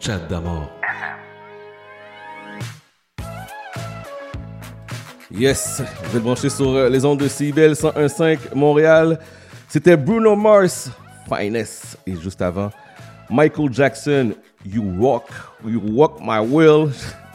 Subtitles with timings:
[0.00, 0.70] Chat d'amour.
[5.30, 9.18] Yes, vous êtes branché sur euh, les ondes de CIBEL 101.5 Montréal.
[9.68, 10.90] C'était Bruno Mars,
[11.28, 11.98] Finest.
[12.06, 12.70] Et juste avant,
[13.28, 14.32] Michael Jackson,
[14.64, 15.24] You Walk,
[15.66, 16.90] You Walk My Will.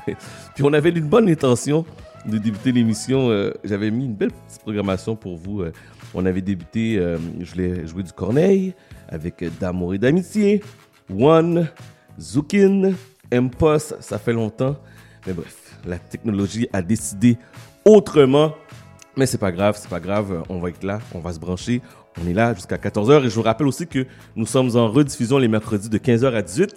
[0.56, 1.86] Puis on avait une bonne intention
[2.26, 3.30] de débuter l'émission.
[3.30, 5.62] Euh, J'avais mis une belle petite programmation pour vous.
[5.62, 5.72] Euh,
[6.16, 6.96] on avait débuté,
[7.42, 8.74] je voulais jouer du Corneille
[9.10, 10.64] avec D'amour et d'amitié,
[11.14, 11.68] One,
[12.20, 12.94] Zukin,
[13.32, 14.76] Impos, ça fait longtemps.
[15.26, 17.38] Mais bref, la technologie a décidé
[17.84, 18.54] autrement.
[19.18, 21.82] Mais c'est pas grave, c'est pas grave, on va être là, on va se brancher.
[22.22, 25.38] On est là jusqu'à 14h et je vous rappelle aussi que nous sommes en rediffusion
[25.38, 26.76] les mercredis de 15h à 18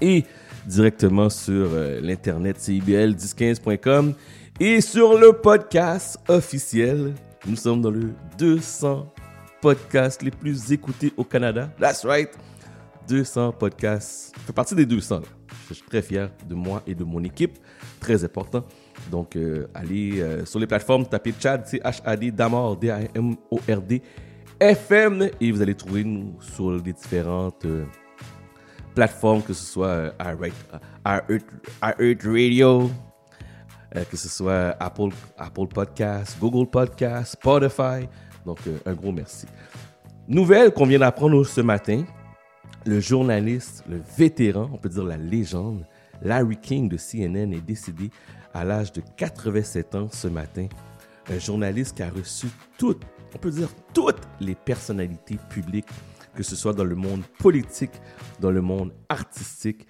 [0.00, 0.24] et
[0.66, 4.14] directement sur euh, l'internet cibl1015.com
[4.60, 7.14] et sur le podcast officiel.
[7.46, 9.12] Nous sommes dans le 200
[9.60, 11.70] podcasts les plus écoutés au Canada.
[11.78, 12.30] That's right.
[13.08, 14.32] 200 podcasts.
[14.36, 15.20] Je fais partie des 200.
[15.20, 15.26] là.
[15.68, 17.58] Je suis très fier de moi et de mon équipe.
[18.00, 18.64] Très important.
[19.10, 24.02] Donc, euh, allez euh, sur les plateformes, tapez Chad, C-H-A-D, Damord, D-A-M-O-R-D,
[24.60, 27.84] FM, et vous allez trouver nous sur les différentes euh,
[28.94, 30.52] plateformes, que ce soit iHeart
[31.82, 32.90] Radio,
[34.10, 38.08] que ce soit Apple, Apple Podcast, Google Podcast, Spotify.
[38.44, 39.46] Donc, un gros merci.
[40.28, 42.04] Nouvelle qu'on vient d'apprendre ce matin,
[42.84, 45.86] le journaliste, le vétéran, on peut dire la légende,
[46.22, 48.10] Larry King de CNN est décédé
[48.54, 50.66] à l'âge de 87 ans ce matin.
[51.30, 53.02] Un journaliste qui a reçu toutes,
[53.34, 55.88] on peut dire toutes les personnalités publiques,
[56.34, 57.92] que ce soit dans le monde politique,
[58.40, 59.86] dans le monde artistique.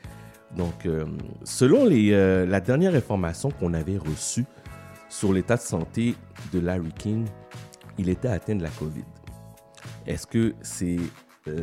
[0.56, 1.06] Donc, euh,
[1.44, 4.44] selon les, euh, la dernière information qu'on avait reçue
[5.08, 6.14] sur l'état de santé
[6.52, 7.27] de Larry King,
[7.98, 9.04] il était atteint de la COVID.
[10.06, 10.98] Est-ce que c'est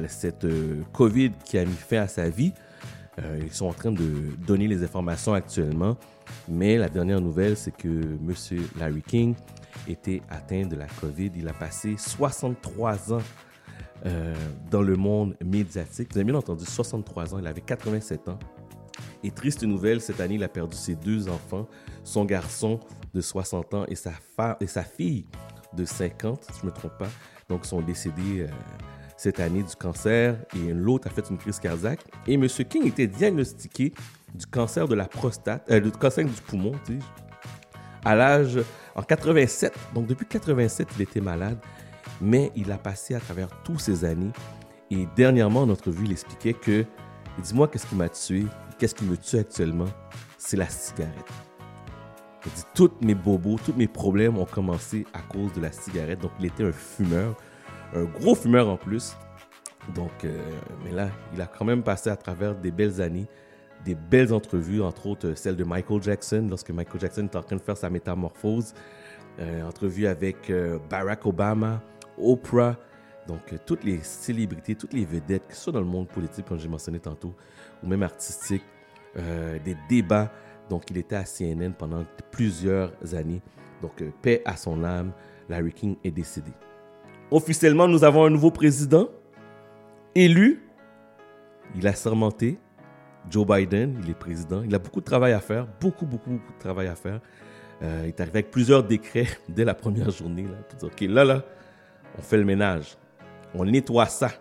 [0.07, 2.53] cette euh, COVID qui a mis fin à sa vie?
[3.19, 5.97] Euh, ils sont en train de donner les informations actuellement,
[6.47, 8.33] mais la dernière nouvelle, c'est que M.
[8.77, 9.35] Larry King
[9.87, 11.31] était atteint de la COVID.
[11.35, 13.21] Il a passé 63 ans
[14.05, 14.33] euh,
[14.71, 16.09] dans le monde médiatique.
[16.11, 18.39] Vous avez bien entendu, 63 ans, il avait 87 ans.
[19.23, 21.67] Et triste nouvelle, cette année, il a perdu ses deux enfants,
[22.03, 22.79] son garçon
[23.13, 24.13] de 60 ans et sa,
[24.61, 25.25] et sa fille
[25.73, 27.09] de 50, si je ne me trompe pas.
[27.49, 28.47] Donc, sont décédés euh,
[29.19, 31.99] cette année du cancer et l'autre a fait une crise cardiaque.
[32.25, 32.47] Et M.
[32.47, 33.93] King était diagnostiqué
[34.33, 37.05] du cancer de la prostate, euh, du cancer du poumon, dis-je,
[38.05, 38.59] à l'âge
[38.95, 39.73] en 87.
[39.93, 41.57] Donc, depuis 87, il était malade,
[42.21, 44.31] mais il a passé à travers toutes ces années.
[44.89, 46.85] Et dernièrement, en entrevue, il expliquait que,
[47.43, 48.45] dis-moi, qu'est-ce qui m'a tué,
[48.77, 49.89] qu'est-ce qui me tue actuellement,
[50.37, 51.29] c'est la cigarette.
[52.45, 56.19] Il dit, tous mes bobos, tous mes problèmes ont commencé à cause de la cigarette.
[56.21, 57.35] Donc, il était un fumeur,
[57.93, 59.15] un gros fumeur en plus.
[59.95, 60.37] Donc, euh,
[60.83, 63.27] mais là, il a quand même passé à travers des belles années,
[63.85, 67.43] des belles entrevues, entre autres euh, celle de Michael Jackson, lorsque Michael Jackson était en
[67.43, 68.73] train de faire sa métamorphose.
[69.39, 71.81] Euh, entrevue avec euh, Barack Obama,
[72.17, 72.75] Oprah.
[73.27, 76.59] Donc, toutes les célébrités, toutes les vedettes, que ce soit dans le monde politique, comme
[76.59, 77.35] j'ai mentionné tantôt,
[77.83, 78.63] ou même artistique,
[79.15, 80.31] des débats.
[80.67, 83.41] Donc, il était à CNN pendant plusieurs années.
[83.83, 85.11] Donc, paix à son âme,
[85.47, 86.51] Larry King est décédé.
[87.31, 89.09] Officiellement, nous avons un nouveau président
[90.15, 90.63] élu.
[91.75, 92.57] Il a sermenté.
[93.29, 94.63] Joe Biden, il est président.
[94.63, 97.19] Il a beaucoup de travail à faire, beaucoup, beaucoup, beaucoup de travail à faire.
[97.83, 100.43] Euh, il est arrivé avec plusieurs décrets dès la première journée.
[100.43, 101.43] Là, OK, là, là,
[102.17, 102.97] on fait le ménage.
[103.53, 104.31] On nettoie ça.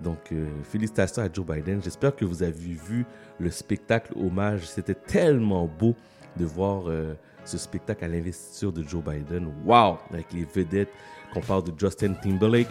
[0.00, 1.82] Donc, euh, félicitations à Joe Biden.
[1.82, 3.04] J'espère que vous avez vu
[3.38, 4.66] le spectacle hommage.
[4.66, 5.94] C'était tellement beau
[6.36, 7.14] de voir euh,
[7.44, 9.52] ce spectacle à l'investiture de Joe Biden.
[9.64, 9.98] Wow!
[10.10, 10.90] Avec les vedettes,
[11.34, 12.68] qu'on parle de Justin Timberlake,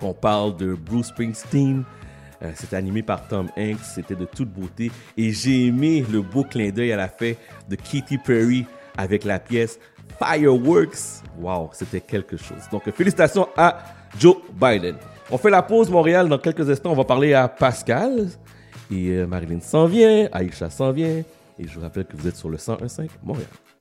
[0.00, 1.84] qu'on parle de Bruce Springsteen.
[2.42, 4.90] Euh, c'était animé par Tom Hanks, c'était de toute beauté.
[5.16, 7.32] Et j'ai aimé le beau clin d'œil à la fin
[7.68, 8.64] de Katy Perry
[8.96, 9.78] avec la pièce
[10.18, 11.22] Fireworks.
[11.38, 12.68] Wow, c'était quelque chose.
[12.70, 13.78] Donc, félicitations à
[14.18, 14.96] Joe Biden.
[15.30, 16.92] On fait la pause Montréal dans quelques instants.
[16.92, 18.28] On va parler à Pascal.
[18.90, 21.22] Et euh, Marilyn s'en vient, Aïcha s'en vient.
[21.58, 23.48] Et je vous rappelle que vous êtes sur le 101.5 Montréal.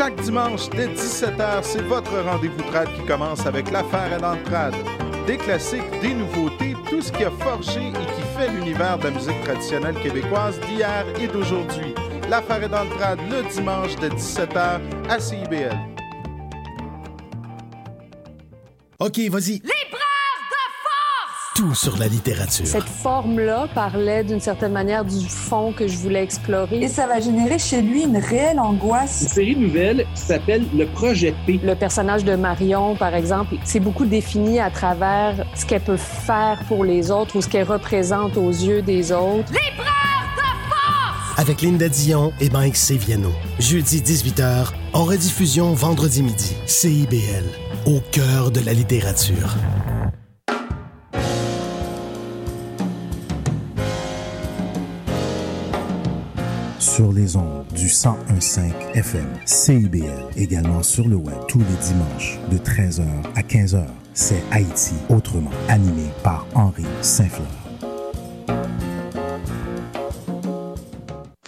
[0.00, 4.74] Chaque dimanche dès 17h, c'est votre rendez-vous trad qui commence avec l'affaire à l'entrade.
[5.26, 9.10] Des classiques, des nouveautés, tout ce qui a forgé et qui fait l'univers de la
[9.10, 11.94] musique traditionnelle québécoise d'hier et d'aujourd'hui.
[12.30, 14.80] L'affaire est dans le trad le dimanche de 17h
[15.10, 15.76] à CIBL.
[19.00, 19.60] OK, vas-y.
[21.60, 22.66] Tout sur la littérature.
[22.66, 26.78] Cette forme-là parlait d'une certaine manière du fond que je voulais explorer.
[26.78, 29.20] Et ça va générer chez lui une réelle angoisse.
[29.20, 31.60] Une série nouvelle qui s'appelle Le Projet P.
[31.62, 36.62] Le personnage de Marion, par exemple, c'est beaucoup défini à travers ce qu'elle peut faire
[36.66, 39.52] pour les autres ou ce qu'elle représente aux yeux des autres.
[41.36, 43.32] Avec Linda Dion et Mike Seviano.
[43.58, 46.56] Jeudi 18h, en rediffusion vendredi midi.
[46.64, 47.44] CIBL,
[47.84, 49.56] au cœur de la littérature.
[57.00, 58.60] Sur les ondes du 1015
[58.92, 60.04] FM CIBL,
[60.36, 63.86] également sur le web tous les dimanches de 13h à 15h.
[64.12, 67.59] C'est Haïti autrement, animé par Henri Saint-Fleur.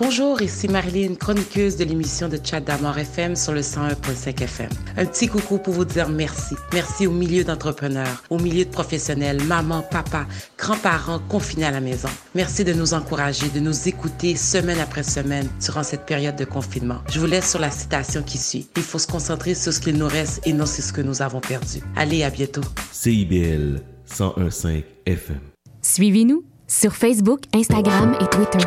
[0.05, 4.69] Bonjour, ici Marilyn, chroniqueuse de l'émission de Chat d'Amour FM sur le 101.5 FM.
[4.97, 6.57] Un petit coucou pour vous dire merci.
[6.73, 10.27] Merci au milieu d'entrepreneurs, au milieu de professionnels, maman, papa,
[10.59, 12.09] grands-parents confinés à la maison.
[12.35, 16.99] Merci de nous encourager, de nous écouter semaine après semaine durant cette période de confinement.
[17.09, 18.67] Je vous laisse sur la citation qui suit.
[18.77, 21.23] Il faut se concentrer sur ce qu'il nous reste et non sur ce que nous
[21.23, 21.81] avons perdu.
[21.95, 22.63] Allez, à bientôt.
[22.91, 25.39] CIBL 101.5 FM.
[25.81, 28.67] Suivez-nous sur Facebook, Instagram et Twitter.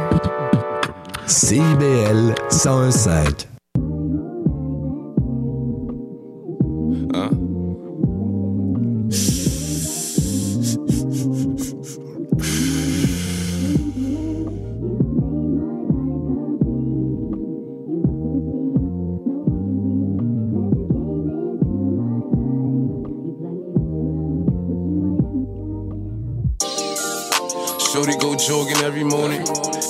[1.27, 3.47] CIBL 105.
[27.79, 29.64] Shorty go jogging every morning.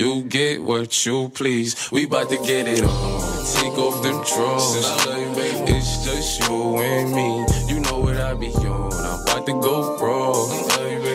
[0.00, 1.92] You get what you please.
[1.92, 3.20] We bout to get it on.
[3.52, 4.86] Take off them drawers.
[5.68, 7.44] It's just you and me.
[7.68, 8.90] You know what I be on.
[8.94, 10.32] I'm about to go raw.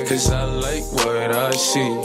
[0.07, 1.97] Cause I like what I see.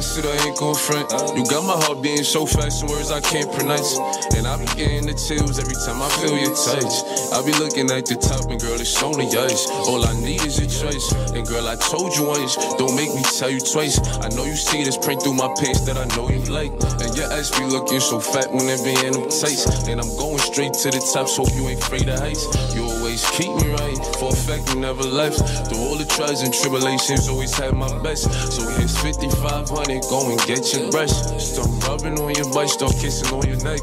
[0.00, 1.12] I said I ain't gon' front.
[1.36, 4.00] You got my heart beating so fast, some words I can't pronounce.
[4.32, 7.04] And I be getting the chills every time I feel your touch.
[7.36, 9.68] I be looking at the top, and girl, it's only ice.
[9.68, 11.04] All I need is your choice.
[11.36, 14.00] And girl, I told you once, don't make me tell you twice.
[14.24, 16.72] I know you see this print through my pants that I know you like.
[17.04, 19.84] And your ass be looking so fat when it be in them tights.
[19.84, 22.48] And I'm going straight to the top, so you ain't afraid of heights.
[22.72, 25.38] You always keep me right, for a fact you never left.
[25.68, 28.30] Through all the trials and tribulations, always had my best.
[28.52, 31.10] So here's 5500, go and get your brush.
[31.42, 33.82] Start rubbing on your butt, start kissing on your neck.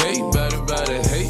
[0.00, 1.29] Hate better, better, hate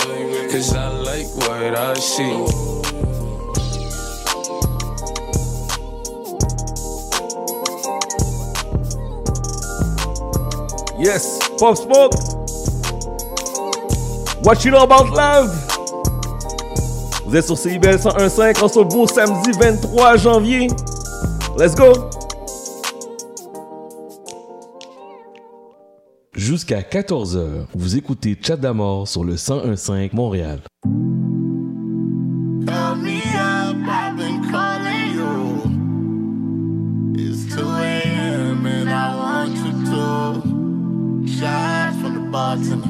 [0.69, 2.21] I like what I see.
[10.99, 12.13] Yes, Pop Smoke.
[14.43, 15.49] What you know about love?
[17.25, 20.67] Vous êtes sur CIBL 101.5 en ce beau samedi 23 janvier.
[21.57, 21.91] Let's go!
[26.51, 30.59] Jusqu'à 14h, vous écoutez Chat d'Amour sur le 101.5 Montréal.
[30.83, 30.91] Call
[32.97, 35.61] me up, I've been calling you.
[37.15, 38.65] It's 2 a.m.
[38.65, 40.41] and I want you to
[41.39, 42.85] shots from the bartender.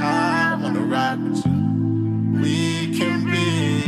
[0.00, 1.52] I wanna rock with you.
[2.40, 3.84] We can be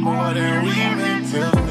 [0.00, 1.69] more than we meant to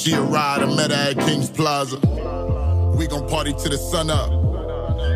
[0.00, 1.98] She a ride, I met her at King's Plaza.
[2.96, 4.30] We gon' party to the sun up.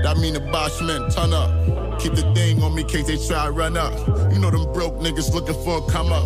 [0.03, 1.99] That mean the Bosch men ton up.
[1.99, 3.95] Keep the thing on me in case they try run up.
[4.31, 6.23] You know them broke niggas looking for a come up.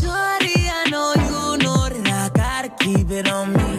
[0.00, 3.71] Shorty, I know you know that I gotta keep it on me.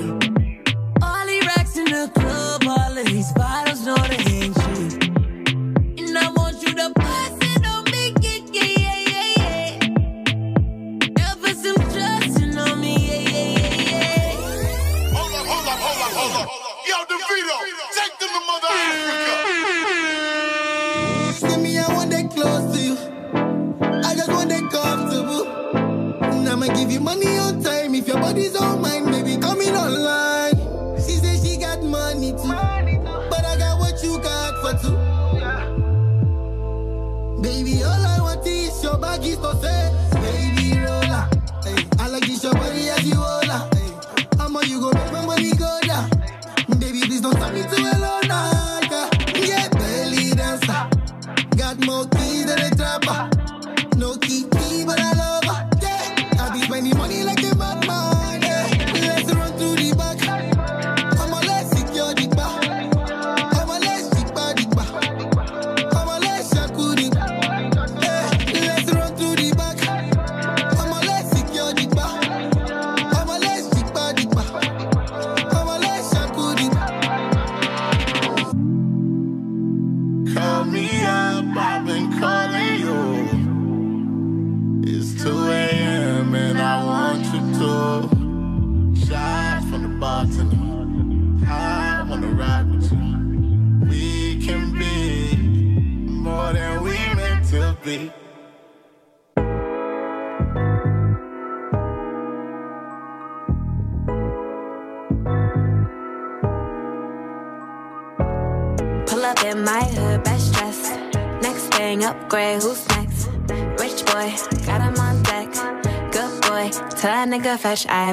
[117.64, 117.86] fresh.
[117.86, 118.12] I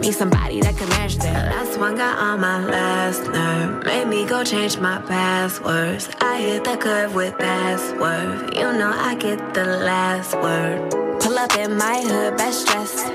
[0.00, 1.50] Me somebody that can match that.
[1.50, 3.84] Last one got on my last nerve.
[3.84, 6.08] Made me go change my passwords.
[6.20, 8.54] I hit the curve with password.
[8.54, 10.90] You know I get the last word.
[11.20, 13.06] Pull up in my hood, best dressed.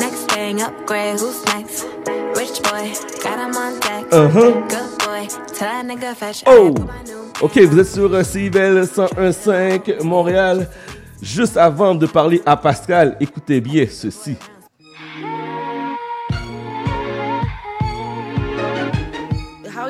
[0.00, 1.84] Next thing upgrade, who's next?
[2.36, 4.06] Rich boy, got him on deck.
[4.12, 4.66] Uh-huh.
[4.68, 6.42] Good boy, tell that nigga fetch.
[6.46, 6.74] Oh!
[7.40, 10.68] Ok, vous êtes sur euh, CIVL 1015 Montréal.
[11.22, 14.36] Juste avant de parler à Pascal, écoutez bien ceci.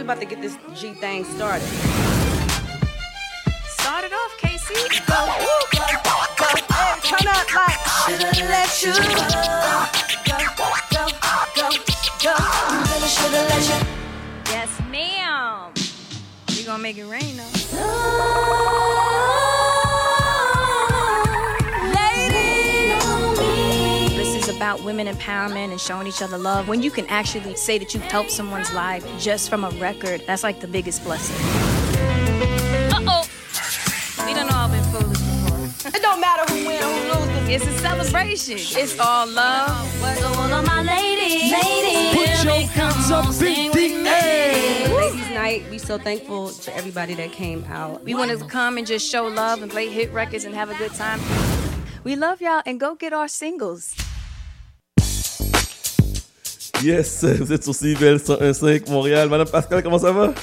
[0.03, 1.63] we about to get this G thing started.
[3.69, 4.75] Start it off, Casey.
[5.07, 5.21] Go,
[5.71, 6.47] go, go, go.
[6.75, 8.93] Hey, turn up like shoulda let you
[10.27, 11.07] go, go, go,
[11.55, 11.69] go,
[12.21, 12.35] go.
[12.91, 13.81] Really shoulda let you.
[14.51, 15.73] Yes, ma'am.
[16.49, 17.77] We gonna make it rain though.
[17.77, 19.12] No.
[24.73, 28.03] about women empowerment and showing each other love, when you can actually say that you've
[28.05, 31.37] helped someone's life just from a record, that's like the biggest blessing.
[32.91, 33.29] Uh oh.
[34.27, 35.91] We done all been foolish before.
[35.95, 37.49] it don't matter who wins, who loses.
[37.49, 38.57] It's a celebration.
[38.57, 39.87] It's all love.
[40.19, 45.65] So all of my ladies, ladies put your hands up, big Ladies' night.
[45.71, 48.05] We so thankful to everybody that came out.
[48.05, 50.75] We wanted to come and just show love and play hit records and have a
[50.77, 51.21] good time.
[52.05, 53.95] We love y'all and go get our singles.
[56.83, 59.29] Yes, vous êtes sur CIBL 101.5 Montréal.
[59.29, 60.35] Madame Pascal, comment ça va?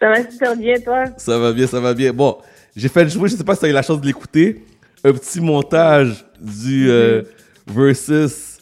[0.00, 1.04] Ça va super bien, toi?
[1.16, 2.12] Ça va bien, ça va bien.
[2.12, 2.38] Bon,
[2.74, 4.64] j'ai fait jouer, je sais pas si tu as eu la chance de l'écouter,
[5.04, 7.22] un petit montage du euh,
[7.68, 8.58] versus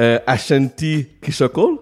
[0.00, 1.78] euh, Ashanti Kishokol.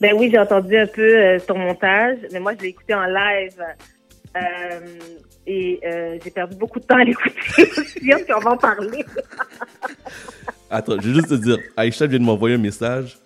[0.00, 3.04] Ben oui, j'ai entendu un peu euh, ton montage, mais moi, je l'ai écouté en
[3.04, 3.62] live.
[5.46, 5.80] Et
[6.24, 9.04] j'ai perdu beaucoup de temps à l'écouter aussi, on va en parler.
[10.70, 13.16] Attends, je vais juste te dire, Aïcha vient de m'envoyer un message.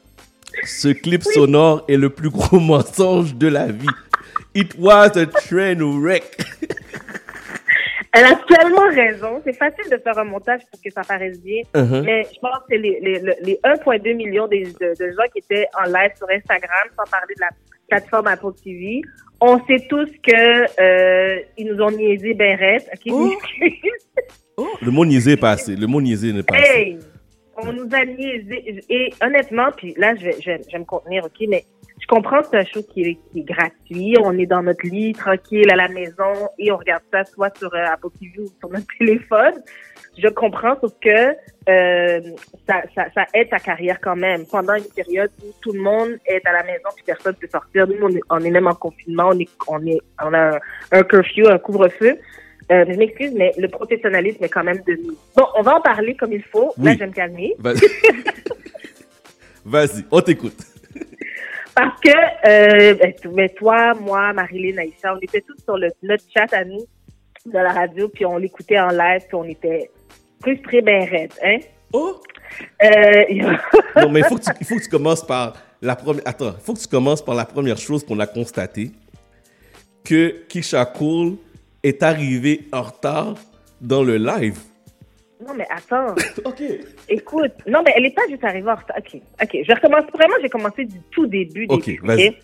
[0.65, 3.87] Ce clip sonore est le plus gros mensonge de la vie.
[4.55, 6.25] It was a train wreck.
[8.15, 9.41] Elle a tellement raison.
[9.43, 11.63] C'est facile de faire un montage pour que ça paraisse bien.
[11.75, 12.03] Uh-huh.
[12.03, 15.39] Mais je pense que les, les, les- les 1,2 millions de, de- de gens qui
[15.39, 17.49] étaient en live sur Instagram, sans parler de la
[17.89, 19.01] plateforme Apple TV,
[19.41, 22.83] on sait tous que euh, ils nous ont niaisé ben raide.
[22.93, 23.13] OK?
[24.59, 24.69] Oh.
[24.83, 25.75] Le mot niaiser est pas assez.
[25.75, 26.71] Le mot niaiser n'est pas assez.
[26.71, 26.99] Hey!
[27.63, 28.81] On nous a niaisé.
[28.89, 31.47] Et honnêtement, puis là, je vais, je, vais- je vais me contenir, OK?
[31.49, 31.65] Mais
[32.01, 34.17] je comprends que c'est un show qui est, qui est gratuit.
[34.23, 37.73] On est dans notre lit, tranquille, à la maison, et on regarde ça soit sur
[37.75, 39.55] euh, Apple TV ou sur notre téléphone.
[40.19, 41.31] Je comprends, sauf que
[41.71, 42.21] euh,
[42.69, 44.45] ça, ça, ça aide ta carrière quand même.
[44.47, 47.87] Pendant une période où tout le monde est à la maison puis personne peut sortir.
[47.87, 49.31] Nous, on est, on est même en confinement.
[49.33, 52.19] On est, on est, on a un, un curfew, un couvre-feu.
[52.71, 55.17] Euh, je m'excuse, mais le professionnalisme est quand même de nous.
[55.37, 56.73] Bon, on va en parler comme il faut.
[56.79, 56.93] Là, Oui.
[56.95, 57.55] je vais me calmer.
[57.59, 57.75] Vas-
[59.65, 60.57] Vas-y, on t'écoute.
[61.75, 66.25] Parce que euh, ben, ben, toi, moi, Marilyn, Aïcha, on était tous sur le, notre
[66.35, 66.85] chat à nous
[67.47, 69.91] de la radio, puis on l'écoutait en live, puis on était
[70.41, 71.59] frustrés ben raides, hein?
[71.93, 72.21] Oh!
[72.85, 73.25] Euh,
[73.97, 76.23] Non, mais il faut, que tu, il faut que tu commences par la première.
[76.27, 78.91] Attends, il faut que tu commences par la première chose qu'on a constatée
[80.05, 81.37] que Kisha Cole
[81.83, 83.35] est arrivée en retard
[83.81, 84.59] dans le live.
[85.47, 86.15] Non, mais attends.
[86.45, 86.63] OK.
[87.09, 88.97] Écoute, non, mais elle n'est pas juste arrivée en retard.
[88.99, 89.59] OK, OK.
[89.67, 90.05] Je recommence.
[90.15, 91.67] Vraiment, j'ai commencé du tout début.
[91.69, 92.37] OK, début, vas-y.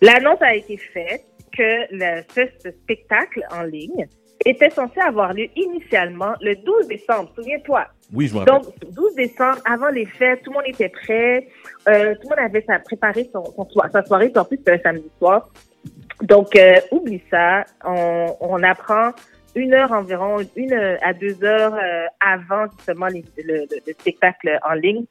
[0.00, 1.24] L'annonce a été faite
[1.56, 4.06] que le, ce, ce spectacle en ligne
[4.44, 7.30] était censé avoir lieu initialement le 12 décembre.
[7.34, 7.86] Souviens-toi.
[8.12, 8.54] Oui, je me rappelle.
[8.54, 11.48] Donc, 12 décembre, avant les fêtes, tout le monde était prêt.
[11.88, 13.44] Euh, tout le monde avait sa, préparé son,
[13.92, 14.30] sa soirée.
[14.30, 15.48] Puis en plus, c'était un samedi soir.
[16.22, 17.64] Donc, euh, oublie ça.
[17.84, 19.12] On, on apprend
[19.56, 24.58] une heure environ, une à deux heures euh, avant justement les- le, le- le spectacle
[24.68, 25.04] en ligne.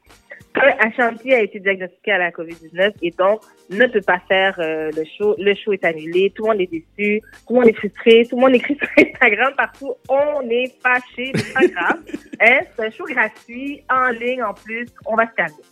[0.54, 4.90] que Ashanti a été diagnostiqué à la COVID-19 et donc ne peut pas faire euh,
[4.96, 5.34] le show.
[5.38, 6.32] Le show est annulé.
[6.34, 7.20] Tout le monde est déçu.
[7.46, 8.24] Tout le monde est frustré.
[8.28, 9.94] Tout le monde écrit sur Instagram partout.
[10.08, 11.32] On est fâché.
[11.34, 11.98] C'est pas grave.
[12.42, 12.60] Hein?
[12.74, 14.86] C'est un show gratuit, en ligne en plus.
[15.04, 15.62] On va se calmer.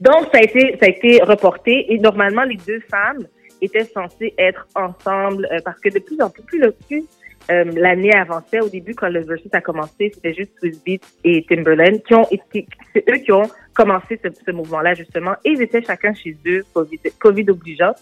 [0.00, 3.26] Donc, ça a été, ça a été reporté et normalement, les deux femmes
[3.62, 7.04] étaient censées être ensemble euh, parce que de plus en plus, plus, plus
[7.50, 11.44] euh, l'année avançait, au début, quand le versus a commencé, c'était juste Swiss Beats et
[11.48, 15.62] Timberland qui ont été, c'est eux qui ont commencé ce, ce mouvement-là, justement, et ils
[15.62, 17.92] étaient chacun chez eux, COVID, COVID obligeant.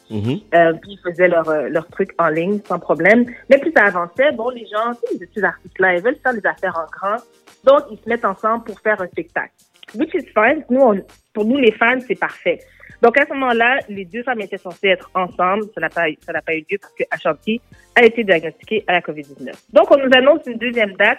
[0.55, 3.25] Euh, puis ils faisaient leur, leur truc en ligne sans problème.
[3.49, 6.45] Mais plus ça avançait, bon, les gens, tu sais, ces artistes-là, ils veulent faire des
[6.47, 7.23] affaires en grand.
[7.65, 9.53] Donc, ils se mettent ensemble pour faire un spectacle.
[9.95, 10.65] Which is fine.
[10.69, 11.01] Nous, on-
[11.33, 12.59] pour nous, les fans, c'est parfait.
[13.01, 15.65] Donc, à ce moment-là, les deux femmes étaient censées être ensemble.
[15.75, 16.07] Ça n'a pas,
[16.45, 17.61] pas eu lieu parce que Ashanti
[17.95, 19.53] a été diagnostiquée à la COVID-19.
[19.73, 21.19] Donc, on nous annonce une deuxième date.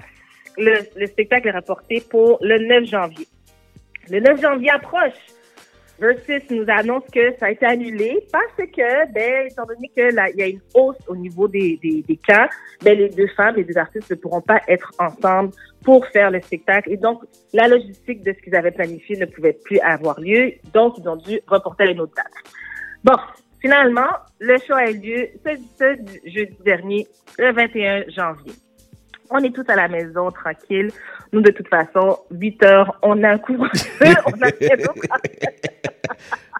[0.58, 3.28] Le, le spectacle est rapporté pour le 9 janvier.
[4.10, 5.14] Le 9 janvier approche.
[6.00, 10.30] Versus nous annonce que ça a été annulé parce que, ben, étant donné que là,
[10.30, 12.48] il y a une hausse au niveau des, des, des cas,
[12.84, 15.52] ben, les deux femmes, les deux artistes ne pourront pas être ensemble
[15.84, 16.92] pour faire le spectacle.
[16.92, 20.54] Et donc, la logistique de ce qu'ils avaient planifié ne pouvait plus avoir lieu.
[20.74, 22.34] Donc, ils ont dû reporter à une autre date.
[23.04, 23.18] Bon,
[23.62, 24.10] finalement,
[24.40, 27.08] le show a eu lieu ce, ce jeudi dernier,
[27.38, 28.54] le 21 janvier.
[29.32, 30.90] On est tous à la maison, tranquille.
[31.32, 34.50] Nous, de toute façon, 8 heures, on a un couvre-feu, on a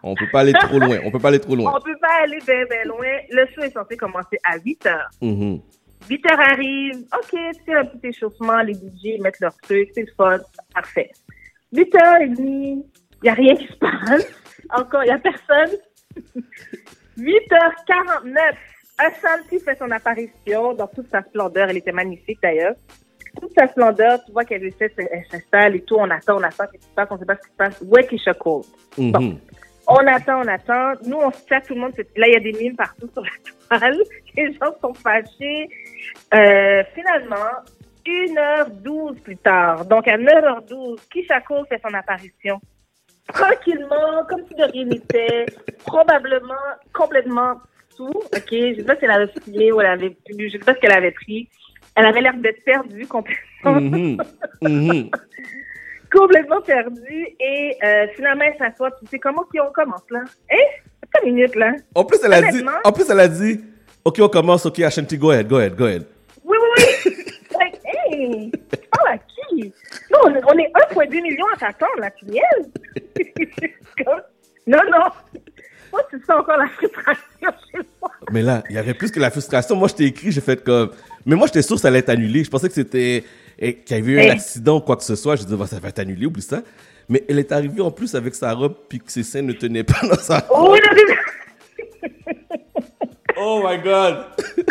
[0.04, 1.00] On peut pas aller trop loin.
[1.04, 1.74] On peut pas aller trop loin.
[1.76, 3.18] On peut pas aller bien, bien loin.
[3.30, 5.10] Le show est censé commencer à 8 heures.
[5.22, 5.62] Mhm.
[6.10, 7.06] 8 heures arrive.
[7.14, 8.62] OK, c'est un petit échauffement.
[8.62, 9.90] Les DJ mettent leur truc.
[9.94, 10.40] C'est le fun.
[10.74, 11.12] Parfait.
[11.74, 12.86] 8 heures et demie.
[13.22, 14.26] Il n'y a rien qui se passe.
[14.70, 15.78] Encore, il n'y a personne.
[17.18, 18.56] 8 heures 49.
[18.98, 21.70] Ashanti fait son apparition dans toute sa splendeur.
[21.70, 22.76] Elle était magnifique d'ailleurs.
[23.42, 25.96] Toute sa splendeur, tu vois qu'elle essaie, elle s'installe et tout.
[25.98, 26.66] On attend, on attend.
[26.72, 27.08] Qu'est-ce qui se passe?
[27.12, 27.82] On ne sait pas ce qui se passe.
[27.86, 28.64] Où est Keisha Cole?
[28.98, 29.38] Mhm.
[29.88, 30.94] On attend, on attend.
[31.06, 31.94] Nous, on se chat, tout le monde.
[31.96, 33.98] se- Là, il y a des mimes partout sur la toile.
[34.36, 35.70] Les gens sont fâchés.
[36.34, 37.36] Euh, finalement,
[38.06, 42.60] 1h12 plus tard, donc à 9h12, Keisha Cole fait son apparition.
[43.28, 45.46] Tranquillement, comme si de rien n'était,
[45.86, 46.54] probablement
[46.94, 47.56] complètement
[47.96, 48.50] sous, ok?
[48.52, 50.94] Je sais pas si elle avait fumé ou elle avait je sais pas ce qu'elle
[50.94, 51.48] avait pris.
[52.00, 53.74] Elle avait l'air d'être perdue complètement.
[53.82, 54.18] Mhm.
[54.62, 55.10] Mhm.
[56.12, 57.28] complètement perdue.
[57.42, 58.92] Et euh, finalement, elle s'assoit.
[58.92, 60.22] Tu sais comment qu'on commence, là?
[60.50, 60.56] Hein?
[61.04, 61.74] Attends une minute, là.
[61.96, 63.60] En plus, elle a dit, en plus, elle a dit,
[64.06, 66.06] OK, on commence, OK, Ashanti, go ahead, go ahead, go ahead.
[66.46, 67.16] Oui, oui, oui.
[67.60, 69.74] like, hey, tu parles à qui?
[70.10, 72.72] Non, on, on est 1,2 million à t'attendre, là, tu niaises?
[74.06, 74.22] Comme-
[74.68, 75.42] non, non.
[75.92, 78.12] Moi, tu sens encore la frustration chez moi.
[78.32, 79.76] Mais là, il y avait plus que la frustration.
[79.76, 80.92] Moi, je t'ai écrit, j'ai fait comme.
[81.26, 82.44] Mais moi, j'étais sûr que ça allait être annulé.
[82.44, 83.24] Je pensais que c'était.
[83.58, 85.36] eh, qu'il y avait eu un accident ou quoi que ce soit.
[85.36, 86.62] Je disais, bah, ça va être annulé, oublie ça.
[87.08, 89.84] Mais elle est arrivée en plus avec sa robe, puis que ses seins ne tenaient
[89.84, 91.16] pas dans sa Oh, non, non,
[93.38, 94.26] Oh my God!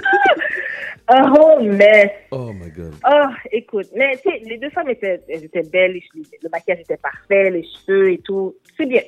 [1.11, 2.11] Oh, mess.
[2.31, 2.93] Oh my God.
[3.11, 6.03] Oh, écoute, mais tu sais, les deux femmes étaient, elles étaient belles, les
[6.43, 8.55] le maquillage était parfait, les cheveux et tout.
[8.77, 9.01] C'est bien.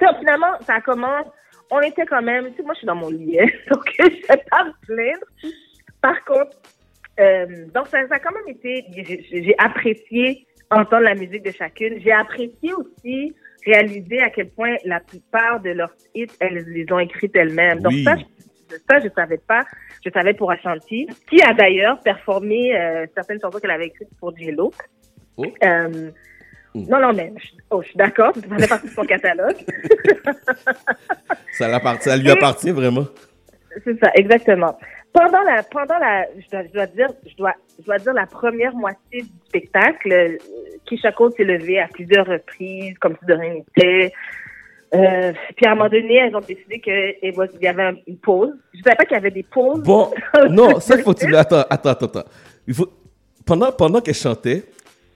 [0.00, 1.26] Donc, finalement, ça commence.
[1.70, 4.04] On était quand même, tu sais, moi, je suis dans mon lit, hein, donc je
[4.04, 5.26] vais pas me plaindre.
[6.00, 6.56] Par contre,
[7.20, 8.84] euh, donc ça, ça a quand même été,
[9.30, 12.00] j'ai- apprécié entendre la musique de chacune.
[12.00, 16.98] J'ai apprécié aussi réaliser à quel point la plupart de leurs hits, elles les ont
[16.98, 17.80] écrites elles-mêmes.
[17.80, 18.24] Donc ça, je
[18.88, 19.64] ça, je savais pas.
[20.04, 24.36] Je savais pour Ashanti, qui a d'ailleurs performé euh, certaines chansons qu'elle avait écrites pour
[24.36, 24.72] J-Lo.
[25.36, 25.46] Oh.
[25.64, 26.10] Euh,
[26.74, 29.56] non, non, mais je, oh, je suis d'accord, ça fait partie de son catalogue.
[31.52, 33.06] Ça, lui appartient vraiment.
[33.84, 34.76] C'est ça, exactement.
[35.12, 38.26] Pendant la, pendant la, je dois, je dois dire, je dois, je dois dire la
[38.26, 40.36] première moitié du spectacle, euh,
[40.86, 44.12] Keisha Cole s'est levée à plusieurs reprises, comme si de rien n'était.
[44.94, 47.14] Euh, puis à un moment donné, elles ont décidé qu'il
[47.62, 48.52] y avait un- une pause.
[48.74, 49.82] Je savais pas qu'il y avait des pauses.
[49.82, 50.10] Bon,
[50.50, 51.34] non, ça, il faut que tu...
[51.36, 52.24] Attends, attends, attends, attends.
[52.66, 52.88] Il faut...
[53.46, 54.64] Pendant, pendant qu'elle chantait,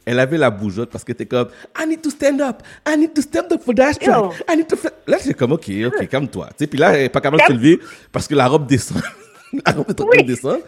[0.08, 3.12] elle avait la bougeotte parce qu'elle était comme I need to stand up, I need
[3.12, 4.32] to stand up for that track, Yo.
[4.50, 4.76] I need to.
[4.76, 6.46] fa-" Là, j'ai comme OK, OK, calme-toi.
[6.48, 7.78] Tu sais, puis là, elle n'est pas capable de se lever
[8.10, 9.02] parce que la robe descend.
[9.66, 10.60] la robe est en train de descendre.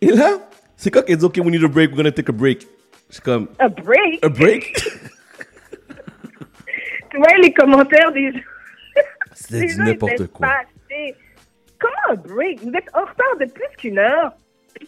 [0.00, 0.38] Et là,
[0.76, 2.66] c'est quand qu'elle dit OK, we need a break, we're gonna take a break.
[3.08, 4.22] Je suis comme A break?
[4.22, 4.74] A break?
[7.10, 8.40] Tu vois les commentaires des gens.
[9.34, 10.48] C'était du n'importe quoi.
[11.78, 12.60] Comment un break?
[12.62, 14.32] Vous êtes en retard de plus qu'une heure.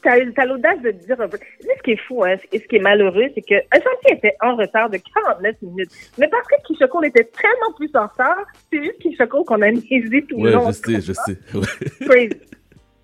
[0.02, 1.42] T'as, t'as l'audace de dire un break.
[1.60, 4.12] Tu sais, ce qui est fou, hein, et ce qui est malheureux, c'est que Ashanti
[4.12, 5.90] était en retard de 49 minutes.
[6.18, 9.62] Mais parce que Keisha Cole était tellement plus en retard, c'est juste Keisha Cole qu'on
[9.62, 10.66] a niaisé tout le Ouais, long.
[10.66, 11.38] je sais, je sais.
[11.54, 11.68] Ouais.
[12.06, 12.40] Crazy.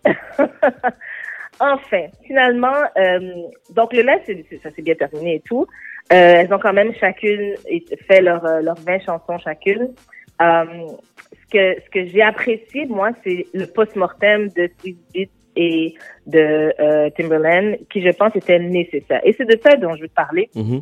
[1.60, 3.20] enfin, finalement, euh,
[3.70, 5.66] donc le live, ça s'est bien terminé et tout.
[6.12, 7.54] Euh, elles ont quand même chacune
[8.08, 9.94] fait leurs euh, leurs 20 chansons chacune.
[10.40, 10.64] Euh,
[11.30, 15.94] ce que, ce que j'ai apprécié, moi, c'est le post-mortem de Sweet Beat et
[16.26, 19.20] de euh, Timberland, qui, je pense, était nécessaire.
[19.24, 20.80] Et c'est de ça dont je veux te parler Mhm.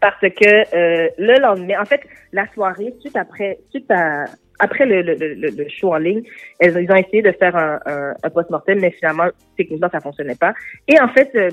[0.00, 2.00] parce que euh, le lendemain, en fait,
[2.32, 4.24] la soirée, suite après, suite à,
[4.60, 6.22] après le, le, le, le show en ligne,
[6.60, 10.36] elles, ils ont essayé de faire un, un, un post-mortem, mais finalement, techniquement, ça fonctionnait
[10.36, 10.54] pas.
[10.88, 11.50] Et en fait, euh,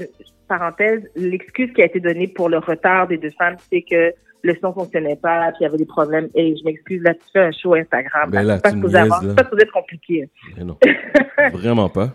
[0.47, 4.55] parenthèse, l'excuse qui a été donnée pour le retard des deux femmes, c'est que le
[4.59, 6.27] son fonctionnait pas, puis il y avait des problèmes.
[6.35, 8.31] Et je m'excuse, là, tu fais un show Instagram.
[8.31, 9.33] Ben là, c'est pas tu supposé avoir- là.
[9.35, 10.29] pas supposé être compliqué.
[10.57, 10.77] Mais non.
[11.53, 12.09] Vraiment pas.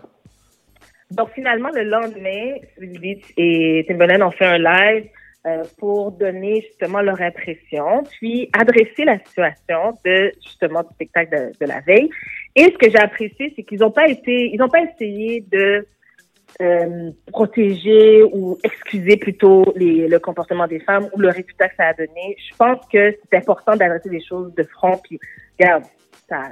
[1.11, 5.05] Donc finalement, le lendemain, Sweet et Timberland ont fait un live
[5.45, 11.65] euh, pour donner justement leur impression, puis adresser la situation de justement du spectacle de,
[11.65, 12.09] de la veille.
[12.55, 15.87] Et ce que j'ai apprécié, c'est qu'ils n'ont pas été, ils n'ont pas essayé de
[16.59, 21.87] euh, protéger ou excuser plutôt les, le comportement des femmes ou le résultat que ça
[21.87, 22.35] a donné.
[22.49, 24.99] Je pense que c'est important d'adresser les choses de front.
[25.03, 25.19] Puis
[25.59, 25.83] regarde,
[26.27, 26.49] ça,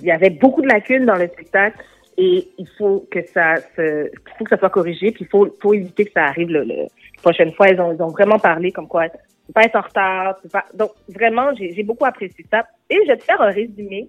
[0.00, 1.78] il y avait beaucoup de lacunes dans le spectacle
[2.20, 5.48] et il faut que ça se, il faut que ça soit corrigé puis il faut,
[5.62, 6.86] faut éviter que ça arrive le, le-
[7.22, 7.68] prochaine fois.
[7.68, 9.06] Ils ont, ils ont vraiment parlé comme quoi
[9.54, 10.36] pas être en retard.
[10.52, 12.66] pas- Donc vraiment, j'ai j'ai beaucoup apprécié ça.
[12.90, 14.08] Et je vais te faire un résumé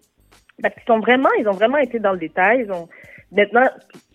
[0.61, 2.63] parce qu'ils sont vraiment, ils ont vraiment été dans le détail.
[2.65, 2.89] Ils ont
[3.31, 3.67] maintenant,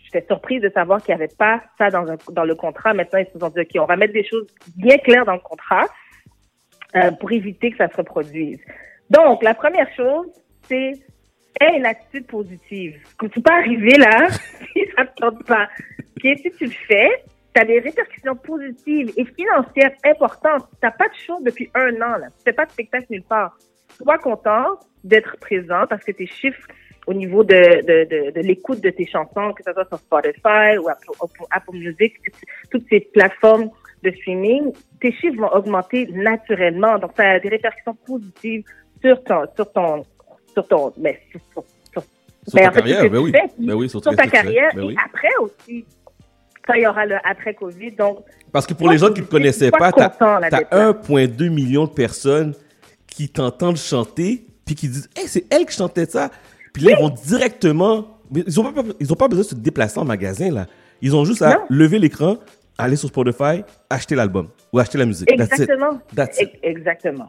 [0.05, 2.95] j'étais surprise de savoir qu'il n'y avait pas ça dans, un, dans le contrat.
[2.95, 5.39] Maintenant, ils se sont dit ok, on va mettre des choses bien claires dans le
[5.41, 5.87] contrat
[6.97, 8.61] euh, pour éviter que ça se reproduise.
[9.11, 10.27] Donc, la première chose,
[10.69, 10.93] c'est
[11.61, 12.97] aie une attitude positive.
[13.19, 14.29] Comme tu peux arriver là,
[14.73, 15.69] si ça te tente pas.
[16.17, 17.09] Ok, si tu le fais,
[17.55, 20.65] tu as des répercussions positives et financières importantes.
[20.73, 22.19] Tu n'as pas de show depuis un an.
[22.19, 22.27] là.
[22.39, 23.57] Tu fais pas de spectacle nulle part.
[23.97, 26.67] Sois content d'être présent parce que tes chiffres
[27.07, 30.79] au niveau de, de, de, de l'écoute de tes chansons, que ce soit sur Spotify
[30.81, 31.11] ou Apple,
[31.51, 32.15] Apple- Music,
[32.71, 33.69] toutes ces plateformes
[34.03, 36.99] de streaming, tes chiffres vont augmenter naturellement.
[36.99, 38.65] Donc, ça a des répercussions positives
[39.03, 40.03] sur ton, sur ton,
[40.55, 42.03] sur ton, mais sur, sur- sur-
[42.55, 43.31] ben, ta en fait, carrière, ben tu oui.
[43.33, 44.97] fais, Ben oui, sur ta tu carrière Ben et oui.
[45.05, 45.85] après aussi.
[46.67, 47.91] quand il y aura le après-Covid.
[47.93, 48.21] Donc,
[48.53, 50.93] Parce que pour les gens qui ne te connaissaient pas, t'as d'être là.
[50.93, 52.55] 1,2 million de personnes
[53.07, 56.31] qui t'entendent chanter, puis qui disent Hey, c'est elle qui chantait ça.
[56.73, 58.07] Puis là, ils vont directement.
[58.31, 60.67] mais Ils n'ont pas, ils ont pas besoin de se déplacer en magasin, là.
[61.03, 61.61] Ils ont juste à Non.
[61.69, 62.39] lever l'écran,
[62.79, 65.29] aller sur Spotify, acheter l'album ou acheter la musique.
[65.29, 65.61] That's it.
[65.61, 66.01] Exactement.
[66.17, 66.51] That's it.
[66.63, 67.29] Exactement.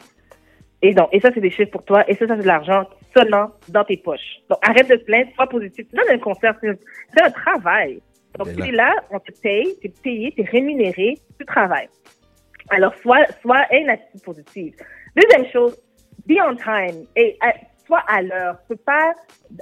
[0.81, 2.09] Et donc, et ça, c'est des chiffres pour toi.
[2.09, 4.39] Et ça, ça c'est de l'argent sonnant dans tes poches.
[4.49, 5.87] Donc, arrête de te plaindre, sois positif.
[5.89, 8.01] Tu donnes un concert, c'est un travail.
[8.37, 11.17] Donc, Mais tu là- es là, on te paye, tu es payé, tu es rémunéré,
[11.39, 11.89] tu travailles.
[12.69, 14.73] Alors, sois, sois une attitude positive.
[15.15, 15.77] Deuxième chose,
[16.27, 17.05] be on time.
[17.15, 17.47] Et euh,
[17.85, 18.57] sois à l'heure.
[18.61, 19.13] Tu peux pas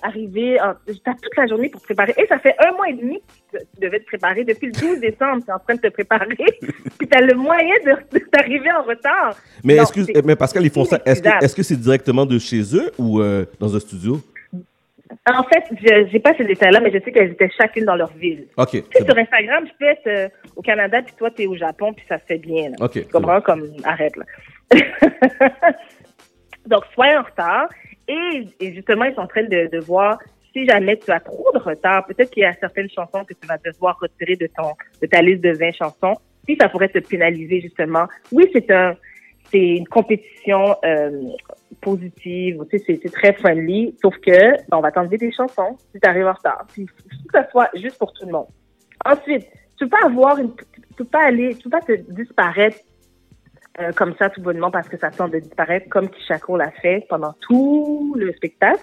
[0.02, 0.58] arriver,
[0.88, 2.14] tu as toute la journée pour te préparer.
[2.18, 4.44] Et ça fait un mois et demi que tu devais te préparer.
[4.44, 6.36] Depuis le 12 décembre, tu es en train de te préparer.
[6.98, 9.36] puis tu as le moyen de, de t'arriver en retard.
[9.64, 11.00] Mais, Non, excuse, mais Pascal, ils font ça.
[11.06, 14.22] Est-ce que est-ce que c'est directement de chez eux ou euh, dans un studio?
[15.28, 18.12] En fait, je n'ai pas ces détails-là, mais je sais qu'elles étaient chacune dans leur
[18.14, 18.48] ville.
[18.58, 18.72] Ok.
[18.72, 19.22] Tu sais, sur bon.
[19.22, 22.18] Instagram, je peux être euh, au Canada, puis toi, tu es au Japon, puis ça
[22.20, 22.72] se fait bien.
[22.72, 22.76] Là.
[22.80, 23.42] Ok, Tu comprends?
[23.42, 24.26] Comme, arrête, là.
[26.66, 27.70] Donc, sois en retard.
[28.08, 30.20] Et, et justement, ils sont en train de, de voir
[30.54, 33.48] si jamais tu as trop de retard, peut-être qu'il y a certaines chansons que tu
[33.48, 36.16] vas devoir retirer de ton de ta liste de 20 chansons.
[36.48, 38.08] Si ça pourrait te pénaliser, justement.
[38.32, 38.96] Oui, c'est un
[39.52, 41.30] c'est une compétition euh,
[41.82, 46.00] positive, tu sais, c'est très friendly, sauf que ben, on va t'enlever des chansons si
[46.00, 46.66] tu arrives en retard.
[46.74, 46.92] Puis, que
[47.32, 48.48] ça soit juste pour tout le monde.
[49.06, 52.78] Ensuite, tu peux pas avoir une, tu peux pas aller, tu peux pas te disparaître
[53.80, 57.06] euh, comme ça tout bonnement parce que ça tente de disparaître comme Kishako l'a fait
[57.10, 58.82] pendant tout le spectacle.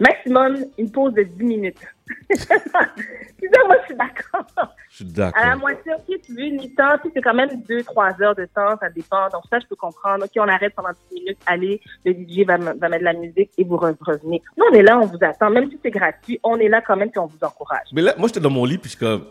[0.00, 1.78] Maximum une pause de 10 minutes.
[2.30, 4.74] C'est ça, moi je suis d'accord.
[4.90, 5.40] Je suis d'accord.
[5.40, 8.76] À la moitié, ok, tu veux une mi-temps, c'est quand même 2-3 heures de temps,
[8.80, 9.28] ça dépend.
[9.32, 10.24] Donc ça, je peux comprendre.
[10.24, 13.12] Ok, on arrête pendant 10 minutes, allez, le DJ va, me- va mettre de la
[13.12, 14.42] musique et vous re- revenez.
[14.56, 15.50] Nous, on est là, on vous attend.
[15.50, 17.86] Même si c'est gratuit, on est là quand même et on vous encourage.
[17.92, 19.26] Mais là, moi, j'étais dans mon lit, puis je suis comme,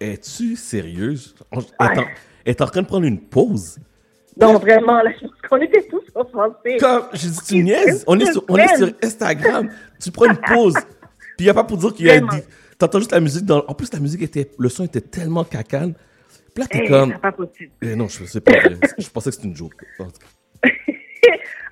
[0.00, 1.34] es-tu sérieuse?
[1.52, 2.06] Elle
[2.46, 3.78] est en train de prendre une pause?
[4.36, 6.76] Donc vraiment, là, je pense qu'on était tous offensés.
[6.78, 8.04] Comme, j'ai dit, tu niaises?
[8.06, 9.70] On est, sur, on est sur Instagram.
[10.02, 10.74] Tu prends une pause.
[11.36, 12.20] Puis il n'y a pas pour dire qu'il y a.
[12.78, 13.64] T'entends juste la musique dans.
[13.66, 14.50] En plus, la musique était.
[14.58, 15.94] Le son était tellement cacane.
[16.54, 17.12] Puis là, t'es Hey, comme.
[17.12, 17.72] c'est pas possible.
[17.82, 18.52] Eh non, je sais pas.
[18.98, 19.74] je pensais que c'était une joke.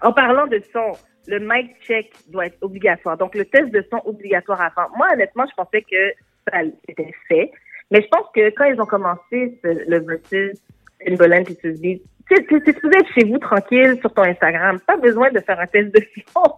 [0.01, 0.99] En parlant de son,
[1.29, 3.17] le mic check doit être obligatoire.
[3.17, 4.89] Donc, le test de son obligatoire avant.
[4.97, 6.13] Moi, honnêtement, je pensais que
[6.51, 7.53] ça c'était fait.
[7.91, 10.59] Mais je pense que quand ils ont commencé ce- le versus
[11.07, 12.03] Timberland et Suzy,
[12.35, 14.79] tu supposé être chez vous tranquille sur ton Instagram.
[14.87, 16.01] Pas besoin de faire un test de.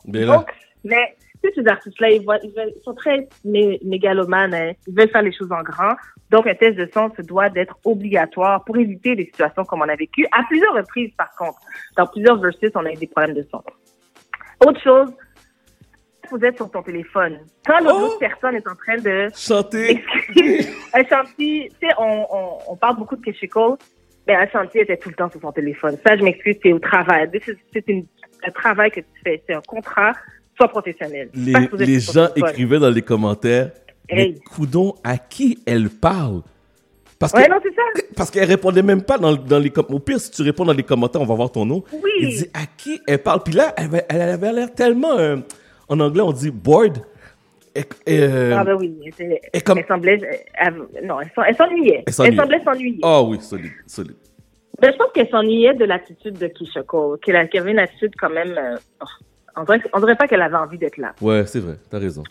[0.07, 0.51] Mais là- Donc,
[0.85, 1.17] mais
[1.55, 4.55] ces artistes-là, ils, ils, sont très mé- mégalomanes.
[4.55, 4.73] hein.
[4.87, 5.95] Ils veulent faire les choses en grand.
[6.31, 9.89] Donc, un test de son se doit d'être obligatoire pour éviter des situations comme on
[9.89, 11.59] a vécu à plusieurs reprises, par contre.
[11.99, 13.63] Dans plusieurs versus, on a eu des problèmes de son.
[14.67, 15.13] Autre chose,
[16.31, 17.39] vous êtes sur ton téléphone.
[17.67, 20.03] Quand l'autre l'autre personne est en train de chanter,
[20.95, 23.77] un chantier, tu sais, on, on, on parle beaucoup de Keshiko,
[24.27, 25.97] mais un chantier était tout le temps sur son téléphone.
[26.07, 27.29] Ça, je m'excuse, c'est au travail.
[27.73, 27.85] C'est
[28.47, 29.43] un travail que tu fais.
[29.47, 30.13] C'est un contrat,
[30.57, 31.31] sois professionnel.
[31.35, 33.71] Les, gens écrivaient dans les commentaires.
[34.13, 34.41] Mais Hey.
[34.55, 36.43] coudon, à qui elle parle?
[37.19, 37.83] Parce que, Ouais, non, c'est ça.
[38.17, 39.97] Parce qu'elle répondait même pas dans, dans les commentaires.
[39.97, 41.83] Au pire, si tu réponds dans les commentaires, on va voir ton nom.
[41.93, 42.11] Oui.
[42.21, 43.43] Il dit à qui elle parle?
[43.43, 45.17] Puis là, elle, avait- elle avait l'air tellement.
[45.19, 45.37] euh,
[45.89, 46.99] en anglais, on dit bored.
[47.75, 50.21] Et, et, euh, Ah ben oui, elle, et comme- elle semblait,
[50.55, 52.05] elle- non, elle s'en- elle s'ennuyait.
[52.07, 53.01] Elle semblait s'ennuyer.
[53.03, 54.17] Ah oui, solide, solide.
[54.81, 58.57] Ben, je pense qu'elle s'ennuyait de l'attitude de Kishoko, qu'elle avait une attitude quand même.
[58.59, 59.07] euh, oh,
[59.57, 61.15] on, dirait, on dirait pas qu'elle avait envie d'être là.
[61.21, 62.25] Ouais, c'est vrai, t'as raison.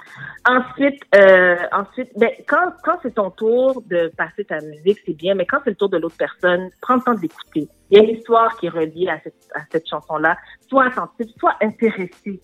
[0.46, 5.34] Ensuite, euh, ensuite, ben, quand, quand c'est ton tour de passer ta musique, c'est bien,
[5.36, 7.68] mais quand c'est le tour de l'autre personne, prends le temps d'écouter.
[7.92, 10.38] Il y a une histoire qui est reliée à cette, à cette chanson-là.
[10.70, 12.42] Sois attentif, sois intéressé.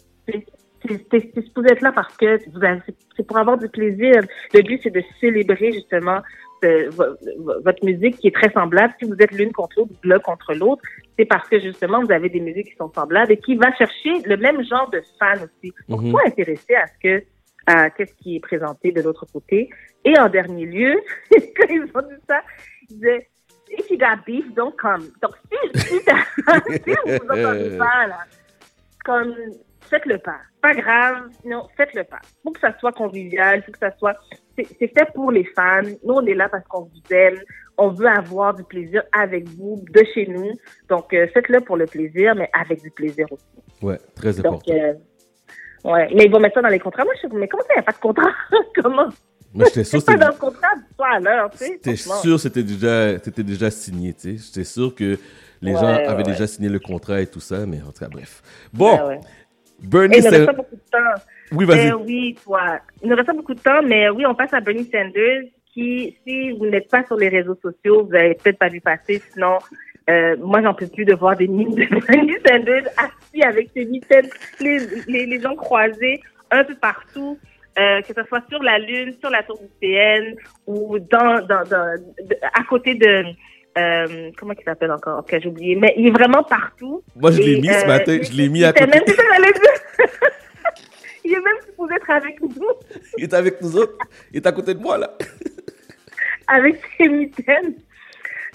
[0.88, 2.82] C'est- supposé être là parce que vous avez-
[3.16, 4.22] c'est- pour avoir du plaisir.
[4.54, 6.20] Le but, c'est de célébrer justement
[6.62, 8.94] vo- vo- votre musique qui est très semblable.
[9.00, 10.82] Si vous êtes l'une contre l'autre, l'un contre l'autre,
[11.18, 14.20] c'est parce que justement, vous avez des musiques qui sont semblables et qui va chercher
[14.26, 15.74] le même genre de fans aussi.
[15.88, 16.12] Donc, Mhm.
[16.12, 17.24] sois intéressé à ce que
[17.68, 19.70] à qu'est-ce qui est présenté de l'autre côté?
[20.04, 20.96] Et en dernier lieu,
[21.32, 22.42] quand ils ont dit ça,
[22.90, 23.28] ils disaient
[23.72, 25.04] If you got beef, don't come.
[25.22, 25.96] Donc, si, si,
[26.84, 28.20] si vous entendez pas, là,
[29.06, 29.36] comme,
[29.90, 30.38] faites-le pas.
[30.62, 32.20] Pas grave, sinon, faites-le pas.
[32.44, 34.16] Faut que ça soit convivial, faut que ça soit.
[34.58, 35.82] C'est fait pour les fans.
[36.04, 37.40] Nous, on est là parce qu'on vous aime.
[37.78, 40.52] On veut avoir du plaisir avec vous, de chez nous.
[40.90, 43.46] Donc, euh, faites-le pour le plaisir, mais avec du plaisir aussi.
[43.82, 44.74] Ouais, très Donc, important.
[44.74, 44.94] euh,
[45.86, 46.10] ouais.
[46.14, 47.06] Mais ils vont mettre ça dans les contrats.
[47.06, 48.32] Moi, je sais, mais comment ça, il n'y a pas de contrat?
[48.76, 49.08] comment?
[49.54, 50.68] Mais j'étais sûr, c'était- dans le contrat,
[51.00, 51.80] à l'heure, tu sais.
[51.82, 54.46] T'es sûr c'était déjà, c'était déjà signé, tu sais.
[54.46, 55.18] J'étais sûr que
[55.62, 56.24] les Ouais, gens avaient ouais.
[56.24, 58.44] déjà signé le contrat et tout ça, mais en tout cas, bref.
[58.74, 59.20] Bon, ouais.
[59.82, 61.24] Bernie Et il ne reste pas beaucoup de temps.
[61.52, 61.90] Oui, vas-y.
[61.90, 62.80] Euh, oui, toi.
[63.02, 66.18] Il ne reste pas beaucoup de temps, mais oui, on passe à Bernie Sanders, qui,
[66.26, 69.58] si vous n'êtes pas sur les réseaux sociaux, vous avez peut-être pas vu passer, sinon,
[70.10, 73.86] euh, moi, j'en peux plus de voir des mimes de Bernie Sanders assis avec ses
[73.86, 76.20] mitaines, les, les, les gens croisés
[76.52, 77.38] un peu partout,
[77.78, 81.64] euh, que ce soit sur la Lune, sur la tour du CN ou dans, dans,
[82.54, 83.24] à côté de...
[83.78, 85.20] Euh, comment il s'appelle encore?
[85.20, 85.76] Ok, j'ai oublié.
[85.76, 87.04] Mais il est vraiment partout.
[87.16, 88.88] Moi, je l'ai mis ce euh, matin, je l'ai mis à côté.
[88.88, 89.04] même-
[91.24, 92.52] il est même supposé être avec nous.
[93.18, 93.98] Il est avec nous autres.
[94.32, 95.16] Il est à côté de moi, là.
[96.48, 97.76] avec ses mitaines.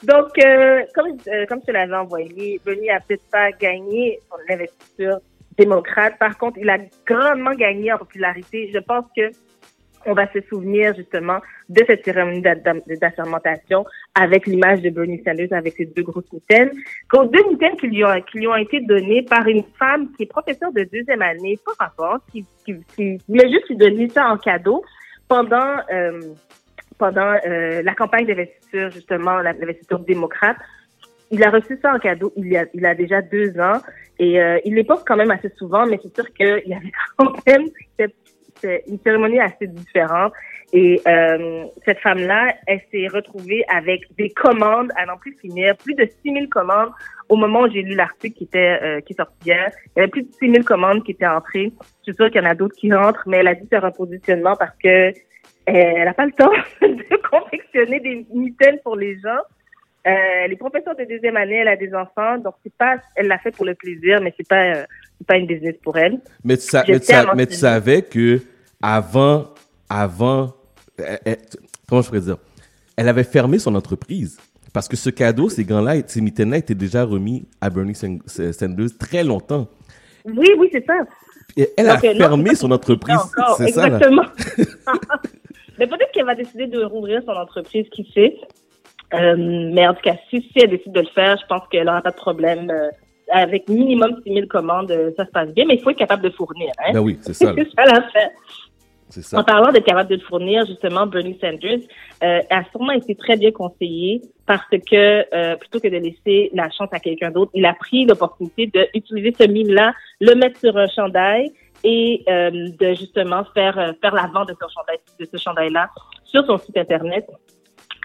[0.02, 4.52] Donc, euh, comme, euh, comme je te l'avais envoyé, Bernie a peut-être pas gagné son
[4.52, 5.18] investiture
[5.56, 6.18] démocrate.
[6.18, 8.70] Par contre, il a grandement gagné en popularité.
[8.74, 9.30] Je pense que
[10.06, 11.38] on va se souvenir justement
[11.68, 16.32] de cette cérémonie d'a- d'a- d'assermentation avec l'image de Bernie Sanders avec ses deux grosses
[16.32, 16.70] mitaines.
[17.12, 21.22] Deux mitaines qui lui, ont, été données par une femme qui est professeure de deuxième
[21.22, 24.82] année, pas rapport, qui, qui, qui juste lui donner ça en cadeau
[25.28, 26.20] pendant euh,
[26.98, 30.56] pendant euh, la campagne d'investiture, justement, l'investiture démocrate.
[31.30, 33.80] Il a reçu ça en cadeau il y a, il a déjà deux ans
[34.18, 36.92] et euh, il les porte quand même assez souvent, mais c'est sûr qu'il y avait
[37.16, 37.64] quand même
[37.98, 38.14] c'était-
[38.54, 40.32] c'était une cérémonie assez différente.
[40.72, 45.94] Et euh, cette femme-là, elle s'est retrouvée avec des commandes à n'en plus finir, plus
[45.94, 46.90] de 6000 commandes
[47.28, 49.70] au moment où j'ai lu l'article qui était euh, qui est sorti hier.
[49.94, 51.72] Il y avait plus de 6000 commandes qui étaient entrées.
[52.00, 53.84] Je suis sûre qu'il y en a d'autres qui rentrent, mais elle a dû faire
[53.84, 55.12] un positionnement parce que
[55.66, 59.40] elle n'a pas le temps de confectionner des mitaines pour les gens.
[60.06, 60.10] Euh,
[60.44, 63.38] elle est professeure de deuxième année, elle a des enfants, donc c'est pas, elle l'a
[63.38, 64.84] fait pour le plaisir, mais c'est pas, euh,
[65.18, 66.20] c'est pas une business pour elle.
[66.44, 67.56] Mais tu, sa- Je mais tu tiens à sa- mais tu mentionner.
[67.72, 68.40] savais que
[68.82, 69.46] avant,
[69.88, 70.52] avant,
[70.98, 71.38] elle- elle-
[71.88, 72.36] comment je pourrais dire,
[72.96, 74.38] elle avait fermé son entreprise
[74.74, 78.98] parce que ce cadeau, ces gants-là, ces mitaines-là étaient déjà remis à Bernie San- Sanders
[78.98, 79.68] très longtemps.
[80.26, 80.94] Oui, oui, c'est ça.
[81.56, 83.16] Et elle a euh, fermé son entreprise,
[83.56, 83.86] c'est ça.
[83.86, 84.24] Exactement.
[85.78, 88.36] mais peut-être qu'elle va décider de rouvrir son entreprise, qui sait.
[89.12, 91.86] Euh, mais en tout cas, si, si elle décide de le faire, je pense qu'elle
[91.86, 92.70] n'aura pas de problème.
[92.70, 92.88] euh,
[93.32, 96.22] avec minimum 6 000 commandes, euh, ça se passe bien, mais il faut être capable
[96.22, 96.70] de fournir.
[96.78, 96.92] Hein?
[96.92, 98.30] Ben oui, c'est ça, c'est ça l'affaire.
[99.10, 99.38] Ça.
[99.38, 101.80] En parlant d'être capable de le fournir, justement, Bernie Sanders
[102.24, 106.68] euh, a sûrement été très bien conseillé parce que euh, plutôt que de laisser la
[106.70, 110.88] chance à quelqu'un d'autre, il a pris l'opportunité d'utiliser ce mime-là, le mettre sur un
[110.88, 111.52] chandail
[111.84, 115.90] et euh, de justement faire faire la vente de ce chandail de ce chandail-là
[116.24, 117.26] sur son site internet.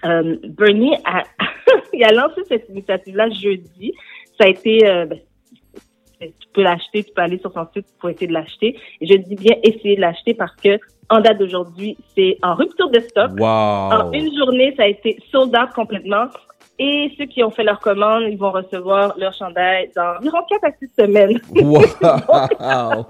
[0.05, 1.23] Euh, Bernie a
[1.93, 3.93] il a lancé cette initiative-là jeudi.
[4.39, 5.19] Ça a été euh, ben,
[6.19, 8.77] tu peux l'acheter, tu peux aller sur son site pour essayer de l'acheter.
[9.01, 12.89] Et je dis bien essayer de l'acheter parce que en date d'aujourd'hui, c'est en rupture
[12.89, 13.31] de stock.
[13.39, 13.45] Wow.
[13.45, 16.25] En une journée, ça a été sold out complètement.
[16.77, 20.63] Et ceux qui ont fait leur commande, ils vont recevoir leur chandail dans environ 4
[20.63, 21.39] à 6 semaines.
[21.55, 21.81] Wow.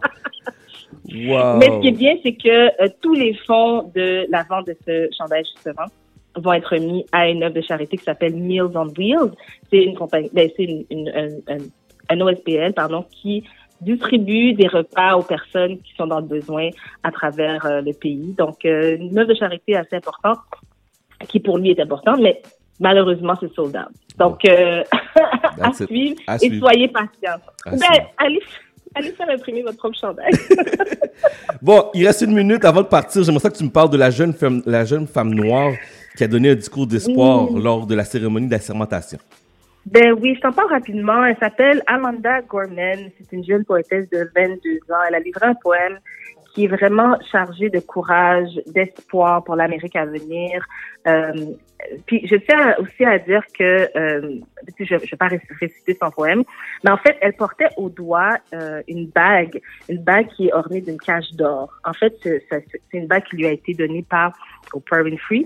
[1.27, 1.57] wow.
[1.57, 4.75] Mais ce qui est bien, c'est que euh, tous les fonds de la vente de
[4.87, 5.85] ce chandail, justement,
[6.35, 9.31] vont être mis à une œuvre de charité qui s'appelle Meals on Wheels.
[9.69, 11.67] C'est une compagnie, ben, c'est une, une- un, un-
[12.11, 13.43] un OSPL, pardon, qui
[13.81, 16.69] distribue des repas aux personnes qui sont dans le besoin
[17.03, 18.33] à travers euh, le pays.
[18.37, 20.39] Donc, euh, une œuvre de charité assez importante,
[21.27, 22.41] qui pour lui est importante, mais
[22.79, 23.93] malheureusement, c'est sold out.
[24.17, 24.83] Donc, euh,
[25.61, 26.15] à suivre
[26.45, 27.39] et soyez patients.
[27.65, 28.39] Ben, allez,
[28.95, 30.31] allez faire imprimer votre propre chandail.
[31.61, 33.23] Bon, il reste une minute avant de partir.
[33.23, 35.73] J'aimerais ça que tu me parles de la jeune femme, la jeune femme noire
[36.19, 37.61] qui a donné un discours d'espoir Oui.
[37.63, 39.17] lors de la cérémonie d'assermentation.
[39.85, 41.23] Ben oui, je t'en parle rapidement.
[41.23, 43.09] Elle s'appelle Amanda Gorman.
[43.17, 44.99] C'est une jeune poétesse de 22 ans.
[45.07, 45.97] Elle a livré un poème
[46.53, 50.65] qui est vraiment chargé de courage, d'espoir pour l'Amérique à venir.
[51.07, 51.31] Euh,
[52.05, 54.39] puis je tiens aussi à dire que, euh,
[54.77, 56.43] je ne vais pas ré- réciter son poème,
[56.83, 60.81] mais en fait, elle portait au doigt euh, une bague, une bague qui est ornée
[60.81, 61.71] d'une cage d'or.
[61.85, 64.33] En fait, c'est une bague qui lui a été donnée par
[64.73, 65.45] Oprah Winfrey.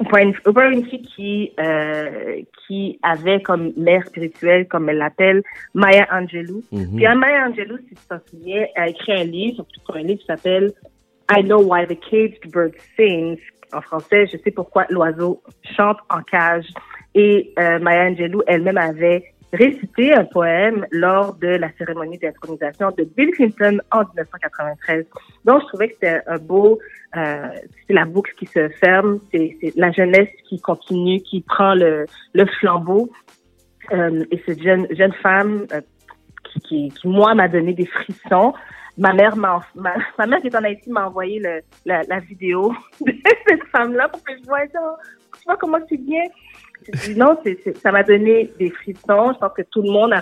[0.00, 5.42] Oprah Oprah Winfrey qui euh, qui avait comme mère spirituelle, comme elle l'appelle,
[5.74, 6.62] Maya Angelou.
[6.72, 6.96] Mhm.
[6.96, 10.26] Puis hein, Maya Angelou, si tu t'en souviens, a écrit un livre, un livre qui
[10.26, 10.72] s'appelle
[11.30, 13.38] I Know Why the Caged Bird Sings.
[13.72, 15.42] En français, je sais pourquoi l'oiseau
[15.76, 16.66] chante en cage.
[17.14, 23.04] Et euh, Maya Angelou elle-même avait récité un poème lors de la cérémonie d'intronisation de
[23.04, 25.06] Bill Clinton en 1993.
[25.44, 26.78] Donc, je trouvais que c'était un beau,
[27.16, 27.48] euh,
[27.86, 32.46] c'est la boucle qui se ferme, c'est la jeunesse qui continue, qui prend le, le
[32.46, 33.10] flambeau.
[33.92, 35.80] Euh, et cette jeune, jeune femme euh,
[36.44, 38.52] qui, qui, qui, moi, m'a donné des frissons.
[38.98, 42.18] Ma mère m'a, ma, ma mère qui est en Haïti m'a envoyé le, la, la
[42.18, 43.12] vidéo de
[43.48, 44.80] cette femme-là pour que je voie ça.
[45.38, 46.24] Tu vois comment c'est bien?
[47.04, 47.36] Dit non,
[47.82, 49.32] ça m'a donné des frissons.
[49.34, 50.20] Je pense que tout le monde a,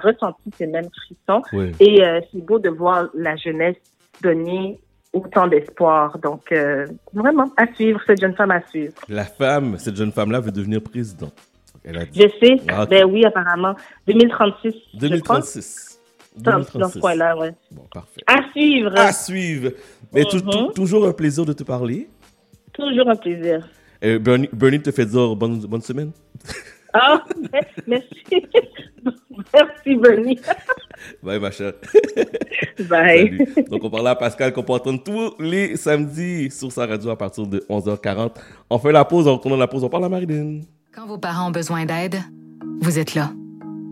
[0.00, 1.42] ressenti ces mêmes frissons.
[1.52, 1.72] Oui.
[1.80, 3.76] Et euh, c'est beau de voir la jeunesse
[4.22, 4.78] donner
[5.12, 6.18] autant d'espoir.
[6.18, 8.92] Donc, euh, vraiment, à suivre, cette jeune femme à suivre.
[9.08, 11.34] La femme, cette jeune femme-là, veut devenir présidente.
[11.84, 12.20] Elle a dit.
[12.20, 13.74] Je sais, Ah, ben oui, apparemment.
[14.06, 14.62] 2036.
[14.64, 15.00] je crois.
[15.00, 16.00] 2036.
[16.36, 16.94] Dans, 2036.
[16.94, 17.54] ce coin-là, ouais.
[17.70, 18.22] Bon, parfait.
[18.26, 18.92] À suivre.
[18.98, 19.70] À suivre.
[20.12, 20.40] Mais Mhm.
[20.50, 22.08] tou- toujours un plaisir de te parler.
[22.72, 23.68] Toujours un plaisir.
[24.04, 26.12] Euh, Bernie, Bernie te fait dire bonne, bonne semaine.
[26.92, 27.24] Ah,
[27.86, 28.06] merci.
[29.54, 30.38] merci, Bernie.
[31.22, 31.72] Bye, ma chère.
[32.88, 33.46] Bye.
[33.54, 33.68] Salut.
[33.70, 37.16] Donc, on parlait à Pascal qu'on peut entendre tous les samedis sur sa radio à
[37.16, 38.32] partir de 11h40.
[38.70, 40.60] On fait la pause, on retourne à la pause, on parle à Marilyn.
[40.94, 42.20] Quand vos parents ont besoin d'aide,
[42.80, 43.32] vous êtes là.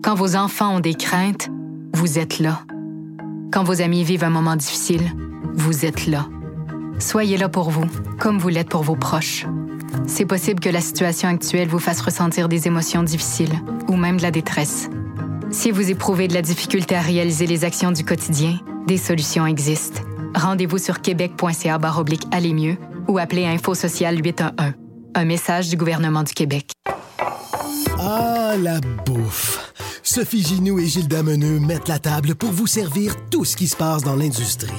[0.04, 1.48] Quand vos enfants ont des craintes,
[1.94, 2.60] vous êtes là.
[3.52, 5.02] Quand vos amis vivent un moment difficile,
[5.54, 6.26] vous êtes là.
[6.98, 7.86] Soyez là pour vous,
[8.20, 9.46] comme vous l'êtes pour vos proches.
[10.06, 13.54] C'est possible que la situation actuelle vous fasse ressentir des émotions difficiles
[13.88, 14.88] ou même de la détresse.
[15.50, 20.02] Si vous éprouvez de la difficulté à réaliser les actions du quotidien, des solutions existent.
[20.34, 22.76] Rendez-vous sur québec.ca oblique mieux
[23.08, 24.72] ou appelez Info Social 811.
[25.14, 26.72] Un message du gouvernement du Québec.
[27.98, 29.72] Ah, la bouffe.
[30.12, 33.74] Sophie Ginou et Gilles Dameneux mettent la table pour vous servir tout ce qui se
[33.74, 34.70] passe dans l'industrie.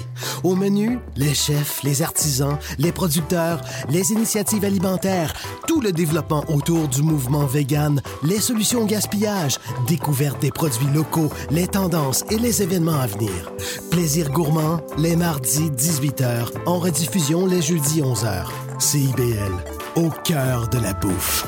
[0.44, 3.60] Au menu, les chefs, les artisans, les producteurs,
[3.90, 5.34] les initiatives alimentaires,
[5.66, 9.58] tout le développement autour du mouvement vegan, les solutions au gaspillage,
[9.88, 13.52] découverte des produits locaux, les tendances et les événements à venir.
[13.90, 18.46] Plaisir gourmand, les mardis 18h, en rediffusion les jeudis 11h.
[18.78, 19.52] CIBL,
[19.96, 21.48] au cœur de la bouffe.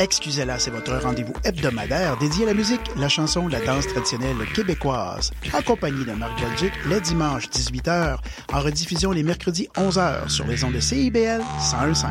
[0.00, 5.30] Excusez-la, c'est votre rendez-vous hebdomadaire dédié à la musique, la chanson, la danse traditionnelle québécoise.
[5.52, 8.16] Accompagné de Marc Belgique, les dimanches 18h,
[8.50, 12.06] en rediffusion les mercredis 11h sur les ondes de CIBL 101.5.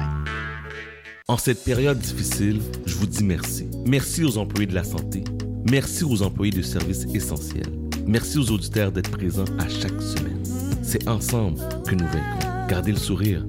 [1.28, 3.68] En cette période difficile, je vous dis merci.
[3.88, 5.24] Merci aux employés de la santé.
[5.68, 7.74] Merci aux employés de services essentiels.
[8.06, 10.44] Merci aux auditeurs d'être présents à chaque semaine.
[10.84, 12.68] C'est ensemble que nous vaincrons.
[12.68, 13.44] Gardez le sourire,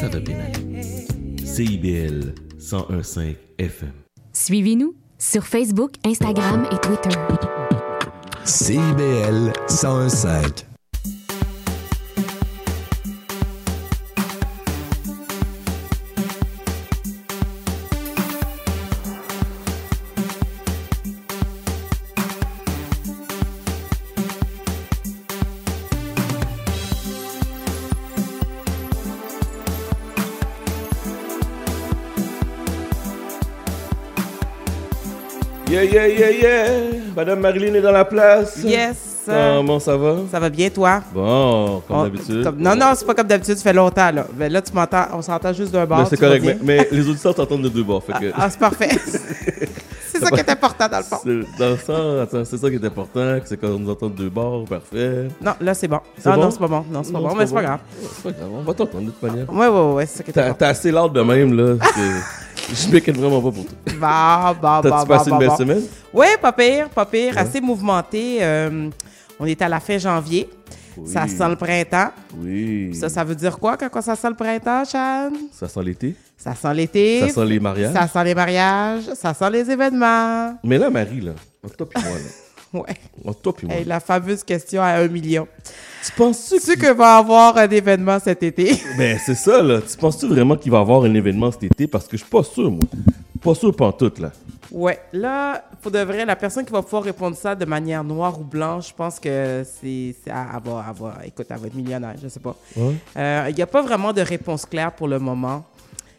[0.00, 1.06] ça va bien aller.
[1.46, 3.92] CIBL 101.5 FM.
[4.32, 7.16] Suivez-nous sur Facebook, Instagram et Twitter.
[8.44, 10.67] CIBL 101.5.
[35.90, 36.70] Yeah, yeah, yeah, yeah.
[37.16, 38.58] Madame Marilyn est dans la place.
[38.62, 39.08] Yes.
[39.26, 40.16] Comment ça va?
[40.30, 41.02] Ça va bien, toi?
[41.12, 42.48] Bon, comme On- d'habitude.
[42.58, 44.26] non, non, c'est pas comme d'habitude, ça fait longtemps, là.
[44.36, 46.06] Mais là, tu m'entends, on s'entend juste d'un bord.
[46.08, 48.02] C'est correct, mais, mais les auditeurs t'entendent de deux bords.
[48.04, 48.32] Fait que...
[48.34, 48.88] Ah, c'est parfait.
[49.04, 51.18] c'est ça qui est important, dans le fond.
[51.58, 54.30] Dans le sens, attends, c'est ça qui est important, c'est qu'on nous entend de deux
[54.30, 55.28] bords, parfait.
[55.42, 56.00] Non, là, c'est bon.
[56.24, 56.42] Ah, bon?
[56.44, 56.84] non, c'est pas bon.
[56.90, 57.80] Non, c'est pas bon, mais c'est pas grave.
[58.00, 59.52] C'est pas grave, on va t'entendre de toute manière.
[59.52, 60.56] Ouais, ouais, ouais, c'est ça qui est important.
[60.58, 61.74] t'as assez l'ordre de même, là.
[62.72, 63.74] Je m'inquiète vraiment pas pour toi.
[63.98, 65.56] Bah, bah, bah, T'as-tu bah, passé bah, une belle bah.
[65.56, 65.82] semaine?
[66.12, 67.34] Ouais, pas pire, pas pire.
[67.34, 67.40] Ouais.
[67.40, 68.38] Assez mouvementé.
[68.40, 68.90] Euh,
[69.40, 70.48] on est à la fin janvier.
[71.06, 71.30] Ça Oui.
[71.30, 72.10] sent le printemps.
[72.36, 72.94] Oui.
[72.94, 75.30] Ça, ça veut dire quoi quand ça sent le printemps, Chan?
[75.52, 76.14] Ça sent l'été?
[76.36, 77.20] Ça sent l'été.
[77.20, 77.92] Ça sent les mariages?
[77.92, 79.04] Ça sent les mariages.
[79.14, 80.54] Ça sent les événements.
[80.64, 81.32] Mais là, Marie, là,
[81.76, 82.47] toi et moi, là.
[82.72, 82.96] Ouais.
[83.24, 83.74] Entre toi et moi.
[83.76, 85.48] Hey, la fameuse question à un million.
[86.04, 88.78] Tu penses-tu que va avoir un événement cet été?
[88.98, 89.80] Ben, c'est ça, là.
[89.80, 91.86] Tu penses-tu vraiment qu'il va y avoir un événement cet été?
[91.86, 92.80] Parce que je suis pas sûr, moi.
[93.42, 94.32] Pas sûr pantoute, là.
[94.70, 98.38] Ouais, là, pour de vrai, la personne qui va pouvoir répondre ça de manière noire
[98.38, 101.24] ou blanche, je pense que c'est à avoir, à avoir.
[101.24, 102.54] Écoute, elle va être millionnaire, je sais pas.
[102.76, 102.94] Ouais.
[103.16, 105.64] Euh, Il n'y a pas vraiment de réponse claire pour le moment.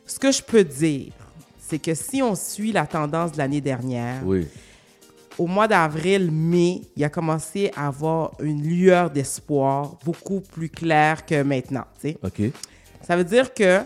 [0.08, 1.12] Ce que je peux dire,
[1.60, 4.48] c'est que si on suit la tendance de l'année dernière, Oui.
[5.40, 11.26] Au mois d'avril, mai, il a commencé à avoir une lueur d'espoir beaucoup plus claire
[11.26, 11.86] que maintenant.
[12.02, 12.18] sais.
[12.24, 12.42] OK.
[13.08, 13.82] Ça veut dire que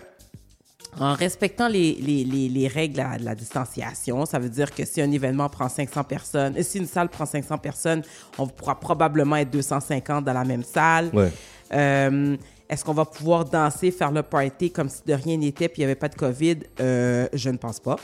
[0.99, 4.85] en respectant les, les, les, les règles à- de la distanciation, ça veut dire que
[4.85, 8.03] si un événement prend 500 personnes, et si une salle prend 500 personnes,
[8.37, 11.09] on pourra probablement être 250 dans la même salle.
[11.13, 11.31] Ouais.
[11.73, 12.37] Euh,
[12.69, 15.85] Est-ce qu'on va pouvoir danser, faire le party comme si de rien n'était puis il
[15.85, 16.57] n'y avait pas de COVID?
[16.79, 17.95] Euh, je ne pense pas.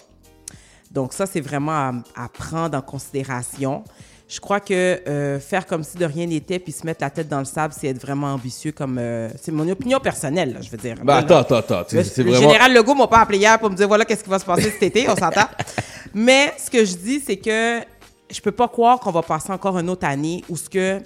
[0.92, 3.84] Donc ça, c'est vraiment à, à prendre en considération.
[4.28, 4.74] Je crois que
[5.08, 7.74] euh, faire comme si de rien n'était puis se mettre la tête dans le sable,
[7.76, 8.98] c'est être vraiment ambitieux comme...
[9.00, 10.96] euh, c'est mon opinion personnelle, là, je veux dire.
[11.04, 11.40] Ben, Là, attends, là.
[11.42, 11.86] attends, attends.
[11.98, 14.24] Le, C'est le vraiment- général Legault m'a pas appelé hier pour me dire voilà qu'est-ce
[14.24, 15.48] qui va se passer cet été, on s'entend.
[16.14, 17.80] Mais ce que je dis, c'est que
[18.32, 21.00] je peux pas croire qu'on va passer encore une autre année où ce que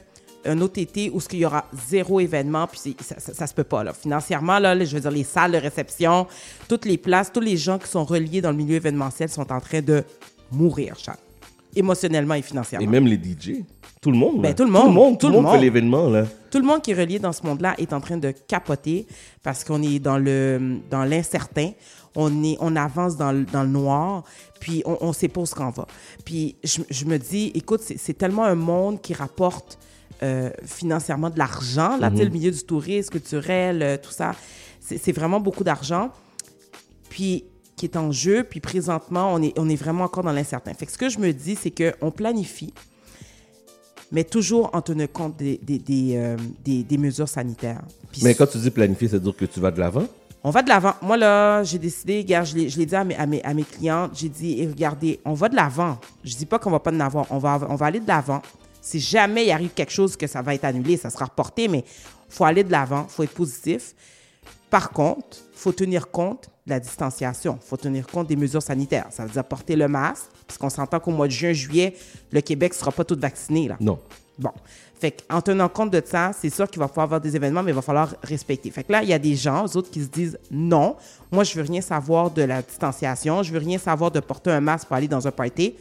[0.45, 3.53] un autre été où ce qu'il y aura zéro événement puis ça, ça, ça se
[3.53, 6.27] peut pas là financièrement là, je veux dire les salles de réception
[6.67, 9.59] toutes les places tous les gens qui sont reliés dans le milieu événementiel sont en
[9.59, 10.03] train de
[10.51, 11.17] mourir Charles.
[11.75, 13.63] émotionnellement et financièrement Et même les DJ.
[14.01, 14.41] Tout le monde.
[14.41, 14.81] Ben, tout le monde.
[14.83, 15.61] Tout le monde, Tout le fait monde.
[15.61, 16.25] l'événement, là.
[16.51, 19.07] Tout le monde qui est relié dans ce monde-là est en train de capoter
[19.41, 21.71] parce qu'on est dans le dans l'incertain.
[22.13, 24.23] On est on avance dans le, dans le noir,
[24.59, 25.87] puis on, on sait pas où ce qu'on va.
[26.25, 29.79] Puis je, je me dis, écoute, c'est tellement un monde qui rapporte
[30.23, 32.29] euh, financièrement de l'argent, là, tu sais, Mhm.
[32.29, 34.33] le milieu du tourisme, culturel, euh, tout ça.
[34.79, 36.09] C'est vraiment beaucoup d'argent.
[37.09, 37.45] Puis
[37.75, 40.73] qui est en jeu, puis présentement, on est, on est vraiment encore dans l'incertain.
[40.73, 42.73] Fait que ce que je me dis, c'est qu'on planifie,
[44.11, 47.81] mais toujours en tenant compte des, des, des, euh, des- des mesures sanitaires.
[48.11, 50.05] Puis Mais quand tu dis planifier, ça veut dire que tu vas de l'avant?
[50.45, 50.93] on va de l'avant.
[51.01, 53.53] Moi, là, j'ai décidé, regarde, je l'ai je l'ai dit à mes, à mes, à
[53.53, 55.97] mes clientes, j'ai dit, eh, regardez, on va de l'avant.
[56.23, 58.41] Je dis pas qu'on va pas de l'avant, on va, on va aller de l'avant.
[58.83, 61.85] Si jamais il arrive quelque chose que ça va être annulé, ça sera reporté, mais
[62.27, 63.95] faut aller de l'avant, faut être positif.
[64.69, 69.07] Par contre, faut tenir compte de la distanciation, faut tenir compte des mesures sanitaires.
[69.09, 71.95] Ça veut dire porter le masque, puisqu'on s'entend qu'au mois de juin, juillet,
[72.29, 73.77] le Québec sera pas tout vacciné, là.
[73.79, 73.99] Non.
[74.37, 74.51] Bon.
[74.99, 77.71] Fait en tenant compte de ça, c'est sûr qu'il va falloir avoir des événements, mais
[77.71, 78.69] il va falloir respecter.
[78.69, 80.97] Fait que là, il y a des gens, eux autres, qui se disent non,
[81.31, 84.59] moi, je veux rien savoir de la distanciation, je veux rien savoir de porter un
[84.59, 85.75] masque pour aller dans un party.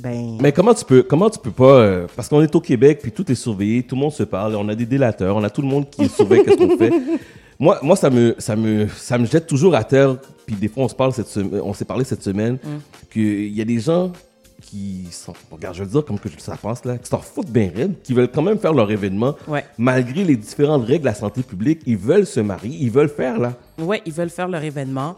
[0.00, 2.98] Ben, Mais comment tu peux, comment tu peux pas, euh, parce qu'on est au Québec,
[3.02, 5.50] puis tout est surveillé, tout le monde se parle, on a des délateurs, on a
[5.50, 6.90] tout le monde qui surveille qu'est-ce qu'on fait?
[7.60, 10.82] Moi, moi ça, me, ça, me, ça me jette toujours à terre, puis des fois,
[10.84, 12.68] on se parle cette semaine, on s'est parlé cette semaine, Mm.
[13.12, 14.10] qu'il y a des gens
[14.60, 17.70] qui sont, regarde, je veux dire comme que ça passe là, qui s'en foutent bien
[17.72, 19.64] raide, qui veulent quand même faire leur événement, Ouais.
[19.78, 23.38] malgré les différentes règles de la santé publique, ils veulent se marier, ils veulent faire
[23.38, 23.52] là.
[23.78, 25.14] ouais, ils veulent faire leur événement.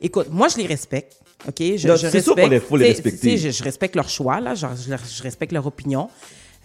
[0.00, 1.20] Écoute, moi, je les respecte.
[1.48, 1.56] OK?
[1.76, 3.36] Je, Non, je c'est sûr qu'on les- faut les sais, respecter.
[3.38, 4.54] sais, Je, je respecte leur choix, là.
[4.54, 4.66] Je,
[5.16, 6.08] je respecte leur opinion.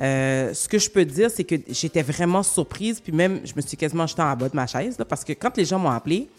[0.01, 3.61] Euh, ce que je peux dire, c'est que j'étais vraiment surprise, puis même, je me
[3.61, 5.89] suis quasiment jetée en bas de ma chaise, là, parce que quand les gens m'ont
[5.91, 6.29] appelé,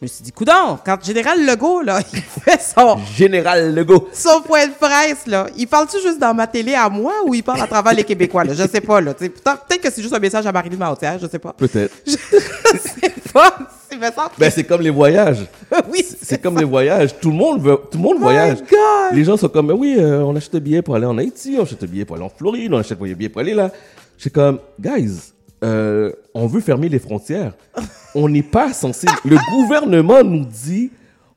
[0.00, 4.08] je me suis dit, coudon, quand Général Legault, là, il fait son, Général Legault.
[4.12, 7.42] son point de presse, là, il parle-tu juste dans ma télé à moi ou il
[7.44, 8.54] parle à travers les Québécois, là?
[8.54, 9.12] Je sais pas, là.
[9.18, 9.28] sais.
[9.28, 11.52] Peut-être que c'est juste un message à Marie-Lou Mahoutière, je sais pas.
[11.52, 11.94] Peut-être.
[13.34, 13.56] Pas,
[13.96, 15.46] me Ben, c'est comme les voyages.
[15.92, 17.18] oui, C'est comme les voyages.
[17.20, 18.58] Tout le monde veut, tout le monde voyage.
[18.60, 19.14] God!
[19.14, 21.56] Les gens sont comme, ben oui, euh, on achète un billet pour aller en Haïti,
[21.58, 23.70] on achète un billet pour aller en Floride, on achète un billet pour aller là.
[24.18, 25.32] C'est comme, guys,
[25.64, 27.52] euh, on veut fermer les frontières.
[28.16, 29.08] On n'est pas censé.
[29.24, 30.90] Le gouvernement nous dit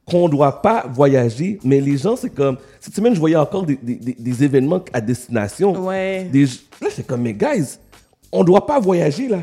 [0.05, 2.57] qu'on ne doit pas voyager, mais les gens, c'est comme.
[2.79, 5.73] Cette semaine, je voyais encore des, des- des- des événements à destination.
[5.87, 6.29] Ouais.
[6.31, 7.79] Des, là, c'est comme, mais guys,
[8.31, 9.39] on ne doit pas voyager là.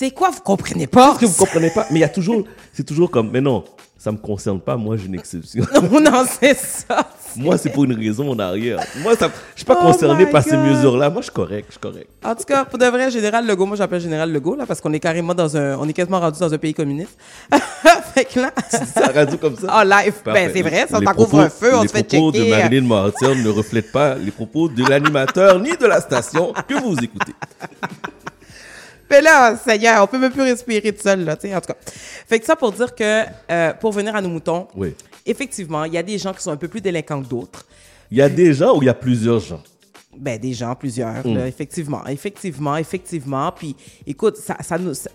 [0.00, 1.08] C'est quoi, vous comprenez pas?
[1.08, 1.86] Parce que vous comprenez pas?
[1.90, 2.44] Mais il y a toujours.
[2.72, 3.64] C'est toujours comme, mais non,
[3.98, 5.62] ça me concerne pas, moi j'ai une exception.
[5.74, 7.06] Non, non, c'est ça.
[7.36, 8.80] Moi, c'est pour une raison en arrière.
[9.02, 11.10] Moi, ça, je suis pas Oh concerné par ces mesures-là.
[11.10, 12.08] Moi, je suis correct, je suis correct.
[12.24, 14.92] En tout cas, pour de vrai, Général Legault, moi j'appelle Général Legault, là, parce qu'on
[14.94, 15.76] est carrément dans un.
[15.76, 17.18] On est quasiment rendu dans un pays communiste.
[18.14, 18.52] fait que là.
[18.70, 19.66] Ça radio comme ça?
[19.70, 20.14] Oh, live.
[20.24, 20.46] Parfait.
[20.46, 22.50] Ben, c'est vrai, ça t'en couvre un feu, on se fait Les propos de checker.
[22.56, 26.96] Marilyn Martin ne reflètent pas les propos de l'animateur ni de la station que vous
[27.02, 27.34] écoutez.
[29.10, 31.66] Mais là, Seigneur, on peut même plus respirer tout seul, là, tu sais, en tout
[31.72, 31.76] cas.
[31.84, 34.94] Fait que ça pour dire que, euh, pour venir à nos moutons, Oui.
[35.26, 37.66] effectivement, il y a des gens qui sont un peu plus délinquants que d'autres.
[38.10, 39.62] Il y a des gens ou il y a plusieurs gens?
[40.16, 41.34] Ben, des gens, plusieurs, Mm.
[41.34, 43.52] là, effectivement, effectivement, effectivement.
[43.52, 43.74] Puis,
[44.06, 44.94] écoute, ça, ça nous...
[44.94, 45.10] Ça,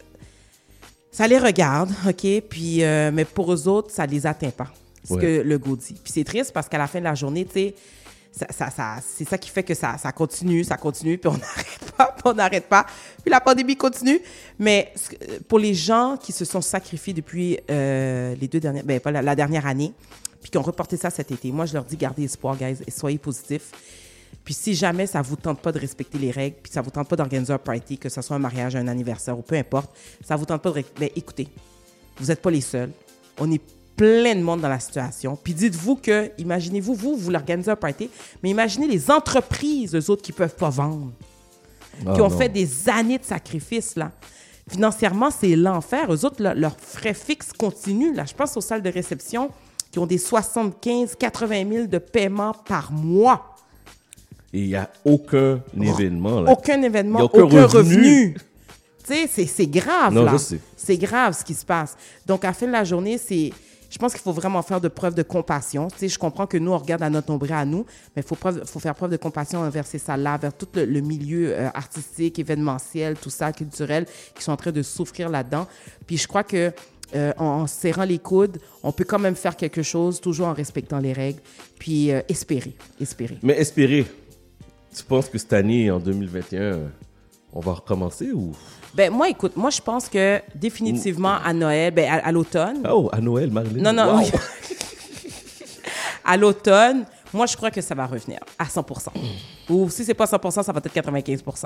[1.11, 2.25] ça les regarde, OK?
[2.49, 4.67] Puis, euh, mais pour eux autres, ça les atteint pas,
[5.07, 5.21] ce Ouais.
[5.21, 5.93] que le go dit.
[6.03, 7.75] Puis c'est triste parce qu'à la fin de la journée, tu sais,
[8.35, 12.33] c'est ça qui fait que ça, continue, ça continue, puis on n'arrête pas, puis on
[12.33, 12.85] n'arrête pas.
[13.21, 14.19] Puis la pandémie continue.
[14.59, 14.93] Mais
[15.47, 19.35] pour les gens qui se sont sacrifiés depuis euh, les deux dernières, ben pas la,
[19.35, 19.93] dernière année,
[20.41, 22.91] puis qui ont reporté ça cet été, moi je leur dis gardez espoir, guys, et
[22.91, 23.71] soyez positifs.
[24.43, 27.07] Puis si jamais ça vous tente pas de respecter les règles, puis ça vous tente
[27.07, 30.35] pas d'organiser un party, que ce soit un mariage, un anniversaire ou peu importe, ça
[30.35, 30.83] vous tente pas de...
[30.99, 31.47] Ben écoutez,
[32.17, 32.91] vous n'êtes pas les seuls.
[33.39, 33.61] On est
[33.95, 35.37] plein de monde dans la situation.
[35.41, 38.09] Puis dites-vous que, imaginez-vous, vous, vous l'organisez un party,
[38.43, 41.11] mais imaginez les entreprises, eux autres, qui peuvent pas vendre,
[42.05, 42.37] Ah, qui ont non.
[42.37, 44.11] fait des années de sacrifices, là.
[44.69, 46.11] Financièrement, c'est l'enfer.
[46.11, 48.25] Eux autres, le- leurs frais fixes continuent, là.
[48.25, 49.49] Je pense aux salles de réception
[49.91, 53.55] qui ont des 75, 80 000 de paiement par mois.
[54.51, 56.41] Et il n'y a aucun événement.
[56.41, 56.51] Là.
[56.51, 58.35] Aucun événement, aucun, revenu.
[59.07, 60.35] Tu sais, c'est- c'est grave, Non, là.
[60.75, 61.95] C'est grave ce qui se passe.
[62.25, 63.51] Donc, à la fin de la journée, c'est...
[63.95, 65.87] Je pense qu'il faut vraiment faire de preuve de compassion.
[66.01, 68.93] Je comprends que nous, on regarde à notre nombril à nous, mais il faut, faire
[68.93, 73.53] preuve de compassion envers ces salles-là, vers tout le, milieu euh, artistique, événementiel, tout ça,
[73.53, 75.65] culturel, qui sont en train de souffrir là-dedans.
[76.05, 76.73] Puis je crois que
[77.15, 80.99] euh, en, serrant les coudes, on peut quand même faire quelque chose, toujours en respectant
[80.99, 81.39] les règles,
[81.79, 83.37] puis euh, espérer, espérer.
[83.43, 84.05] Mais espérer,
[84.93, 86.87] tu penses que cette année, en 2021, euh,
[87.53, 88.51] on va recommencer ou...
[88.95, 92.81] Ben moi, écoute, moi je pense que définitivement à Noël, ben à, à l'automne.
[92.89, 93.81] Oh, à Noël, Marilyn.
[93.81, 94.25] Non, non, Wow.
[96.23, 99.07] à l'automne, moi je crois que ça va revenir à 100%.
[99.69, 101.65] Ou si c'est pas 100%, ça va être 95%.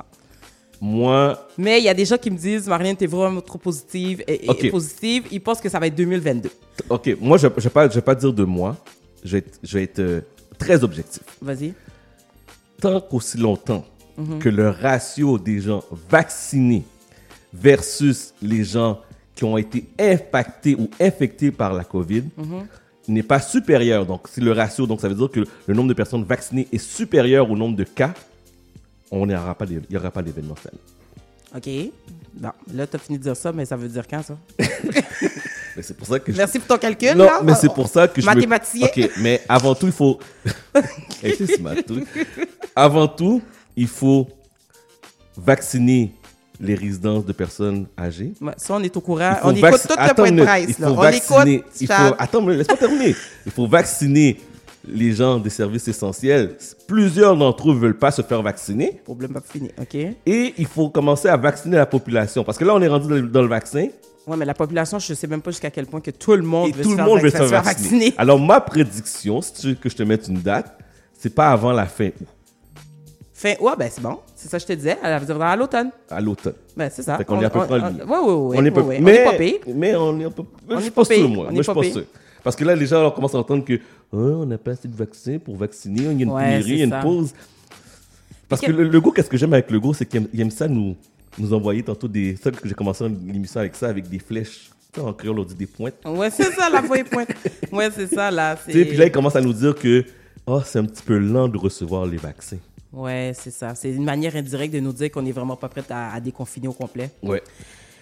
[0.82, 4.24] Moi, Mais il y a des gens qui me disent, Marlène, t'es vraiment trop positive.
[4.28, 4.72] Et, et- Ok.
[4.72, 6.50] positive, ils pensent que ça va être 2022.
[6.90, 8.78] ok, moi, je ne vais, pas- je vais pas dire de moi.
[9.24, 10.22] Je vais être, je vais être euh,
[10.58, 11.22] très objectif.
[11.42, 11.74] Vas-y.
[12.82, 13.84] Tant qu'aussi longtemps
[14.18, 14.40] Mhm.
[14.40, 16.84] que le ratio des gens vaccinés
[17.54, 19.00] versus les gens
[19.36, 22.68] qui ont été impactés ou infectés par la COVID Mhm.
[23.08, 24.06] n'est pas supérieur.
[24.06, 26.78] Donc, si le ratio, donc ça veut dire que le nombre de personnes vaccinées est
[26.78, 28.14] supérieur au nombre de cas,
[29.12, 30.82] on n'aura pas, d'é- il n'y aura pas d'événement cette année.
[31.56, 31.92] OK.
[32.36, 34.38] Bon, là, t'as fini de dire ça, mais ça veut dire quand, ça?
[35.76, 37.42] Mais c'est pour ça que je- Merci pour ton calcul, Non, là.
[37.44, 38.28] mais c'est pour ça que je.
[38.28, 38.88] me- Mathématicien.
[38.88, 40.20] Ok, mais avant tout, il faut.
[42.76, 43.42] Avant tout,
[43.78, 44.28] il faut
[45.38, 46.12] vacciner
[46.60, 48.34] les résidences de personnes âgées.
[48.42, 49.34] Ouais, ça, on est au courant.
[49.44, 50.88] On écoute vac- tout le point de presse, Il là.
[50.88, 51.54] faut On vacciner.
[51.56, 52.16] écoute, il faut...
[52.18, 53.16] Attends, mais laisse-moi terminer.
[53.46, 54.40] Il faut vacciner
[54.88, 56.56] les gens des services essentiels.
[56.88, 59.02] Plusieurs d'entre eux ne veulent pas se faire vacciner.
[59.04, 59.96] Problème pas fini, OK?
[59.96, 62.44] Et il faut commencer à vacciner la population.
[62.44, 63.88] Parce que là, on est rendu dans le- dans le vaccin.
[64.28, 66.70] Ouais, mais la population, je sais même pas jusqu'à quel point que tout le monde
[66.70, 68.14] Et veut tout se le monde veut se faire vacciner.
[68.18, 70.78] Alors, ma prédiction, si tu veux que je te mette une date,
[71.18, 72.28] c'est pas avant la fin août,
[73.40, 74.18] Fin, ouais, ben c'est bon.
[74.36, 74.98] C'est ça que je te disais.
[75.02, 75.92] Elle va à l'automne.
[76.10, 76.56] à l'automne.
[76.76, 77.16] Ben, c'est ça.
[77.18, 77.80] Fait qu'on est à peu près.
[77.80, 78.58] Ouais, ouais, ouais.
[78.60, 78.72] On est
[79.24, 79.60] pas, pire.
[79.74, 80.44] mais on est un peu.
[80.72, 81.46] Je suis pas sûr, moi.
[81.50, 82.04] Moi, je suis pas sûr.
[82.44, 83.76] Parce que là, les gens on commence à entendre que
[84.12, 86.70] Ah, on n'a pas assez de vaccins pour vacciner, il y a une Ouais, pénurie,
[86.72, 87.00] il y a une ça.
[87.00, 87.34] pause.
[88.50, 90.52] Parce que que- le, le go, qu'est-ce que j'aime avec le go, c'est qu'il aime,
[90.52, 90.98] ça nous,
[91.38, 92.36] nous envoyer tantôt des.
[92.36, 94.70] C'est ça que j'ai commencé l'émission avec ça, avec des flèches.
[94.92, 95.94] Tu sais, en créole, on dit des pointes.
[96.06, 97.30] Ouais, c'est ça, la voix pointe.
[97.72, 98.58] Ouais, c'est ça, là.
[98.66, 100.04] Tu sais, puis là, il commence à nous dire que
[100.48, 102.58] oh, c'est un petit peu lent de recevoir les vaccins.
[102.92, 103.76] Ouais, c'est ça.
[103.76, 106.68] C'est une manière indirecte de nous dire qu'on n'est vraiment pas prêt à, à déconfiner
[106.68, 107.12] au complet.
[107.22, 107.42] Ouais.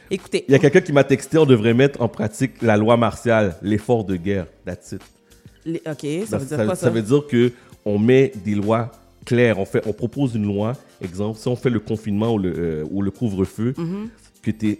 [0.09, 0.45] Écoutez.
[0.47, 3.57] Il y a quelqu'un qui m'a texté on devrait mettre en pratique la loi martiale,
[3.61, 4.47] l'effort de guerre.
[4.65, 5.01] That's it.
[5.65, 6.85] les- OK, ça veut dire quoi, ça?
[6.87, 6.89] ça?
[6.89, 7.51] veut dire que
[7.83, 8.91] on met des lois
[9.25, 9.59] claires.
[9.59, 12.85] On, fait, on propose une loi, exemple, si on fait le confinement ou le, euh,
[12.89, 14.09] ou le couvre-feu, Mhm.
[14.41, 14.79] que tu es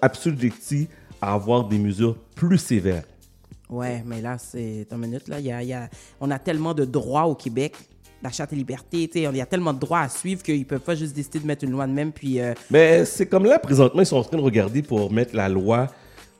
[0.00, 0.88] assujetti
[1.20, 3.04] à avoir des mesures plus sévères.
[3.68, 5.28] Ouais, mais là, c'est une minute.
[5.28, 5.40] Là.
[5.40, 5.88] Y a, y a-
[6.20, 7.74] on a tellement de droits au Québec,
[8.22, 9.10] la Charte et liberté.
[9.14, 11.46] Il y a tellement de droits à suivre qu'ils ne peuvent pas juste décider de
[11.46, 12.12] mettre une loi de même.
[12.12, 15.34] Puis, euh, Mais c'est comme là, présentement, ils sont en train de regarder pour mettre
[15.34, 15.88] la loi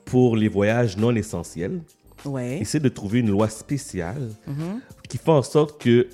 [0.04, 1.80] pour les voyages non essentiels.
[2.24, 2.58] ouais.
[2.60, 4.80] Essayer de trouver une loi spéciale Mhm.
[5.08, 6.06] qui fait en sorte que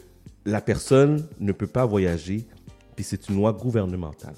[0.47, 2.47] la personne ne peut pas voyager,
[2.97, 4.33] puis c'est une loi gouvernementale.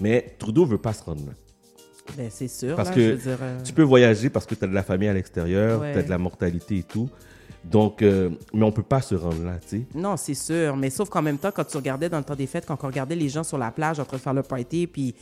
[0.00, 1.32] Mais Trudeau veut pas se rendre là.
[2.16, 2.76] Ben, c'est sûr.
[2.76, 4.74] Parce là, que je veux dire, euh, tu peux voyager parce que tu as de
[4.74, 5.92] la famille à l'extérieur, Ouais.
[5.94, 7.08] tu as de la mortalité et tout.
[7.70, 9.82] Donc, euh, mais on peut pas se rendre là, tu sais.
[9.94, 10.76] Non, c'est sûr.
[10.76, 12.86] Mais sauf qu'en même temps, quand tu regardais dans le temps des fêtes, quand on
[12.86, 15.14] regardait les gens sur la plage en train de faire le party, puis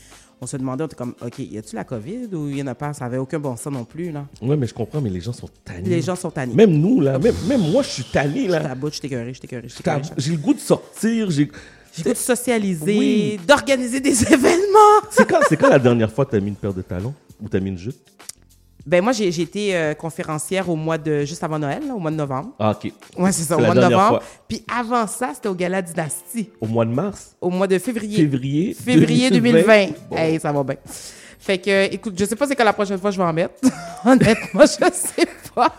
[0.43, 2.67] on se demandait, on était comme, OK, y a-tu la COVID ou il y en
[2.67, 2.93] a pas?
[2.93, 4.27] Ça avait aucun bon sens non plus, là.
[4.43, 5.89] Ouais, mais je comprends, mais les gens sont tannés.
[5.89, 6.55] Les gens sont tannés.
[6.55, 8.75] Même nous, là, même, même moi, je suis tanné, là.
[8.93, 11.51] Je t'écœuré, je t'écœuré, je J'ai le goût de sortir, j'ai...
[11.97, 13.41] J'ai le goût de socialiser, Oui.
[13.47, 15.01] d'organiser des événements.
[15.11, 17.15] C'est quand, c'est quand la dernière fois que tu as mis une paire de talons
[17.41, 17.97] ou tu as mis une jupe?
[18.87, 22.11] Ben moi, j'ai été euh, conférencière au mois de juste avant Noël, là, au mois
[22.11, 22.51] de novembre.
[22.59, 22.93] Ah, OK.
[23.17, 24.09] Ouais, c'est ça, au la mois de novembre.
[24.09, 24.23] fois.
[24.47, 27.35] Puis avant ça, c'était au Gala Dynastie, Au mois de mars?
[27.41, 28.17] au mois de février.
[28.19, 29.63] Février Février 2020.
[29.63, 29.87] 2020.
[30.11, 30.17] Bon.
[30.17, 30.77] Hey, ça va bien.
[31.39, 33.55] Fait que, écoute, je sais pas c'est quand la prochaine fois je vais en mettre.
[34.05, 35.73] Honnêtement, je sais pas.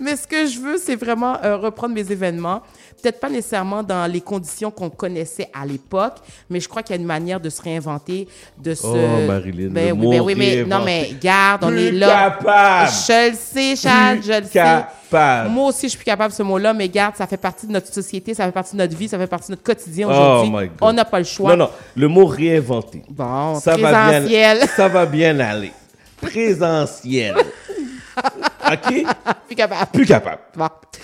[0.00, 2.62] Mais ce que je veux, c'est vraiment euh, reprendre mes événements.
[3.02, 6.16] Peut-être pas nécessairement dans les conditions qu'on connaissait à l'époque,
[6.48, 8.28] mais je crois qu'il y a une manière de se réinventer,
[8.62, 8.86] de se.
[8.86, 12.30] Oh, Marilyn, Ben oui, ben oui, mais non, mais garde, on Plus est là.
[12.38, 12.90] capable.
[12.90, 15.48] Je le sais, Plus je le sais.
[15.50, 17.92] Moi aussi, je suis capable de ce mot-là, mais garde, ça fait partie de notre
[17.92, 20.50] société, ça fait partie de notre vie, ça fait partie de notre quotidien Oh aujourd'hui.
[20.50, 20.78] my God.
[20.80, 21.50] on n'a pas le choix.
[21.56, 23.02] Non, non, le mot réinventer.
[23.08, 24.58] Bon, ça va présentiel.
[24.58, 25.72] bien, ça va bien aller.
[26.20, 27.34] Présentiel.
[28.74, 29.04] OK?
[29.46, 29.90] Plus capable.
[29.92, 30.38] Plus capable.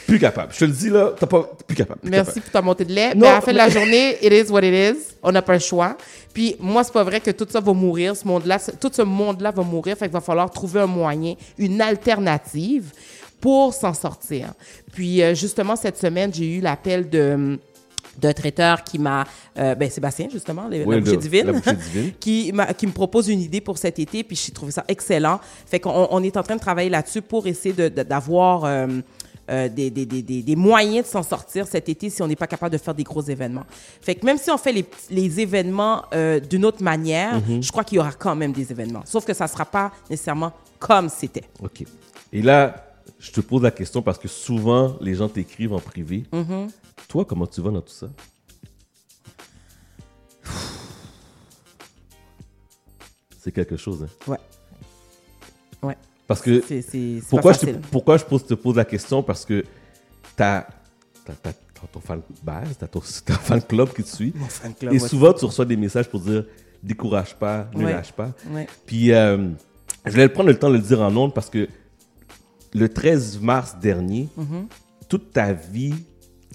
[0.07, 0.53] Plus capable.
[0.53, 1.51] Je te le dis là, t'as pas.
[1.67, 2.01] Plus capable.
[2.01, 2.43] plus Merci capable.
[2.43, 3.15] pour ta montée de lait.
[3.15, 5.15] Non, mais à la fin de la journée, it is what it is.
[5.23, 5.97] On n'a pas le choix.
[6.33, 8.17] Puis moi, c'est pas vrai que tout ça va mourir.
[8.17, 9.97] Ce monde-là, tout ce monde-là va mourir.
[9.97, 12.93] Fait qu'il va falloir trouver un moyen, une alternative
[13.41, 14.53] pour s'en sortir.
[14.93, 17.59] Puis euh, justement, cette semaine, j'ai eu l'appel de
[18.21, 19.25] d'un traiteur qui m'a,
[19.59, 22.13] euh, ben Sébastien justement, le- Oui, la bouchée de- divine, la bouchée divine.
[22.19, 25.41] qui, m'a- qui me propose une idée pour cet été, puis j'ai trouvé ça excellent.
[25.67, 28.87] Fait qu'on on est en train de travailler là-dessus pour essayer de- de- d'avoir euh,
[29.51, 32.37] euh, des, des, des, des, des moyens de s'en sortir cet été si on n'est
[32.37, 33.65] pas capable de faire des gros événements.
[34.03, 36.03] Fait que même si on fait les, les événements
[36.51, 37.63] d'une autre manière, Mhm.
[37.63, 39.03] je crois qu'il y aura quand même des événements.
[39.07, 41.45] Sauf que ça ne sera pas nécessairement comme c'était.
[41.63, 41.85] OK.
[42.33, 42.85] Et là,
[43.19, 46.25] je te pose la question parce que souvent, les gens t'écrivent en privé.
[46.31, 46.69] Mhm.
[47.09, 48.09] Toi, comment tu vas dans tout ça?
[53.41, 54.09] C'est quelque chose, hein?
[54.27, 54.39] Ouais.
[55.83, 55.97] Ouais.
[56.27, 59.23] Parce que C'est- c'est- c'est pourquoi pas je, pourquoi je pose, te pose la question?
[59.23, 59.65] Parce que
[60.37, 60.67] t'as
[61.29, 61.53] as,
[61.93, 64.33] ton fan base, t'as ton, t'as fan club qui te suit.
[64.35, 65.09] Mon fan club, et ouais.
[65.09, 66.45] souvent tu reçois des messages pour dire
[66.83, 67.93] décourage pas, ne Ouais.
[67.93, 68.33] lâche pas.
[68.51, 68.67] Ouais.
[68.87, 69.49] Puis euh,
[70.05, 71.69] je vais prendre le temps de le dire en ondes parce que
[72.75, 74.67] le 13 mars dernier, Mhm.
[75.09, 75.95] toute ta vie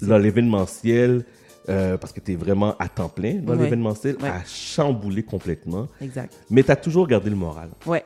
[0.02, 1.24] dans l'événementiel,
[1.68, 3.64] euh, parce que tu es vraiment à temps plein dans Ouais.
[3.64, 4.28] l'événementiel, Ouais.
[4.28, 5.88] a chamboulé complètement.
[6.00, 6.32] Exact.
[6.50, 7.70] Mais tu as toujours gardé le moral.
[7.86, 8.04] Ouais.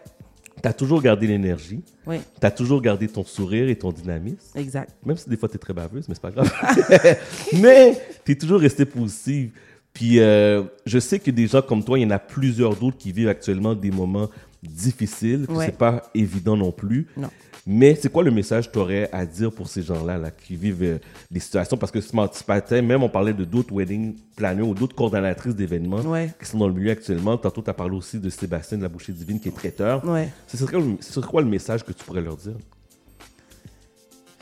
[0.62, 1.80] Tu as toujours gardé l'énergie.
[2.07, 2.20] Ouais.
[2.41, 4.57] Tu as toujours gardé ton sourire et ton dynamisme.
[4.59, 4.93] Exact.
[5.07, 6.53] Même si des fois tu es très baveuse, mais c'est pas grave.
[7.61, 9.51] mais tu es toujours resté positive.
[9.93, 12.97] Puis euh, je sais que des gens comme toi, il y en a plusieurs d'autres
[12.99, 14.28] qui vivent actuellement des moments
[14.62, 15.66] difficiles, que Ouais.
[15.66, 17.07] c'est pas évident non plus.
[17.16, 17.28] Non.
[17.70, 20.56] Mais c'est quoi le message que tu aurais à dire pour ces gens-là là, qui
[20.56, 20.98] vivent euh,
[21.30, 21.76] des situations?
[21.76, 26.00] Parce que ce matin, même on parlait de d'autres wedding planners ou d'autres coordonnatrices d'événements
[26.00, 26.32] Ouais.
[26.40, 27.36] qui sont dans le milieu actuellement.
[27.36, 30.02] Tantôt, tu as parlé aussi de Sébastien de la Bouchée Divine qui est traiteur.
[30.08, 30.30] Ouais.
[30.46, 32.54] Ce serait quoi le- quoi message que tu pourrais leur dire?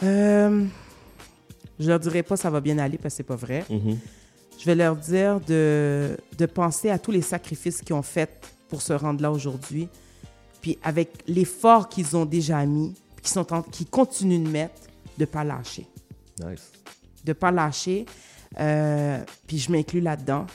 [0.02, 0.64] Euh,
[1.80, 3.64] je leur dirai pas ça va bien aller parce que c'est pas vrai.
[3.70, 3.98] Mhm.
[4.58, 8.30] Je vais leur dire de, de penser à tous les sacrifices qu'ils ont faits
[8.68, 9.88] pour se rendre là aujourd'hui.
[10.60, 12.94] Puis avec l'effort qu'ils ont déjà mis,
[13.28, 14.80] sont en- qu'ils continuent de mettre,
[15.18, 15.86] de pas lâcher.
[16.44, 16.70] Nice.
[17.24, 18.06] De pas lâcher.
[18.58, 20.46] Euh, puis je m'inclus là-dedans.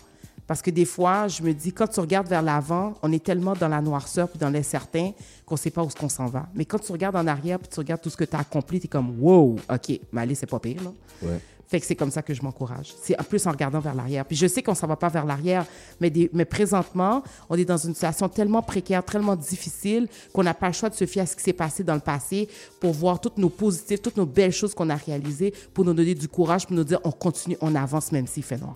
[0.47, 3.53] Parce que des fois, je me dis, quand tu regardes vers l'avant, on est tellement
[3.53, 5.11] dans la noirceur puis dans l'incertain
[5.45, 6.47] qu'on ne sait pas où qu'on s'en va.
[6.55, 8.80] Mais quand tu regardes en arrière puis tu regardes tout ce que tu as accompli,
[8.80, 10.84] tu es comme, wow, OK, mais allez, c'est pas pire.
[10.84, 10.91] Là.
[11.22, 11.39] Ouais.
[11.72, 12.93] Fait que c'est comme ça que je m'encourage.
[13.01, 14.26] C'est en plus en regardant vers l'arrière.
[14.26, 15.65] Puis je sais qu'on s'en va pas vers l'arrière,
[16.01, 20.53] mais, des- mais présentement, on est dans une situation tellement précaire, tellement difficile qu'on n'a
[20.53, 22.49] pas le choix de se fier à ce qui s'est passé dans le passé
[22.82, 26.13] pour voir toutes nos positifs, toutes nos belles choses qu'on a réalisées, pour nous donner
[26.13, 28.76] du courage, pour nous dire on continue, on avance même s'il fait noir.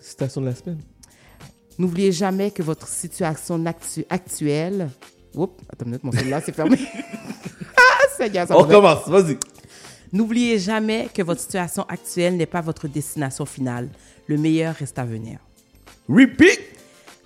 [0.00, 0.80] Citation de la semaine.
[1.78, 4.88] N'oubliez jamais que votre situation actu- actuelle.
[5.34, 6.78] Oups, attends une minute, mon cellulaire s'est fermé.
[7.76, 8.76] ah, Seigneur, ça On va bien.
[8.76, 9.36] commence, vas-y.
[10.14, 13.88] N'oubliez jamais que votre situation actuelle n'est pas votre destination finale.
[14.28, 15.40] Le meilleur reste à venir.
[16.08, 16.60] Repeat!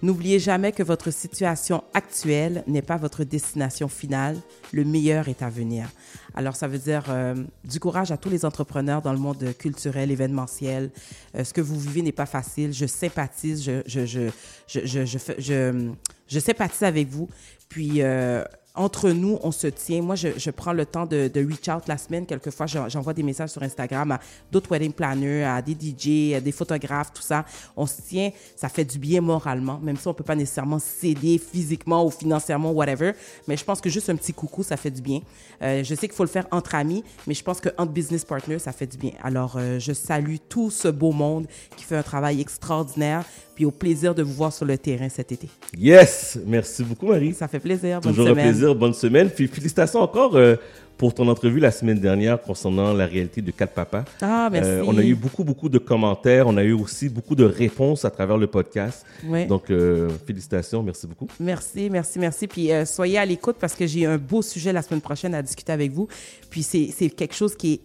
[0.00, 4.38] N'oubliez jamais que votre situation actuelle n'est pas votre destination finale.
[4.72, 5.90] Le meilleur est à venir.
[6.34, 7.34] Alors, ça veut dire euh,
[7.64, 10.90] du courage à tous les entrepreneurs dans le monde culturel, événementiel.
[11.36, 12.72] Euh, ce que vous vivez n'est pas facile.
[12.72, 14.30] Je sympathise, je, je, je,
[14.66, 15.90] je, je, je, fais- je-
[16.26, 17.28] je sympathise avec vous.
[17.68, 18.44] Puis, euh,
[18.78, 20.00] entre nous, on se tient.
[20.00, 22.24] Moi, je, je prends le temps de, de reach out la semaine.
[22.24, 24.20] Quelquefois, j'en- j'envoie des messages sur Instagram à
[24.50, 27.44] d'autres wedding planners, à des DJ, à des photographes, tout ça.
[27.76, 28.30] On se tient.
[28.56, 32.70] Ça fait du bien moralement, même si on peut pas nécessairement s'aider physiquement ou financièrement,
[32.70, 33.12] whatever.
[33.46, 35.20] Mais je pense que juste un petit coucou, ça fait du bien.
[35.62, 38.58] Euh, je sais qu'il faut le faire entre amis, mais je pense qu'entre business partners,
[38.60, 39.12] ça fait du bien.
[39.22, 43.24] Alors, euh, je salue tout ce beau monde qui fait un travail extraordinaire.
[43.58, 45.48] Puis au plaisir de vous voir sur le terrain cet été.
[45.76, 46.38] Yes!
[46.46, 47.34] Merci beaucoup, Marie.
[47.34, 48.00] Ça fait plaisir.
[48.00, 48.46] Bonne Toujours semaine.
[48.46, 48.72] un plaisir.
[48.72, 49.30] Bonne semaine.
[49.30, 50.54] Puis félicitations encore euh,
[50.96, 54.04] pour ton entrevue la semaine dernière concernant la réalité de Quatre Papas.
[54.22, 54.70] Ah, merci.
[54.70, 56.46] Euh, on a eu beaucoup, beaucoup de commentaires.
[56.46, 59.04] On a eu aussi beaucoup de réponses à travers le podcast.
[59.26, 59.46] Ouais.
[59.46, 60.80] Donc, euh, félicitations.
[60.80, 61.26] Merci beaucoup.
[61.40, 62.46] Merci, merci, merci.
[62.46, 65.72] Puis soyez à l'écoute parce que j'ai un beau sujet la semaine prochaine à discuter
[65.72, 66.06] avec vous.
[66.48, 67.80] Puis c'est quelque chose qui, est,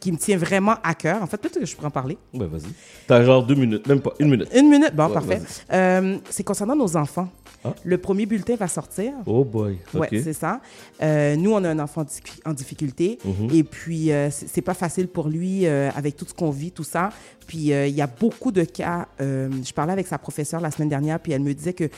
[0.00, 1.22] qui me tient vraiment à cœur.
[1.22, 2.16] En fait, peut-être que je pourrais en parler.
[2.32, 2.70] Ben, vas-y.
[3.06, 4.48] T'as genre deux minutes, même pas une minute.
[4.54, 5.40] Une minute, bon, Ouais, parfait.
[5.72, 7.28] Euh, c'est concernant nos enfants.
[7.64, 7.74] Ah.
[7.84, 9.12] Le premier bulletin va sortir.
[9.26, 9.78] Oh boy.
[9.92, 10.60] Oui, c'est ça.
[11.02, 12.06] Euh, nous, on a un enfant
[12.44, 13.48] en difficulté Mhm.
[13.52, 16.70] et puis euh, c'est c'est pas facile pour lui euh, avec tout ce qu'on vit,
[16.70, 17.10] tout ça.
[17.48, 19.06] Puis il y a beaucoup de cas.
[19.18, 21.88] je parlais avec sa professeure la semaine dernière, puis elle me disait que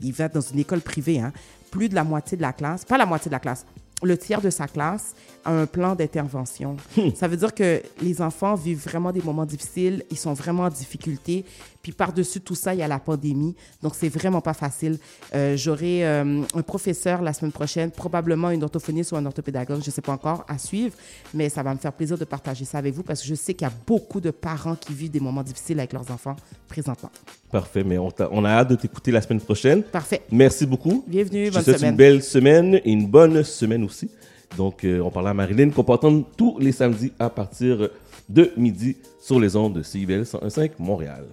[0.00, 1.18] il va dans une école privée.
[1.20, 1.32] Hein,
[1.70, 3.64] plus de la moitié de la classe, pas la moitié de la classe,
[4.02, 6.76] le tiers de sa classe a un plan d'intervention.
[7.14, 10.68] Ça veut dire que les enfants vivent vraiment des moments difficiles, ils sont vraiment en
[10.68, 11.44] difficulté.
[11.82, 13.54] Puis par-dessus tout ça, il y a la pandémie.
[13.82, 14.98] Donc, c'est vraiment pas facile.
[15.34, 19.86] Euh, J'aurai euh, un professeur la semaine prochaine, probablement une orthophoniste ou un orthopédagogue, je
[19.88, 20.94] ne sais pas encore, à suivre.
[21.34, 23.54] Mais ça va me faire plaisir de partager ça avec vous parce que je sais
[23.54, 26.36] qu'il y a beaucoup de parents qui vivent des moments difficiles avec leurs enfants
[26.68, 27.10] présentement.
[27.50, 29.82] Parfait, mais on, a hâte de t'écouter la semaine prochaine.
[29.82, 30.22] Parfait.
[30.30, 31.04] Merci beaucoup.
[31.06, 31.90] Bienvenue, Je te bonne souhaite semaine.
[31.90, 34.10] une belle semaine et une bonne semaine aussi.
[34.56, 37.88] Donc, euh, on parlait à Marilyn qu'on peut entendre tous les samedis à partir
[38.28, 41.24] de midi sur les ondes de CIBL 101.5 Montréal.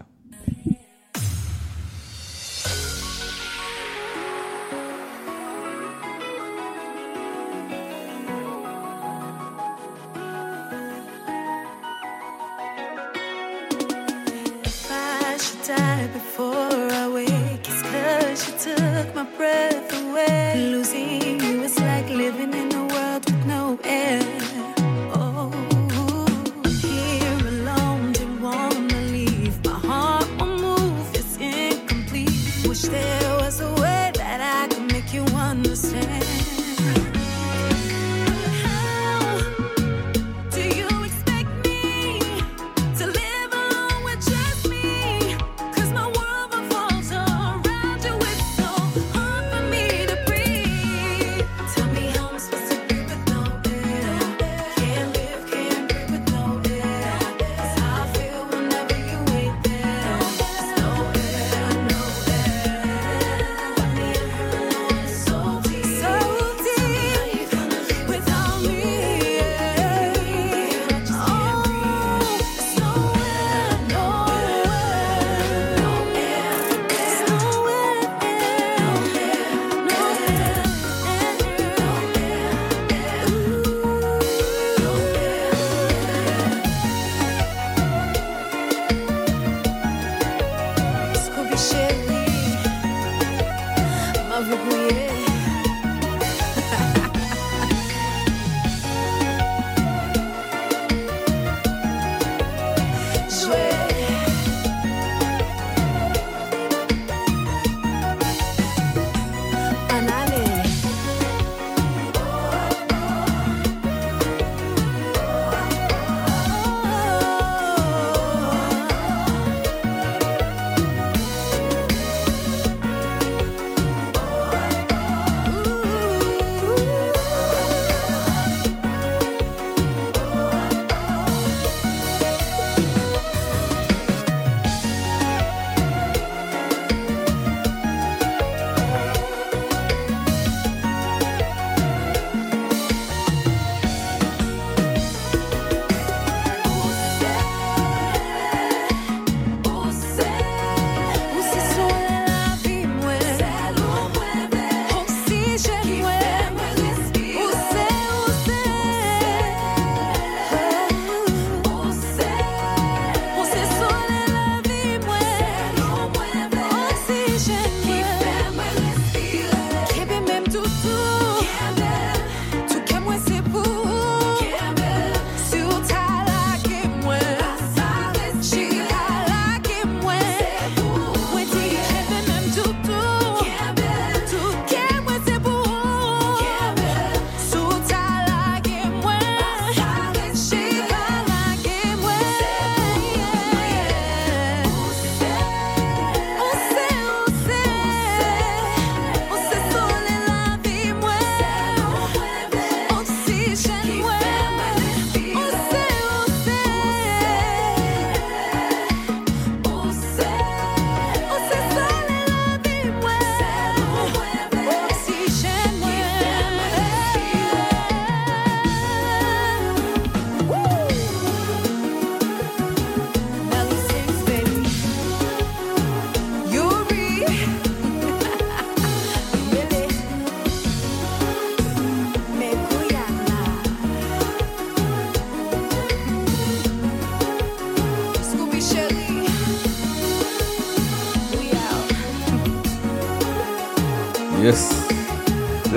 [0.47, 0.76] Thank you.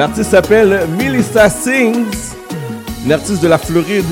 [0.01, 2.33] L'artiste s'appelle Melissa Sings,
[3.05, 4.07] une artiste de la Floride.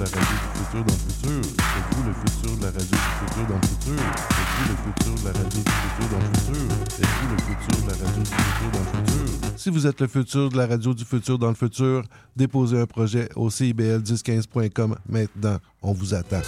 [0.00, 1.40] De la radio du futur dans le futur?
[1.76, 4.00] Êtes-vous le futur de la radio du futur dans le futur?
[4.40, 6.64] Êtes-vous le futur de la radio du futur dans le futur?
[7.00, 9.58] Êtes-vous le futur de la radio du futur dans le futur?
[9.58, 12.86] Si vous êtes le futur de la radio du futur dans le futur, déposez un
[12.86, 15.58] projet au CIBL1015.com maintenant.
[15.82, 16.40] On vous attend.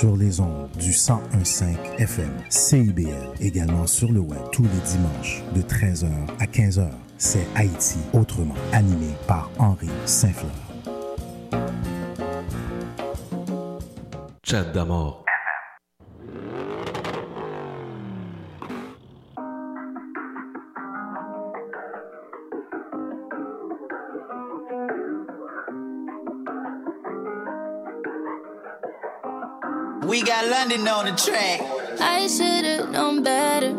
[0.00, 5.60] Sur les ondes du 1015 FM CIBL, également sur le web tous les dimanches de
[5.60, 6.06] 13h
[6.38, 6.88] à 15h.
[7.18, 10.50] C'est Haïti autrement, animé par Henri Saint-Fleur.
[14.42, 15.19] Chat d'amour.
[30.10, 31.60] We got London on the track.
[32.00, 33.70] I should've known better.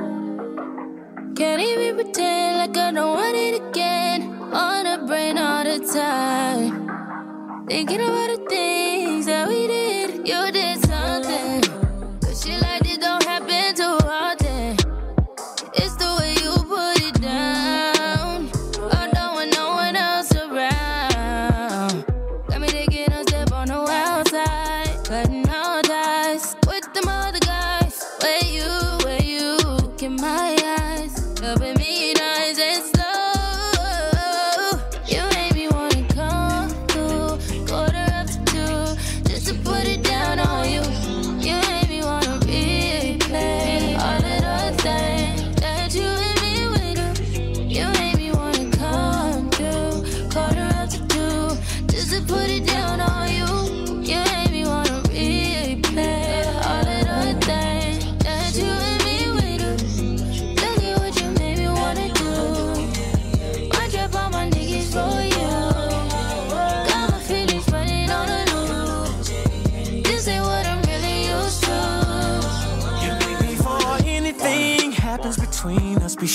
[1.36, 4.22] Can't even pretend like I don't want it again.
[4.54, 7.68] On the brain all the time.
[7.68, 10.26] Thinking about the things that we did.
[10.26, 10.80] You did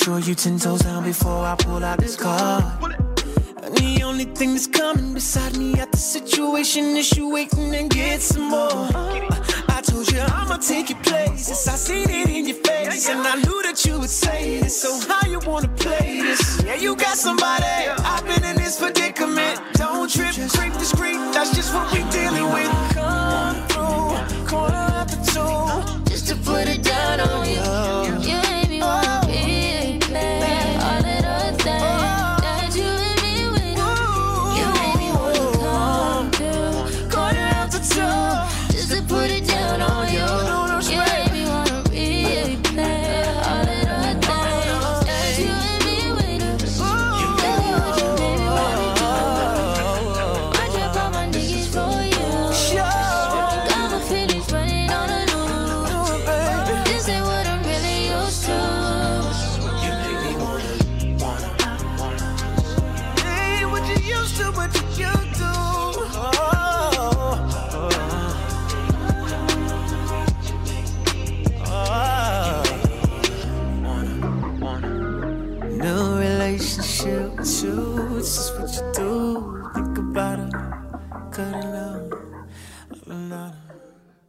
[0.07, 2.63] sure you ten toes down before I pull out this car.
[3.65, 7.91] And the only thing that's coming beside me at the situation is you waiting and
[7.91, 8.89] get some more.
[9.77, 11.67] I told you I'ma take your places.
[11.67, 14.81] I seen it in your face, and I knew that you would say this.
[14.81, 16.63] So how you wanna play this?
[16.65, 17.65] Yeah, you got somebody.
[18.13, 19.61] I've been in this predicament.
[19.73, 21.19] Don't trip, creep discreet.
[21.35, 22.71] That's just what we dealing with.
[22.95, 28.46] Come through, corner after two, just to put it down on you.
[31.69, 32.06] Of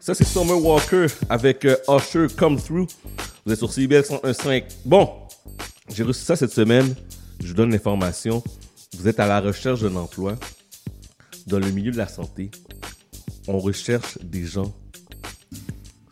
[0.08, 2.88] Ça, c'est Summer Walker avec euh, Usher Come Through.
[3.46, 4.64] Vous êtes sur CBL 101.5.
[4.86, 5.10] Bon,
[5.94, 6.96] j'ai reçu ça cette semaine.
[7.42, 8.42] Je vous donne l'information.
[8.98, 10.38] Vous êtes à la recherche d'un emploi
[11.48, 12.52] dans le milieu de la santé.
[13.50, 14.74] On recherche des gens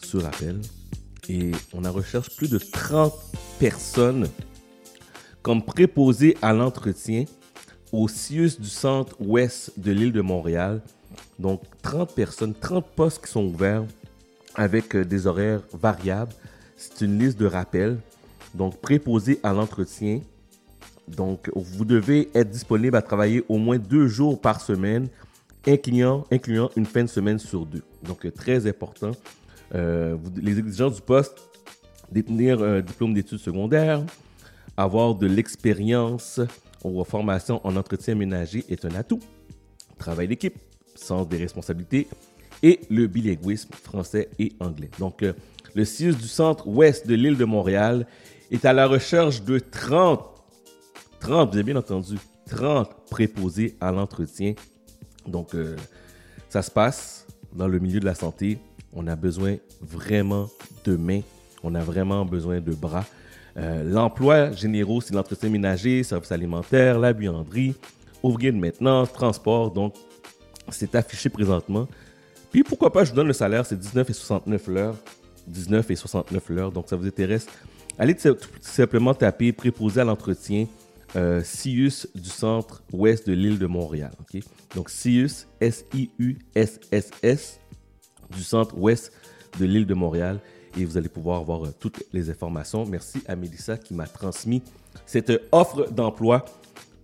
[0.04, 0.60] sur appel
[1.30, 3.14] et on en recherche plus de 30
[3.60, 4.28] personnes
[5.42, 7.24] comme préposés à l'entretien
[7.94, 10.82] au CIUS du centre ouest de l'île de Montréal.
[11.40, 13.84] Donc 30 personnes, 30 postes qui sont ouverts
[14.56, 16.32] avec euh, des horaires variables.
[16.78, 17.98] C'est une liste de rappel.
[18.54, 20.22] Donc préposé à l'entretien
[21.08, 25.08] Donc, vous devez être disponible à travailler au moins deux jours par semaine,
[25.68, 27.84] incluant, incluant une fin de semaine sur deux.
[28.04, 29.12] Donc, euh, très important.
[29.74, 31.38] Euh, les exigences du poste,
[32.12, 34.04] détenir un diplôme d'études secondaires,
[34.78, 36.40] avoir de l'expérience
[36.84, 39.20] ou formation en entretien ménager est un atout.
[39.98, 40.56] Travail d'équipe,
[40.96, 42.08] sens des responsabilités
[42.64, 44.90] et le bilinguisme français et anglais.
[45.00, 45.34] Donc, euh,
[45.76, 48.08] le CIUS du centre-ouest de l'île de Montréal
[48.52, 50.24] est à la recherche de 30,
[51.20, 52.18] 30, vous avez bien entendu,
[52.50, 54.54] 30 préposés à l'entretien.
[55.28, 55.76] Donc, euh,
[56.50, 58.60] ça se passe dans le milieu de la santé.
[58.94, 60.48] On a besoin vraiment
[60.86, 61.22] de mains.
[61.64, 63.06] On a vraiment besoin de bras.
[63.58, 67.76] Euh, L'emploi généraux, c'est l'entretien ménager, service alimentaire, la buanderie,
[68.22, 69.72] ouvrier de maintenance, transport.
[69.72, 69.96] Donc,
[70.70, 71.88] c'est affiché présentement.
[72.52, 74.96] Puis pourquoi pas, je vous donne le salaire, c'est 19 et 69 l'heure.
[75.48, 76.72] 19 et 69 l'heure.
[76.72, 77.48] Donc, ça vous intéresse.
[77.98, 80.68] Allez tout simplement taper préposé à l'entretien
[81.16, 84.12] euh, CIUS du centre ouest de l'île de Montréal.
[84.20, 84.42] ok?
[84.76, 87.60] Donc, CIUS, S-I-U-S-S-S,
[88.32, 89.14] du centre ouest
[89.60, 90.40] de l'île de Montréal.
[90.78, 92.86] Et vous allez pouvoir avoir euh, toutes les informations.
[92.86, 94.62] Merci à Mélissa qui m'a transmis
[95.06, 96.44] cette euh, offre d'emploi.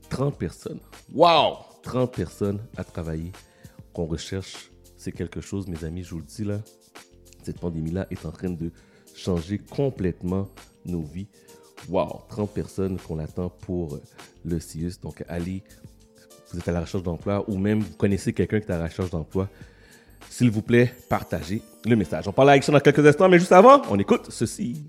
[0.10, 0.80] 30 personnes.
[1.14, 1.58] Wow!
[1.84, 3.32] 30 personnes à travailler
[3.94, 4.72] qu'on recherche.
[4.98, 6.60] C'est quelque chose, mes amis, je vous le dis là.
[7.44, 8.72] Cette pandémie-là est en train de
[9.16, 10.48] changer complètement
[10.86, 11.28] nos vies.
[11.90, 12.22] Wow!
[12.30, 14.00] 30 personnes qu'on attend pour
[14.46, 14.94] le CIUS.
[15.02, 15.64] Donc, allez,
[16.52, 18.86] vous êtes à la recherche d'emploi ou même vous connaissez quelqu'un qui est à la
[18.86, 19.50] recherche d'emploi.
[20.30, 22.28] S'il vous plaît, partagez le message.
[22.28, 24.84] On parle avec ça dans quelques instants, mais juste avant, on écoute ceci.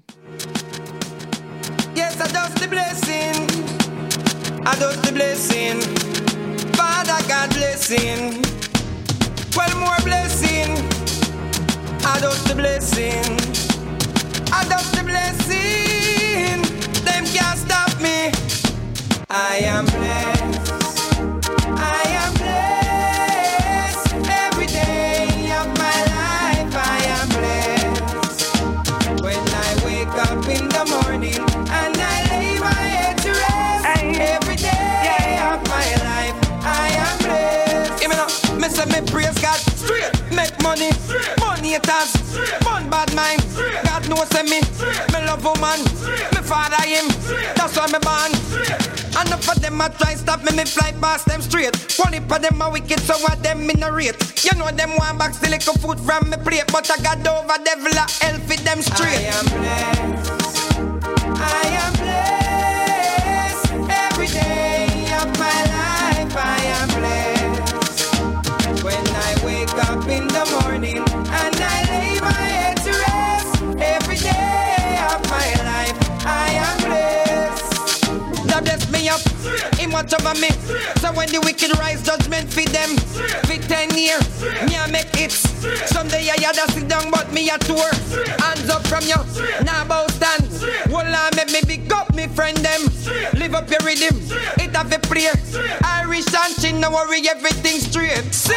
[1.96, 2.28] Yes, I
[2.60, 3.46] the blessing.
[4.64, 5.80] I the blessing.
[6.74, 8.61] Father God blessing.
[9.54, 10.72] Well, more blessing.
[12.04, 13.22] I does the blessing.
[14.50, 16.62] I does the blessing.
[17.04, 18.32] Them can't stop me.
[19.28, 20.31] I am blessed.
[38.72, 39.60] Say me praise God.
[39.76, 40.90] Straight, make money.
[41.38, 42.16] Money it has.
[42.64, 43.44] Fun bad mind.
[43.84, 44.60] God knows say me.
[45.12, 45.80] Me love woman.
[46.32, 47.06] Me father him.
[47.54, 48.32] That's why me born.
[49.14, 51.76] And enough of them a try stop me, me fly past them straight.
[51.98, 54.16] One of them a wicked, so what them in a rate.
[54.44, 57.62] You know them want back still little food from me plate, but I got over
[57.62, 59.20] devil a hell fit them straight.
[59.20, 60.42] I am blessed.
[61.36, 63.90] I am blessed.
[63.90, 64.71] Every day
[70.02, 73.62] up in the morning and I lay my head to rest.
[73.78, 78.46] Every day of my life, I am blessed.
[78.48, 79.20] That bless me up,
[79.78, 80.50] him watch over me.
[80.98, 82.96] So when the wicked rise, judgment feed them.
[83.46, 84.26] For ten years,
[84.66, 85.32] me I make it.
[85.86, 87.90] Someday I had to sit down, but me a tour.
[88.40, 89.20] Hands up from you,
[89.64, 90.50] now bow stand.
[90.90, 92.82] Well, I make me big up me friend them.
[93.34, 94.18] Live up your rhythm,
[94.58, 95.30] it have a play.
[95.84, 98.34] Irish and chin, no worry, everything straight.
[98.34, 98.54] See,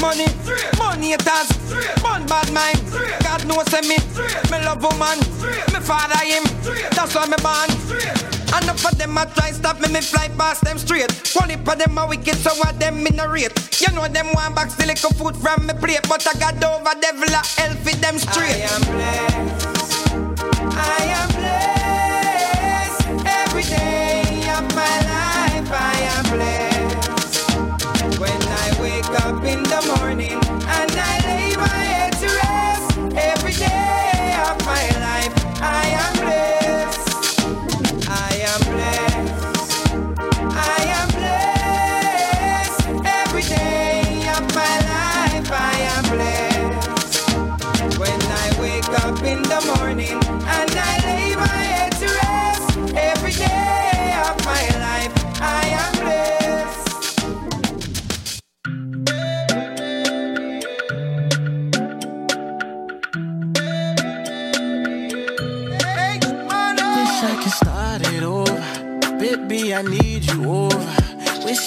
[0.00, 0.26] money,
[0.78, 1.48] money it has,
[2.02, 2.80] bad mind.
[3.22, 3.98] God knows me,
[4.50, 5.18] me love woman,
[5.72, 6.44] me father him,
[6.96, 7.70] that's why me born.
[8.52, 11.12] And enough of them a try stop me, me fly past them straight.
[11.34, 13.52] One heap of them a wicked, so what them in a rate.
[13.80, 17.00] You know them want back still little food from me plate, but I got over
[17.00, 18.64] devil a hell fit them straight.
[18.64, 20.12] I am blessed.
[20.74, 23.26] I am blessed.
[23.26, 26.59] Every day of my life, I am blessed.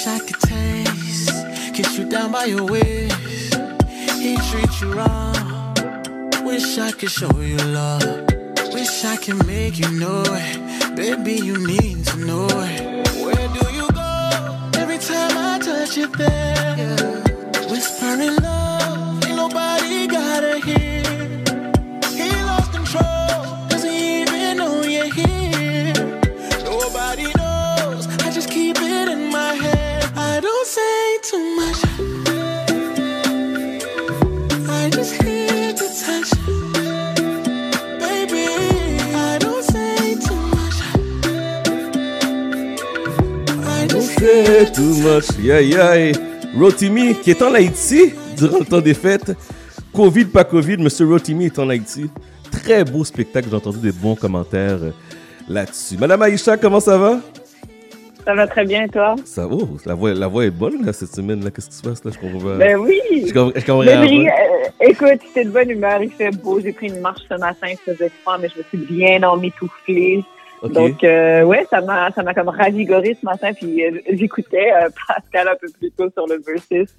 [0.03, 3.55] Wish I could taste, kiss you down by your waist.
[4.19, 5.73] He treat you wrong.
[6.43, 8.03] Wish I could show you love.
[8.73, 10.95] Wish I could make you know it.
[10.97, 13.07] Baby, you need to know it.
[13.23, 14.71] Where do you go?
[14.75, 16.75] Every time I touch you there.
[16.77, 17.12] Yeah.
[44.73, 45.29] Too much.
[45.39, 46.11] Yeah, yeah.
[46.55, 49.35] Rotimi, qui est en Haïti durant le temps des fêtes.
[49.93, 52.09] Covid, pas Covid, Monsieur Rotimi est en Haïti.
[52.51, 53.47] Très beau spectacle.
[53.49, 54.91] J'ai entendu des bons commentaires euh,
[55.47, 55.97] là-dessus.
[55.97, 57.19] Madame Aïcha, comment ça va?
[58.25, 59.15] Ça va très bien, toi?
[59.25, 59.55] Ça va.
[59.55, 61.43] Oh, la, voix, la voix est bonne là, cette semaine.
[61.43, 61.51] là.
[61.51, 62.11] Qu'est-ce qui se passe là?
[62.13, 62.55] Je comprends pas.
[62.55, 62.99] Ben oui!
[63.27, 66.87] Je comprends, je comprends euh, écoute, j'étais de bonne humeur, il fait beau, j'ai pris
[66.87, 70.23] une marche ce matin, il faisait froid, mais je me suis bien emmitouflée.
[70.61, 70.71] Ok.
[70.71, 74.87] Donc, euh, ouais, ça m'a, ça m'a comme ravigoré ce matin, puis euh, j'écoutais euh,
[75.07, 76.89] Pascal un peu plus tôt sur le Versus.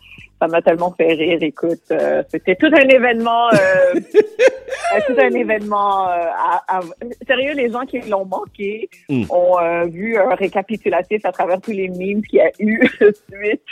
[0.45, 5.31] Ça m'a tellement fait rire, écoute, euh, c'était tout un événement, euh, euh, tout un
[5.31, 6.07] événement.
[6.11, 6.81] euh, à- à-
[7.27, 9.25] Sérieux, les gens qui l'ont manqué Mm.
[9.31, 9.57] ont
[9.87, 12.79] vu un récapitulatif à travers tous les memes qu'il y a eu
[13.33, 13.63] suite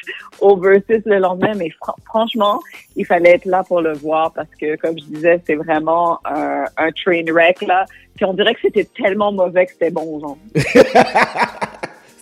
[0.41, 2.59] au Versus le lendemain, mais fran- franchement,
[2.97, 6.65] il fallait être là pour le voir parce que, comme je disais, c'est vraiment un,
[6.79, 7.85] un train wreck, là.
[8.17, 10.39] Puis on dirait que c'était tellement mauvais que c'était bon, genre.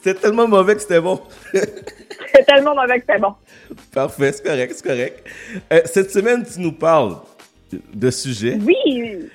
[0.03, 1.21] C'était tellement mauvais que c'était bon.
[1.53, 3.35] C'était tellement mauvais que c'était bon.
[3.93, 5.27] Parfait, c'est correct, c'est correct.
[5.73, 7.17] Euh, cette semaine, tu nous parles
[7.93, 8.57] de sujets.
[8.65, 9.29] Oui,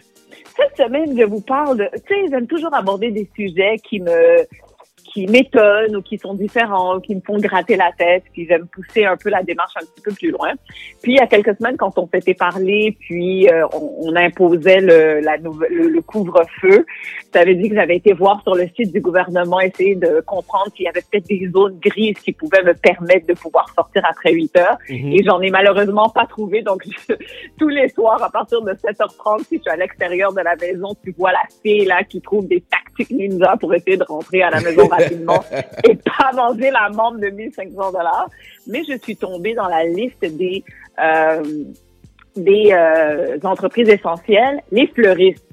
[0.55, 1.89] cette semaine, je vous parle.
[2.07, 4.45] Tu sais, j'aime toujours aborder des sujets qui me
[5.15, 8.67] qui m'étonnent ou qui sont différents, ou qui me font gratter la tête, puis j'aime
[8.67, 10.51] pousser un peu la démarche un petit peu plus loin.
[11.01, 14.81] Puis il y a quelques semaines, quand on s'était parlé, puis euh, on, on imposait
[14.81, 16.85] le, la le, le couvre-feu,
[17.33, 20.69] ça avait dit que j'avais été voir sur le site du gouvernement, essayer de comprendre
[20.75, 24.33] s'il y avait peut-être des zones grises qui pouvaient me permettre de pouvoir sortir après
[24.33, 24.77] 8 heures.
[24.89, 25.13] Mhm.
[25.13, 27.13] Et j'en ai malheureusement pas trouvé, donc je-
[27.57, 30.89] tous les soirs, à partir de 7h30, si tu es à l'extérieur de la maison,
[31.01, 34.49] tu vois la fille là qui trouve des tactiques ninja pour essayer de rentrer à
[34.49, 35.43] la maison rapidement
[35.83, 38.29] et pas manger la membre de 1500 dollars.
[38.67, 40.63] Mais je suis tombée dans la liste des
[40.99, 41.43] euh,
[42.35, 45.43] des euh, entreprises essentielles, les fleuristes.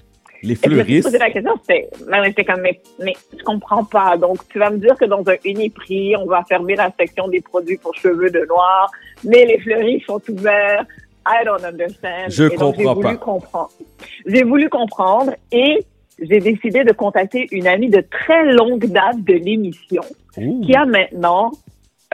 [0.42, 1.04] Les Et je me suis fleuristes.
[1.04, 4.16] posé la question, c'était, mais j'étais comme, mais, mais je comprends pas.
[4.16, 7.40] Donc, tu vas me dire que dans un Uniprix, on va fermer la section des
[7.40, 8.90] produits pour cheveux de noir,
[9.22, 10.84] mais les fleuristes sont ouverts.
[11.24, 12.26] I don't understand.
[12.30, 13.14] Je Et donc, j'ai comprends voulu pas.
[13.14, 13.70] comprendre.
[14.26, 15.84] J'ai voulu comprendre et
[16.20, 20.02] j'ai décidé de contacter une amie de très longue date de l'émission
[20.64, 21.50] qui a maintenant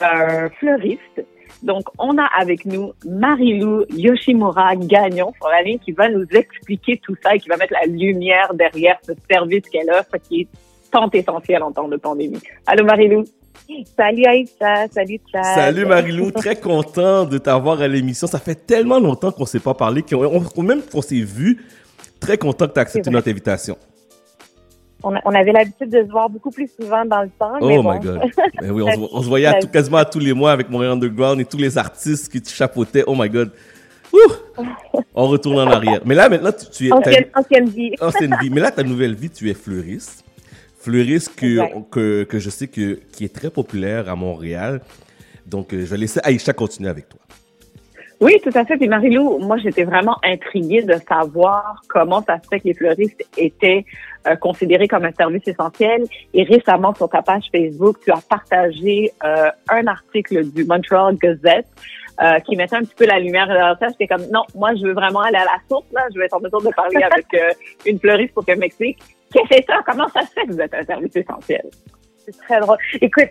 [0.00, 1.24] un fleuriste.
[1.62, 6.98] Donc, on a avec nous Marilou Yoshimura Gagnon sur la ligne qui va nous expliquer
[7.02, 10.48] tout ça et qui va mettre la lumière derrière ce service qu'elle offre qui est
[10.92, 12.38] tant essentiel en temps de pandémie.
[12.66, 13.24] Allô Marilou?
[13.96, 15.44] Salut Aïssa, salut Chad.
[15.44, 18.26] Salut Marilou, très content de t'avoir à l'émission.
[18.26, 21.58] Ça fait tellement longtemps qu'on s'est pas parlé, qu'on, on- même qu'on s'est vu.
[22.20, 23.76] Très content que tu accepté notre invitation.
[25.02, 27.52] On, a- on avait l'habitude de se voir beaucoup plus souvent dans le temps.
[27.60, 27.98] Oh mais my bon.
[28.00, 28.20] god.
[28.60, 30.68] Ben oui, on, se, on se voyait à tout- quasiment à tous les mois avec
[30.68, 33.04] Montréal Underground et tous les artistes qui te chapeautaient.
[33.06, 33.52] Oh my god.
[34.12, 34.64] Ouh!
[35.14, 36.00] On retourne en arrière.
[36.04, 36.92] Mais là, maintenant, tu, tu es.
[36.92, 37.92] Ancienne, ancienne vie.
[38.00, 38.50] ancienne vie.
[38.50, 40.24] Mais là, ta nouvelle vie, tu es fleuriste.
[40.80, 41.58] Fleuriste que,
[41.90, 44.80] que, que je sais que, qui est très populaire à Montréal.
[45.46, 47.17] Donc, euh, je vais laisser Aïcha continuer avec toi.
[48.20, 48.76] Oui, tout à fait.
[48.76, 53.24] Puis Marilou, moi, j'étais vraiment intriguée de savoir comment ça se fait que les fleuristes
[53.36, 53.84] étaient
[54.26, 56.04] euh, considérés comme un service essentiel.
[56.34, 61.68] Et récemment, sur ta page Facebook, tu as partagé euh, un article du Montreal Gazette
[62.20, 63.92] euh, qui mettait un petit peu la lumière dans ça.
[63.92, 65.86] J'étais comme, non, moi, je veux vraiment aller à la source.
[65.92, 67.52] Là, je vais être en mesure de parler avec euh,
[67.86, 68.98] une fleuriste pour qu'elle m'explique.
[69.32, 69.80] Qu'est-ce que c'est ça?
[69.86, 71.62] Comment ça se fait que vous êtes un service essentiel?
[72.30, 72.76] C'est très drôle.
[73.00, 73.30] Écoute,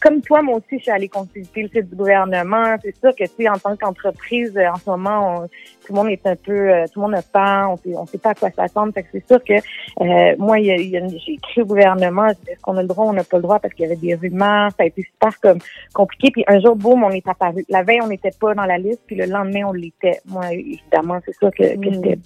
[0.00, 2.76] comme toi, moi aussi, je suis allée consulter le site du gouvernement.
[2.84, 5.94] C'est sûr que, tu sais, en tant qu'entreprise, euh, en ce moment, on- tout le
[5.94, 8.30] monde est un peu, euh, tout le monde a peur, on sait, on sait pas
[8.30, 8.92] à quoi s'attendre.
[8.92, 11.32] Fait que c'est sûr que, euh, moi, il y a- il y a une- j'ai
[11.32, 13.84] écrit au gouvernement, est-ce qu'on a le droit, on n'a pas le droit, parce qu'il
[13.84, 15.58] y avait des rumeurs, ça a été super comme
[15.92, 16.30] compliqué.
[16.30, 17.64] Puis un jour, boum, on est apparu.
[17.68, 20.20] La veille, on n'était pas dans la liste, puis le lendemain, on l'était.
[20.26, 22.18] Moi, évidemment, c'est sûr que, que c'était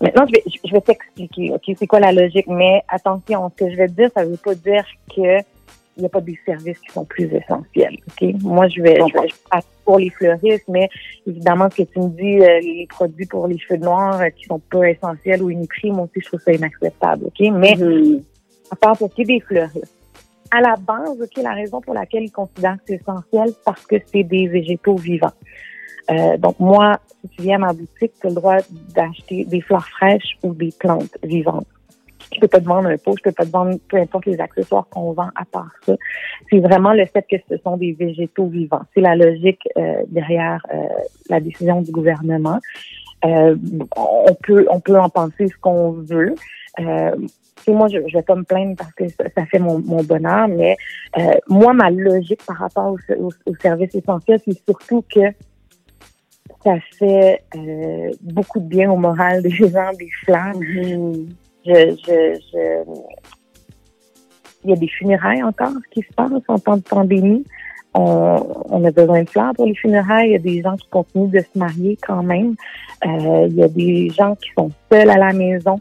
[0.00, 2.46] Maintenant, je vais, je- vais t'expliquer, OK, c'est quoi la logique?
[2.48, 5.38] Mais attention, ce que je vais te dire, ça veut pas dire que
[5.96, 8.34] il n'y a pas des services qui sont plus essentiels, OK?
[8.42, 9.28] Moi, je vais, je vais,
[9.84, 10.88] pour les fleuristes, mais
[11.26, 14.44] évidemment, ce que tu me dis, euh, les produits pour les cheveux noirs euh, qui
[14.44, 17.40] sont pas essentiels ou uniprix, moi aussi, je trouve ça inacceptable, OK?
[17.52, 17.74] Mais,
[18.70, 19.92] à part pour qui des fleuristes,
[20.52, 23.84] à la base, OK, la raison pour laquelle ils considèrent que c'est essentiel, c'est parce
[23.84, 25.32] que c'est des végétaux vivants.
[26.10, 28.56] Euh, donc moi, si tu viens à ma boutique, tu as le droit
[28.94, 31.66] d'acheter des fleurs fraîches ou des plantes vivantes.
[32.34, 34.40] Je peux pas te vendre un pot, je peux pas te vendre peu importe les
[34.40, 35.96] accessoires qu'on vend à part ça.
[36.48, 38.82] C'est vraiment le fait que ce sont des végétaux vivants.
[38.94, 40.78] C'est la logique euh, derrière euh,
[41.28, 42.60] la décision du gouvernement.
[43.24, 43.56] Euh,
[43.96, 46.34] on peut on peut en penser ce qu'on veut.
[46.78, 47.16] Euh,
[47.68, 50.76] moi, je, je vais pas me plaindre parce que ça, fait mon, mon bonheur, mais
[51.18, 55.20] euh, moi, ma logique par rapport au, au, au service essentiel, c'est surtout que
[56.64, 60.54] ça fait euh, beaucoup de bien au moral des gens, des fleurs.
[60.60, 61.24] Je,
[61.66, 62.84] je, je...
[64.64, 67.44] Il y a des funérailles encore qui se passent en temps de pandémie.
[67.94, 70.28] On, on a besoin de fleurs pour les funérailles.
[70.28, 72.54] Il y a des gens qui continuent de se marier quand même.
[73.06, 75.80] Euh, il y a des gens qui sont seuls à la maison.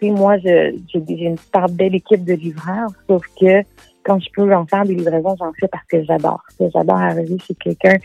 [0.00, 3.62] Tu sais, moi, je- j'ai j'ai une super belle équipe de livreurs, sauf que
[4.02, 6.64] quand je peux en faire des livraisons, j'en fais parce que j'adore ça.
[6.74, 7.96] J'adore arriver chez quelqu'un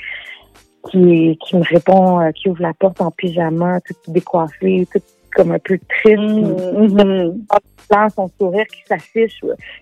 [0.89, 5.01] qui, qui me répond, euh, qui ouvre la porte en pyjama, tout décoiffé, tout
[5.35, 6.17] comme un peu triste.
[6.17, 7.37] Mm-hmm.
[7.89, 9.39] Là, son sourire qui s'affiche.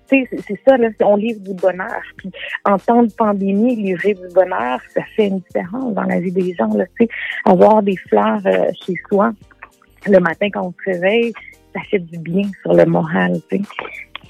[0.10, 2.02] Tu sais, c'est- ça, là, c'est- on livre du bonheur.
[2.18, 2.32] Puis
[2.66, 6.54] en temps de pandémie, livrer du bonheur, ça fait une différence dans la vie des
[6.56, 6.74] gens.
[6.74, 7.10] Là, tu sais,
[7.46, 9.32] avoir des fleurs euh, chez soi
[10.08, 11.34] le matin quand on se réveille,
[11.74, 13.40] ça fait du bien sur le moral.
[13.50, 13.64] Tu sais.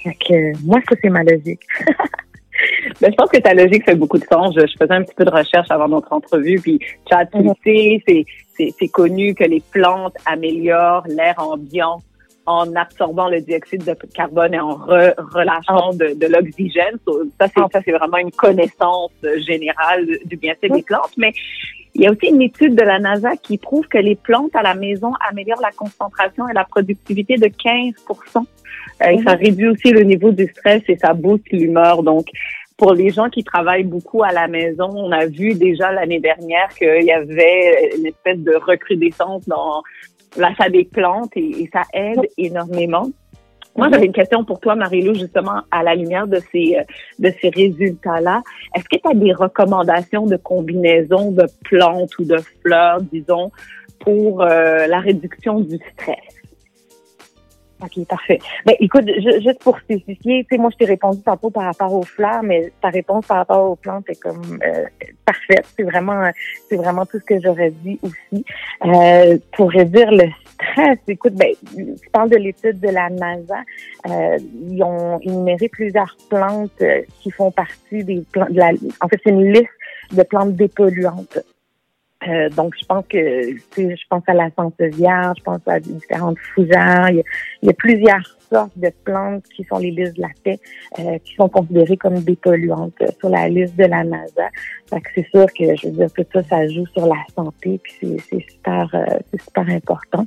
[0.03, 1.61] Fait que, moi, ça, c'est ma logique.
[3.01, 4.53] Ben, je pense que ta logique fait beaucoup de sens.
[4.55, 8.25] Je, je faisais un petit peu de recherche avant notre entrevue, puis tu le sais,
[8.77, 12.01] c'est, connu que les plantes améliorent l'air ambiant
[12.45, 16.97] en absorbant le dioxyde de carbone et en re- relâchant de, de l'oxygène.
[17.07, 19.11] So, Ça, c'est, ça, c'est vraiment une connaissance
[19.47, 21.13] générale du- du bienfait des plantes.
[21.17, 21.31] Mais
[21.93, 24.63] il y a aussi une étude de la NASA qui prouve que les plantes à
[24.63, 27.93] la maison améliorent la concentration et la productivité de 15
[28.99, 32.03] Ça réduit aussi le niveau du stress et ça booste l'humeur.
[32.03, 32.27] Donc,
[32.77, 36.69] pour les gens qui travaillent beaucoup à la maison, on a vu déjà l'année dernière
[36.69, 39.83] qu'il y avait une espèce de recrudescence dans
[40.37, 43.09] l'achat des plantes et, et ça aide énormément.
[43.75, 46.83] Moi, j'avais une question pour toi, Marie-Lou, justement, à la lumière de ces, euh,
[47.19, 48.41] de ces résultats-là.
[48.75, 53.51] Est-ce que tu as des recommandations de combinaison de plantes ou de fleurs, disons,
[53.99, 56.38] pour euh, la réduction du stress?
[57.81, 58.39] OK, parfait.
[58.65, 61.93] Ben, écoute, ju- juste pour spécifier, tu sais, moi, je t'ai répondu tantôt par rapport
[61.93, 64.83] aux fleurs, mais ta réponse par rapport aux plantes est comme euh,
[65.25, 65.65] parfaite.
[65.77, 66.29] C'est vraiment,
[66.67, 68.43] c'est vraiment tout ce que j'aurais dit aussi.
[68.85, 73.59] Euh, pour réduire le stress, écoute, ben, tu parles de l'étude de la NASA.
[74.09, 74.37] Euh,
[74.69, 78.51] ils ont énuméré plusieurs plantes euh, qui font partie des plantes.
[78.51, 79.69] De la, en fait, c'est une liste
[80.11, 81.39] de plantes dépolluantes.
[82.27, 85.79] Euh, donc, je pense que, tu sais, je pense à la sansevieria, je pense à
[85.79, 87.09] différentes fougères.
[87.09, 87.23] Il y a,
[87.63, 90.59] y a plusieurs sortes de plantes qui sont les listes de la paix,
[90.99, 94.49] euh, qui sont considérées comme dépolluantes euh, sur la liste de la NASA.
[94.89, 97.79] Fait que c'est sûr que, je veux dire, tout ça, ça joue sur la santé,
[97.81, 100.25] puis c'est, super, euh, c'est super important.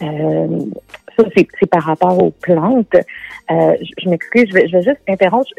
[0.00, 0.64] Euh,
[1.16, 2.94] ça, c'est, par rapport aux plantes.
[3.50, 5.50] Euh, je, je m'excuse, je vais, je vais juste interrompre.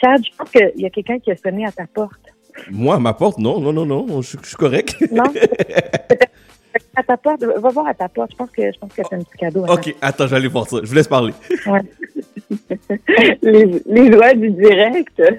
[0.00, 2.31] Chad, je pense qu'il y a quelqu'un qui a sonné à ta porte.
[2.70, 4.96] Moi, à ma porte, non, non, non, non, je, je suis correct.
[5.10, 5.24] Non?
[6.96, 8.32] à ta porte, va voir à ta porte.
[8.32, 9.64] Je pense que je pense que c'est un petit cadeau.
[9.64, 10.78] à ta ok, attends, j'allais voir ça.
[10.82, 11.32] Je vous laisse parler.
[11.66, 11.80] Ouais.
[13.42, 15.22] les, les lois du direct.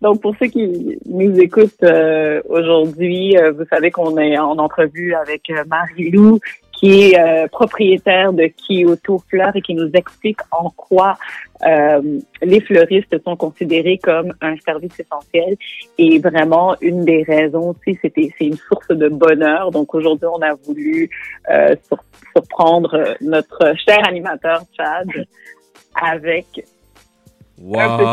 [0.00, 5.14] Donc, pour ceux qui nous écoutent euh, aujourd'hui, euh, vous savez qu'on est en entrevue
[5.14, 6.40] avec euh, Marie-Lou,
[6.80, 11.18] qui est euh, propriétaire de Kyoto Fleurs et qui nous explique en quoi
[11.66, 12.00] euh,
[12.40, 15.56] les fleuristes sont considérés comme un service essentiel.
[15.98, 19.70] Et vraiment, une des raisons aussi, c'était c'est une source de bonheur.
[19.70, 21.10] Donc, aujourd'hui, on a voulu
[21.50, 22.02] euh, sur-
[22.34, 25.06] surprendre notre cher animateur Chad
[26.00, 26.46] avec
[27.62, 27.78] Wow.
[27.78, 28.04] un petit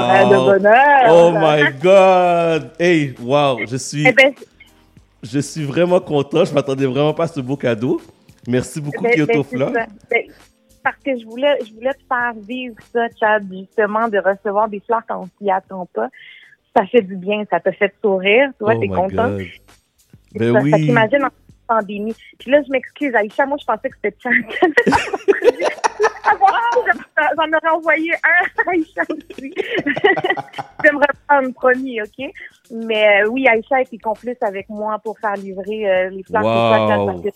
[0.00, 1.04] brin de bonheur.
[1.10, 2.72] Oh my God!
[2.80, 4.34] Hey, wow, je suis, Eh ben,
[5.22, 6.44] je suis vraiment content.
[6.44, 8.00] Je m'attendais vraiment pas à ce beau cadeau.
[8.46, 9.86] Merci beaucoup, Ben, Kyoto ben.
[10.10, 10.24] Ben,
[10.82, 14.80] parce que je voulais, je voulais te faire vivre ça, Chad, justement, de recevoir des
[14.80, 16.08] fleurs quand on s'y attend pas.
[16.76, 19.36] Ça fait du bien, ça te fait sourire, toi, Oh t'es content.
[20.34, 20.60] Ben ça.
[20.62, 20.96] oui.
[20.96, 21.28] En
[21.68, 22.14] pandémie.
[22.38, 24.34] Puis là, je m'excuse, Aïcha, moi, je pensais que c'était Chad.
[27.36, 29.54] J'en aurais envoyé un à Aïcha aussi.
[30.84, 32.30] J'aimerais prendre promis, OK?
[32.70, 36.44] Mais euh, oui, Aïcha était complice avec moi pour faire livrer euh, les fleurs.
[36.44, 37.22] Wow.
[37.22, 37.32] chez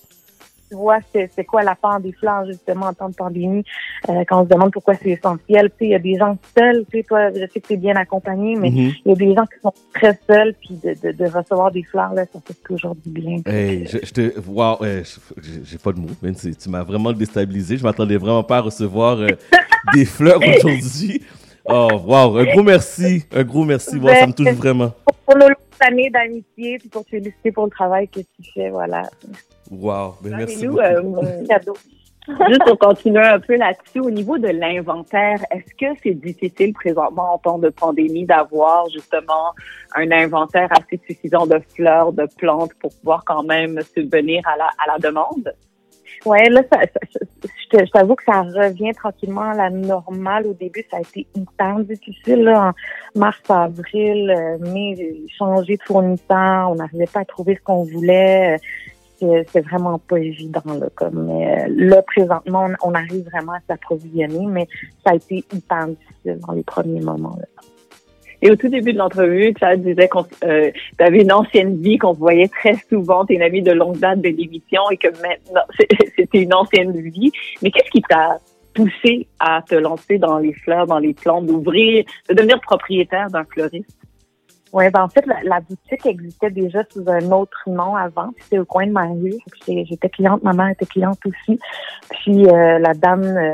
[0.73, 3.63] tu vois, c'est quoi la part des fleurs, justement, en temps de pandémie,
[4.09, 5.69] euh, quand on se demande pourquoi c'est essentiel.
[5.71, 7.75] Tu sais, il y a des gens seuls, tu sais, toi, je sais que tu
[7.75, 8.93] es bien accompagné, mais il Mhm.
[9.05, 12.15] y a des gens qui sont très seuls, puis de, de, de recevoir des fleurs,
[12.15, 13.43] là, ça fait toujours du bien.
[13.45, 14.41] Hey, je, je te.
[14.49, 15.03] Wow, hey,
[15.65, 16.09] j'ai- pas de mots.
[16.37, 17.77] C'est- Tu m'as vraiment déstabilisé.
[17.77, 19.27] Je m'attendais vraiment pas à recevoir euh,
[19.93, 21.23] des fleurs aujourd'hui.
[21.65, 22.39] Oh, wow.
[22.39, 23.25] Un gros merci.
[23.33, 23.97] Un gros merci.
[23.97, 24.93] Wow, ça me touche vraiment.
[25.27, 28.71] Pour nos longues années d'amitié, puis pour te féliciter pour le travail que tu fais,
[28.71, 29.03] voilà.
[29.71, 30.17] Wow.
[30.23, 30.67] Ben, merci.
[30.67, 30.81] Beaucoup.
[30.81, 31.75] euh, cadeau.
[32.49, 37.35] Juste pour continuer un peu là-dessus, au niveau de l'inventaire, est-ce que c'est difficile présentement
[37.35, 39.53] en temps de pandémie d'avoir justement
[39.97, 44.67] un inventaire assez suffisant de fleurs, de plantes pour pouvoir quand même subvenir à la,
[44.67, 45.53] à la demande?
[46.25, 46.81] Ouais, là, ça,
[47.13, 50.47] ça- je t'avoue que ça revient tranquillement à la normale.
[50.47, 52.43] Au début, ça a été hyper difficile.
[52.45, 52.69] Là,
[53.15, 54.95] en mars, avril, euh, mai,
[55.37, 56.71] changé de fournisseur.
[56.71, 58.55] On n'arrivait pas à trouver ce qu'on voulait.
[59.23, 60.63] Euh, C'est vraiment pas évident.
[60.67, 64.67] Là, comme, euh, là, présentement, on, on arrive vraiment à s'approvisionner, mais
[65.05, 67.37] ça a été hyper difficile dans les premiers moments.
[67.39, 67.47] là.
[68.43, 70.45] Et au tout début de l'entrevue, tu disais qu'on tu
[70.99, 74.21] avais une ancienne vie, qu'on voyait très souvent, tu es une amie de longue date
[74.21, 75.63] de l'émission et que maintenant,
[76.17, 77.31] c'était une ancienne vie.
[77.63, 78.39] Mais qu'est-ce qui t'a
[78.75, 83.45] poussé à te lancer dans les fleurs, dans les plantes, d'ouvrir, de devenir propriétaire d'un
[83.45, 83.97] fleuriste?
[84.73, 88.31] Ouais, ben en fait, la, boutique existait déjà sous un autre nom avant.
[88.41, 89.35] C'était au coin de ma rue.
[89.67, 91.61] J'étais cliente, ma mère était cliente aussi.
[92.11, 93.53] Puis euh, la dame, euh,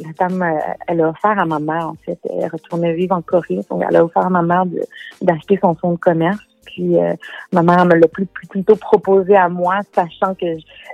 [0.00, 2.18] la dame, euh, elle a offert à ma mère en fait.
[2.28, 4.64] Elle retournait vivre en Corée, donc elle a offert à ma mère
[5.22, 6.38] d'acheter son fonds de commerce.
[6.66, 7.14] Puis euh,
[7.52, 10.46] ma mère me l'a plus, plus- plutôt proposé à moi, sachant que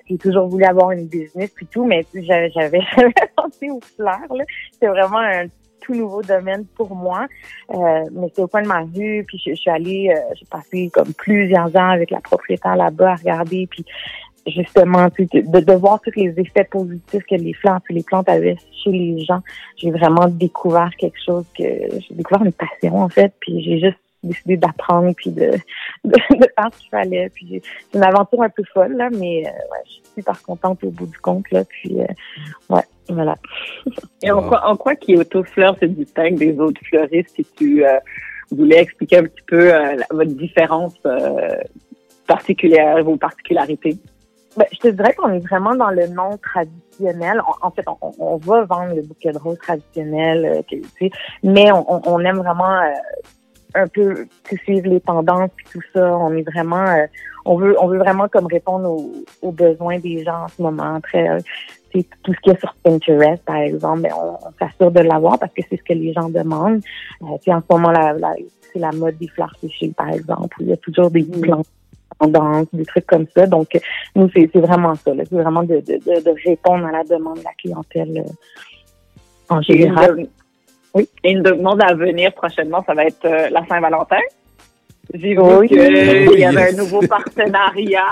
[0.09, 2.81] j'ai toujours voulu avoir une business puis tout, mais j'avais
[3.37, 4.19] pensé aux fleurs.
[4.73, 5.47] C'était vraiment un
[5.81, 7.27] tout nouveau domaine pour moi.
[7.71, 10.47] Euh, mais c'était au coin de ma rue, puis je, je suis allée, euh, j'ai
[10.47, 13.85] passé comme plusieurs ans avec la propriétaire là-bas à regarder, puis
[14.47, 17.55] justement, tu sais, de, de voir tous les effets positifs que les
[17.91, 19.41] et les plantes avaient chez les gens.
[19.77, 23.99] J'ai vraiment découvert quelque chose que j'ai découvert une passion en fait, puis j'ai juste
[24.23, 25.51] décidé d'apprendre puis de,
[26.05, 27.31] de, de faire ce qu'il fallait.
[27.31, 30.83] Puis c'est une aventure un peu folle là, mais euh, ouais, je suis super contente
[30.85, 31.65] au bout du compte là.
[31.65, 32.07] Puis euh,
[32.71, 33.37] ouais, voilà.
[34.23, 37.99] Et en quoi, en quoi Kyoto Fleurs se distingue des autres fleuristes si tu euh,
[38.51, 41.57] voulais expliquer un petit peu euh, votre différence euh,
[42.27, 43.97] particulière, vos particularités?
[44.57, 47.41] Ben, je te dirais qu'on est vraiment dans le non traditionnel.
[47.41, 51.11] En, en fait, on, on va vendre le bouquet de roses traditionnel, euh, tu sais,
[51.43, 52.93] mais on, on- aime vraiment euh,
[53.75, 54.27] un peu
[54.63, 56.17] suivre les tendances et tout ça.
[56.17, 57.07] On est vraiment, euh,
[57.45, 59.13] on veut, on veut vraiment comme répondre aux,
[59.43, 61.01] aux besoins des gens en ce moment.
[61.01, 61.41] Très, euh,
[61.91, 65.39] tu sais, tout ce qui est sur Pinterest, par exemple, ben, on, s'assure de l'avoir
[65.39, 66.81] parce que c'est ce que les gens demandent.
[67.23, 68.35] Euh, puis en ce moment, la, la,
[68.73, 70.57] c'est la mode des fleurs séchées, par exemple.
[70.61, 71.67] où Il y a toujours des plantes
[72.73, 73.47] des trucs comme ça.
[73.47, 73.69] Donc,
[74.15, 75.15] nous, c'est c'est vraiment ça.
[75.15, 75.25] là.
[75.29, 78.31] C'est vraiment de, de, répondre à la demande de la clientèle euh,
[79.49, 80.17] en Et une, général.
[80.17, 80.29] de-
[80.95, 81.09] oui.
[81.25, 84.21] Et une demande à venir prochainement, ça va être euh, la Saint-Valentin.
[85.13, 85.69] J'ai vu Oui.
[85.69, 88.07] qu'il y avait un nouveau partenariat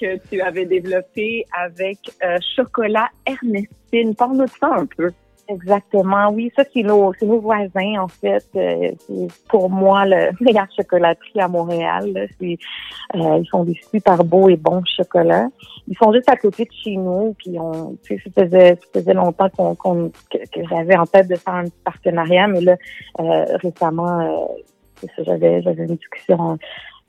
[0.00, 4.14] que tu avais développé avec euh, Chocolat Ernestine.
[4.16, 5.10] Parle-nous de ça un peu.
[5.50, 6.52] Exactement, oui.
[6.54, 8.44] Ça, c'est nos, c'est nos voisins, en fait.
[8.54, 12.12] Euh, c'est pour moi le meilleur chocolaterie à Montréal.
[12.12, 12.20] là.
[12.20, 15.48] Euh, ils font des super beaux et bons chocolats.
[15.86, 17.34] Ils sont juste à côté de chez nous.
[17.38, 18.14] Puis on, ça
[18.44, 20.38] faisait, ça faisait longtemps qu'on, qu'on- que,
[20.68, 22.76] j'avais en tête de faire un petit partenariat, mais là,
[23.20, 26.58] euh, récemment, euh, j'avais, j'avais une discussion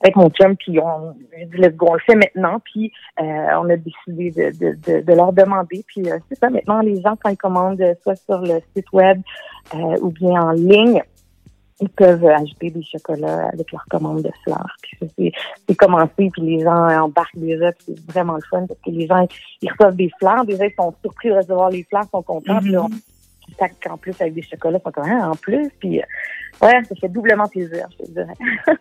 [0.02, 3.24] avec mon chum, puis on j'ai dit let's go, on le fait maintenant, puis euh,
[3.60, 7.00] on a décidé de, de, de, de leur demander, puis euh, c'est ça, maintenant les
[7.00, 9.20] gens quand ils commandent euh, soit sur le site web
[9.74, 11.02] euh, ou bien en ligne,
[11.82, 14.76] ils peuvent ajouter des chocolats avec leur commande de fleurs.
[14.82, 15.32] Puis c'est,
[15.66, 19.06] c'est commencé, puis les gens embarquent déjà, puis c'est vraiment le fun parce que les
[19.06, 19.26] gens,
[19.62, 22.60] ils reçoivent des fleurs, déjà ils sont surpris de recevoir les fleurs, ils sont contents,
[22.60, 22.90] puis là, on
[23.58, 26.04] sac en plus avec des chocolats, ils sont comme, Ah, en plus, puis euh,
[26.62, 28.34] ouais, ça fait doublement plaisir, je te dirais.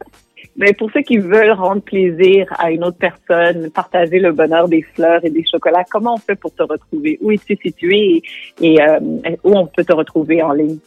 [0.56, 4.82] Mais pour ceux qui veulent rendre plaisir à une autre personne, partager le bonheur des
[4.82, 7.18] fleurs et des chocolats, comment on fait pour te retrouver?
[7.22, 8.22] Où es-tu situé
[8.61, 8.99] et, euh,
[9.44, 10.80] où on peut te retrouver en ligne?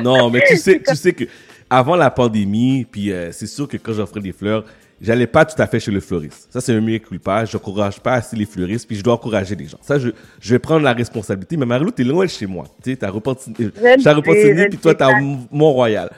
[0.02, 1.24] non, mais tu sais, tu sais que
[1.70, 4.64] avant la pandémie, puis euh, c'est sûr que quand j'offrais des fleurs,
[5.04, 6.48] j'allais pas tout à fait chez le fleuriste.
[6.50, 7.44] Ça, c'est un mieux culpa.
[7.44, 9.78] Je n'encourage pas assez les fleuristes, puis je dois encourager les gens.
[9.82, 10.08] Ça, je,
[10.40, 11.56] je vais prendre la responsabilité.
[11.56, 12.64] Mais Marilou, t'es loin de chez moi.
[12.82, 15.20] Tu sais, t'as Repentigny, je puis toi, t'as.
[15.52, 16.10] Mont-Royal.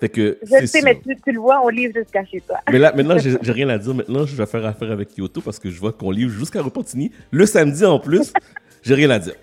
[0.00, 0.80] Fait que, Je sais, sûr.
[0.84, 2.58] mais tu, tu le vois, on livre jusqu'à chez toi.
[2.70, 3.94] Mais là, maintenant, j'ai rien à dire.
[3.94, 7.10] Maintenant, je vais faire affaire avec Kyoto parce que je vois qu'on livre jusqu'à Repentigny.
[7.30, 8.32] Le samedi en plus,
[8.82, 9.34] j'ai rien à dire.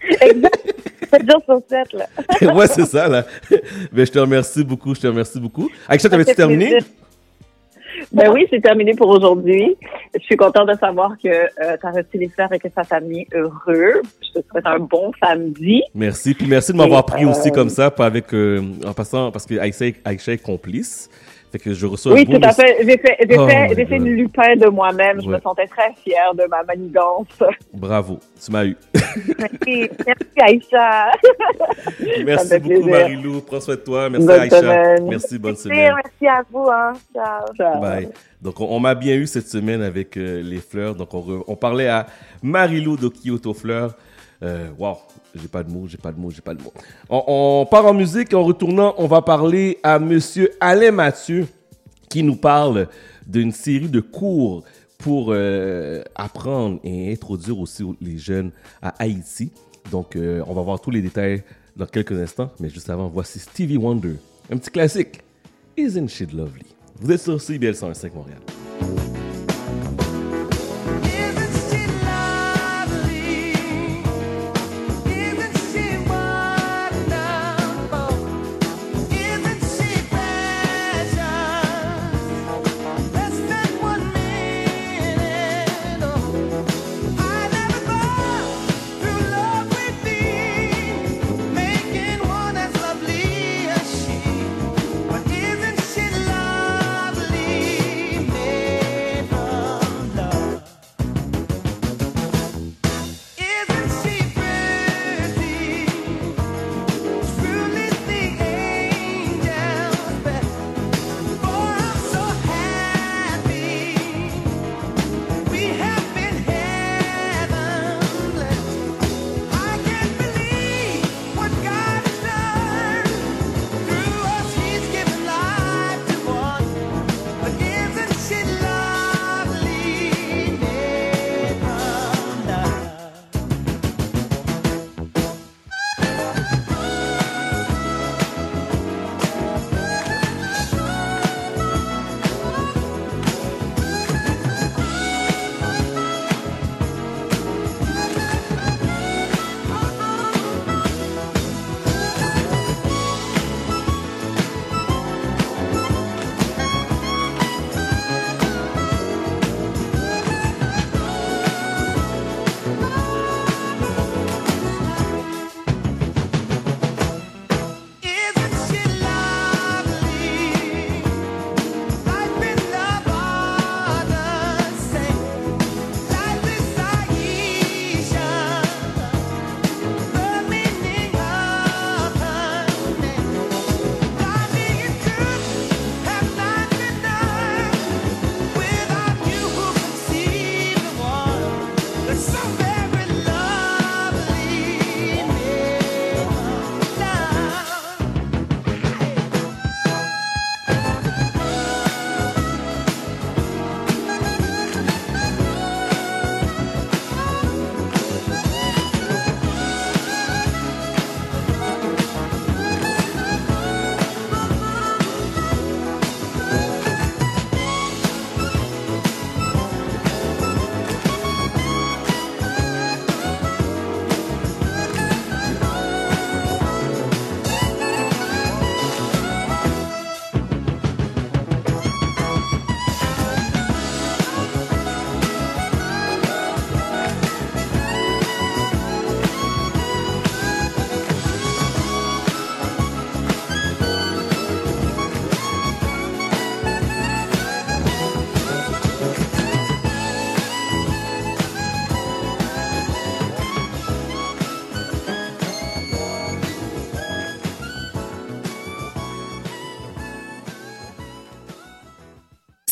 [1.11, 2.53] 7 jours sur 7, là.
[2.53, 3.25] ouais, c'est ça, là.
[3.91, 5.69] Mais je te remercie beaucoup, je te remercie beaucoup.
[5.87, 6.69] Aïcha, Ça t'avais-tu terminé?
[6.69, 6.87] plaisir.
[8.11, 9.75] Ben oui, c'est terminé pour aujourd'hui.
[10.13, 12.99] Je suis contente de savoir que tu as reçu les fleurs et que ça t'a
[12.99, 14.01] mis heureux.
[14.21, 15.81] Je te souhaite un bon samedi.
[15.95, 16.33] Merci.
[16.33, 19.45] Puis merci de m'avoir pris aussi euh, comme ça, pas avec, euh, en passant, parce
[19.45, 21.09] que Aïcha est complice.
[21.51, 22.77] Fait que je reçois Oui, tout à fait.
[22.79, 25.21] J'ai fait, j'ai Oh fait, j'ai une lupin de moi-même.
[25.21, 27.27] Je me sentais très fière de ma manigance.
[27.73, 28.77] Bravo, tu m'as eu.
[29.37, 31.11] Merci, merci Aïcha.
[32.25, 32.89] Merci beaucoup.
[32.89, 33.41] Marilou.
[33.41, 34.09] Prends soin de toi.
[34.09, 34.59] Merci, Bonne Aïcha.
[34.61, 35.07] semaine.
[35.09, 35.93] Merci, bonne Merci, semaine.
[35.95, 36.67] merci à vous.
[36.69, 36.93] Hein.
[37.13, 37.81] Ciao.
[37.81, 38.09] Bye.
[38.41, 40.95] Donc, on, on m'a bien eu cette semaine avec euh, les fleurs.
[40.95, 42.07] Donc, on, re- on parlait à
[42.41, 43.93] Marilou de Kyoto Fleurs.
[44.43, 44.97] Euh, wow,
[45.35, 46.73] j'ai pas de mots, j'ai pas de mots, j'ai pas de mots.
[47.09, 51.47] On, part en musique en retournant, on va parler à Monsieur Alain Mathieu
[52.09, 52.87] qui nous parle
[53.27, 54.63] d'une série de cours
[54.97, 58.51] pour euh, apprendre et introduire aussi les jeunes
[58.81, 59.51] à Haïti.
[59.91, 61.43] Donc, euh, on va voir tous les détails
[61.75, 62.51] dans quelques instants.
[62.59, 64.15] Mais juste avant, voici Stevie Wonder,
[64.51, 65.21] un petit classique.
[65.77, 66.65] Isn't she lovely?
[66.99, 68.39] Vous êtes sur CBL 105 Montréal.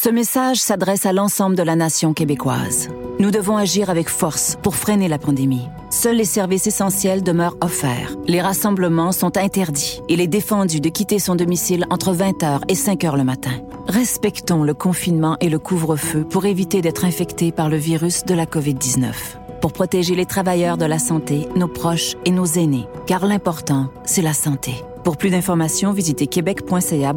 [0.10, 2.90] Ce message s'adresse à l'ensemble de la nation québécoise.
[3.20, 5.68] Nous devons agir avec force pour freiner la pandémie.
[5.92, 8.16] Seuls les services essentiels demeurent offerts.
[8.26, 10.02] Les rassemblements sont interdits.
[10.10, 13.52] Il est défendu de quitter son domicile entre 20h et 5h le matin.
[13.88, 18.48] Respectons le confinement et le couvre-feu pour éviter d'être infectés par le virus de la
[18.48, 19.14] COVID-19.
[19.62, 22.88] Pour protéger les travailleurs de la santé, nos proches et nos aînés.
[23.06, 24.74] Car l'important, c'est la santé.
[25.04, 27.14] Pour plus d'informations, visitez québec.ca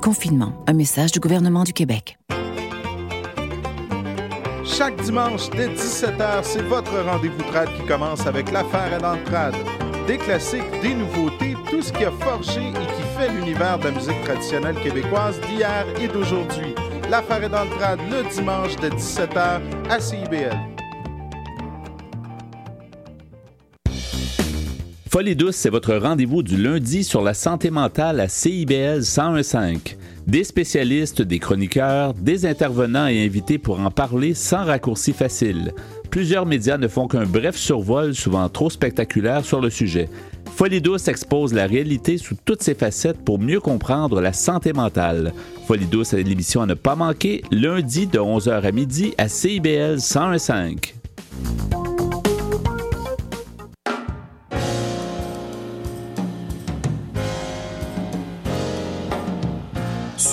[0.00, 0.52] confinement.
[0.66, 2.18] Un message du gouvernement du Québec.
[4.72, 9.54] Chaque dimanche dès 17h, c'est votre rendez-vous trad qui commence avec l'affaire à l'entrade.
[10.06, 13.90] Des classiques, des nouveautés, tout ce qui a forgé et qui fait l'univers de la
[13.90, 16.74] musique traditionnelle québécoise d'hier et d'aujourd'hui.
[17.10, 20.56] L'affaire est dans le trad le dimanche dès 17h à CIBL.
[25.10, 30.01] Folie douce, c'est votre rendez-vous du lundi sur la santé mentale à CIBL 1015.
[30.26, 35.72] Des spécialistes, des chroniqueurs, des intervenants et invités pour en parler sans raccourci facile.
[36.10, 40.08] Plusieurs médias ne font qu'un bref survol, souvent trop spectaculaire, sur le sujet.
[40.54, 45.32] Folie expose la réalité sous toutes ses facettes pour mieux comprendre la santé mentale.
[45.66, 50.76] Folie douce l'émission à ne pas manquer, lundi de 11h à midi à CIBL 1015.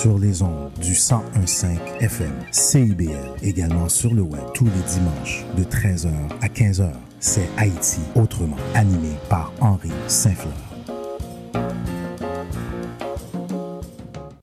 [0.00, 1.66] Sur les ondes du 1015
[2.00, 6.08] FM CIBL, également sur le web tous les dimanches de 13h
[6.40, 6.90] à 15h.
[7.18, 10.54] C'est Haïti autrement, animé par Henri Saint-Fleur.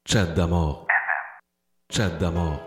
[0.08, 0.86] Chat d'amour.
[1.92, 2.60] Chat d'amour.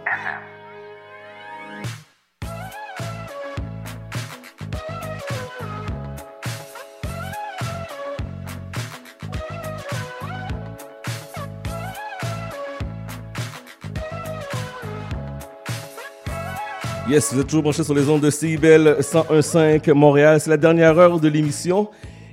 [17.08, 20.40] Yes, vous êtes toujours branchés sur les ondes de CIBL 101.5 Montréal.
[20.40, 21.88] C'est la dernière heure de l'émission.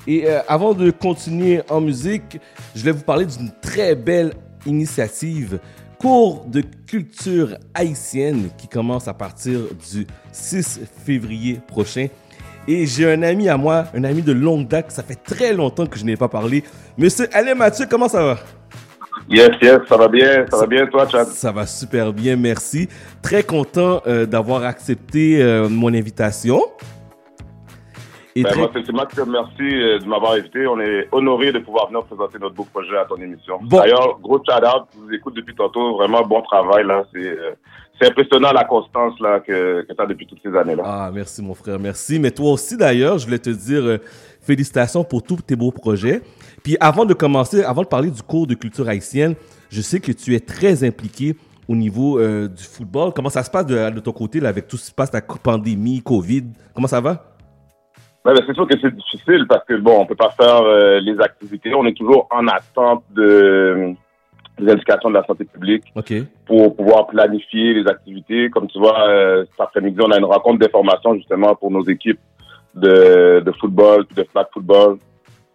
[0.05, 2.39] Et euh, avant de continuer en musique,
[2.75, 4.33] je vais vous parler d'une très belle
[4.65, 5.59] initiative,
[5.97, 9.61] cours de culture haïtienne qui commence à partir
[9.91, 12.07] du 6 février prochain.
[12.67, 15.87] Et j'ai un ami à moi, un ami de longue date, ça fait très longtemps
[15.87, 16.63] que je n'ai pas parlé.
[16.97, 18.39] Monsieur Alain Mathieu, comment ça va?
[19.29, 21.27] Yes, yes, ça va bien, ça va bien, toi, Chad?
[21.27, 22.87] Ça va super bien, merci.
[23.21, 26.61] Très content euh, d'avoir accepté euh, mon invitation.
[28.37, 30.65] Et ben, moi, c'est remercie euh, de m'avoir invité.
[30.67, 33.59] On est honoré de pouvoir venir présenter notre beau projet à ton émission.
[33.63, 35.97] D'ailleurs, gros shout-out, vous écoute depuis tantôt.
[35.97, 37.03] Vraiment bon travail, là.
[37.13, 37.37] C'est
[37.99, 40.83] c'est impressionnant la constance là, que, que tu as depuis toutes ces années-là.
[40.85, 42.19] Ah, merci mon frère, merci.
[42.19, 43.97] Mais toi aussi d'ailleurs, je voulais te dire
[44.39, 46.21] félicitations pour tous tes beaux projets.
[46.63, 49.35] Puis avant de commencer, avant de parler du cours de culture haïtienne,
[49.69, 51.35] je sais que tu es très impliqué
[51.67, 53.11] au niveau euh, du football.
[53.13, 55.11] Comment ça se passe de, de ton côté là, avec tout ce qui se passe,
[55.13, 56.45] la pandémie, Covid?
[56.73, 57.25] Comment ça va?
[58.25, 60.99] Ouais, ben, c'est sûr que c'est difficile parce que bon, on peut pas faire euh,
[60.99, 61.73] les activités.
[61.73, 63.93] On est toujours en attente de
[64.59, 65.83] des indications de la santé publique
[66.45, 68.49] pour pouvoir planifier les activités.
[68.49, 72.19] Comme tu vois, euh, cet après-midi, on a une rencontre d'information justement pour nos équipes
[72.73, 74.97] de, de football, de flag football,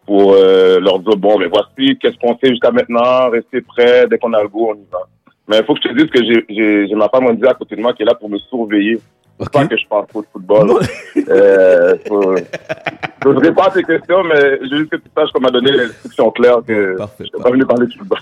[0.07, 4.19] pour euh, leur dire, bon, mais voici, qu'est-ce qu'on fait jusqu'à maintenant, restez prêts, dès
[4.19, 4.99] qu'on a le goût, on y va.
[5.49, 7.81] Mais il faut que je te dise que j'ai ma femme Wendy à côté de
[7.83, 8.99] moi qui est là pour me surveiller.
[9.41, 10.71] C'est pas que je parle trop de football.
[11.29, 12.37] euh, faut,
[13.25, 16.31] je ne pas tes questions, mais j'ai juste que tu saches qu'on m'a donné l'instruction
[16.31, 17.25] claire que Parfait.
[17.33, 18.19] je ne pas venu parler de football.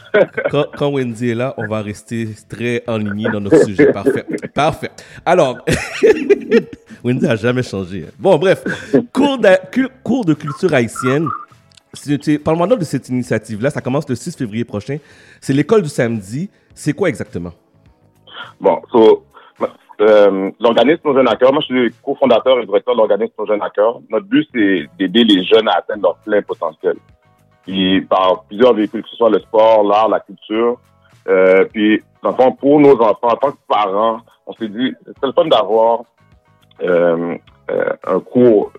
[0.50, 3.92] quand, quand Wendy est là, on va rester très aligné dans notre sujet.
[3.92, 4.24] Parfait.
[4.54, 4.90] Parfait.
[5.26, 5.58] Alors,
[7.04, 8.06] Wendy a jamais changé.
[8.18, 8.62] Bon, bref,
[9.12, 9.48] cours de,
[10.02, 11.28] cours de culture haïtienne.
[12.44, 13.70] Parle-moi de cette initiative-là.
[13.70, 14.98] Ça commence le 6 février prochain.
[15.40, 16.50] C'est l'école du samedi.
[16.74, 17.52] C'est quoi exactement?
[18.60, 18.80] Bon,
[20.00, 23.46] euh, l'organisme Nos Jeunes à cœur, moi je suis cofondateur et directeur de l'organisme Nos
[23.46, 24.00] Jeunes à cœur.
[24.08, 26.96] Notre but, c'est d'aider les jeunes à atteindre leur plein potentiel.
[27.66, 30.78] Puis par plusieurs véhicules, que ce soit le sport, l'art, la culture.
[31.28, 35.26] Euh, puis, dans le pour nos enfants, en tant que parents, on s'est dit, c'est
[35.26, 36.04] le fun d'avoir
[36.82, 37.36] euh,
[37.70, 38.72] euh, un cours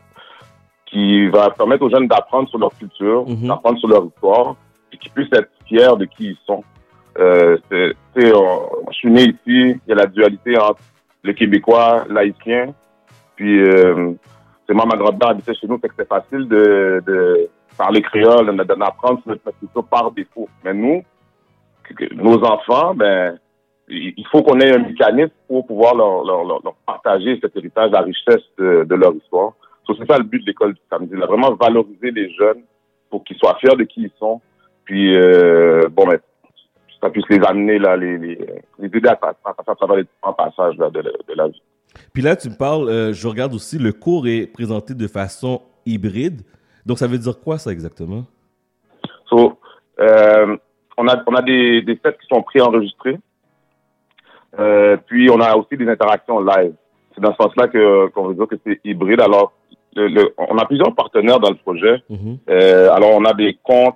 [0.92, 4.56] qui va permettre aux jeunes d'apprendre sur leur culture, d'apprendre sur leur histoire,
[4.92, 6.64] et qu'ils puissent être fiers de qui ils sont.
[7.18, 10.82] Euh, c'est, c'est, on- je suis né ici, il y a la dualité entre
[11.24, 12.74] le Québécois, l'Haïtien,
[13.36, 14.12] puis euh,
[14.68, 18.46] c'est moi, ma grand-mère habitait chez nous, fait que c'est facile de, de parler créole,
[18.56, 20.50] d'en apprendre sur notre culture par défaut.
[20.64, 21.04] Mais nous,
[22.16, 23.38] nos enfants, ben,
[23.88, 27.56] il il faut qu'on ait un mécanisme pour pouvoir leur, leur, leur, leur partager cet
[27.58, 29.54] héritage, la richesse de, de leur histoire.
[29.92, 32.62] So, c'est ça le but de l'école du samedi, là, vraiment valoriser les jeunes
[33.10, 34.42] pour qu'ils soient fiers de qui ils sont.
[34.86, 36.20] Puis, euh, bon, ben,
[37.02, 38.38] ça puisse les amener, là, les, les,
[38.80, 41.62] les aider à, à, à faire travers les différents passages là, de, de la vie.
[42.14, 45.62] Puis là, tu me parles, euh, je regarde aussi, le cours est présenté de façon
[45.86, 46.42] hybride.
[46.86, 48.24] Donc, ça veut dire quoi, ça, exactement?
[49.30, 49.58] So,
[50.00, 50.58] euh,
[50.98, 53.20] on a, on a des, des sets qui sont préenregistrés.
[54.60, 56.74] Euh, puis, on a aussi des interactions live.
[57.14, 59.20] C'est dans ce sens-là que, qu'on veut dire que c'est hybride.
[59.22, 59.54] Alors,
[59.96, 62.02] le, le- on a plusieurs partenaires dans le projet.
[62.50, 63.96] Euh, alors, on a des comptes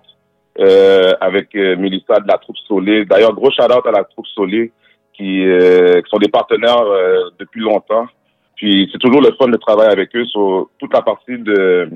[0.60, 3.06] euh, avec euh, Mélissa de la troupe Solé.
[3.06, 4.72] D'ailleurs, gros shout-out à la troupe Solé
[5.14, 8.08] qui, euh, qui sont des partenaires euh, depuis longtemps.
[8.56, 11.90] Puis, c'est toujours le fun de travailler avec eux sur toute la partie de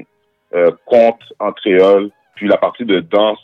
[0.55, 3.39] euh, contes en créole, puis la partie de danse.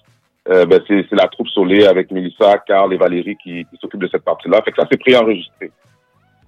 [0.48, 4.02] Euh, ben, c'est, c'est la troupe Solé avec Mélissa, Carl et Valérie qui, qui s'occupent
[4.04, 4.62] de cette partie-là.
[4.64, 5.72] Fait que ça, c'est préenregistré.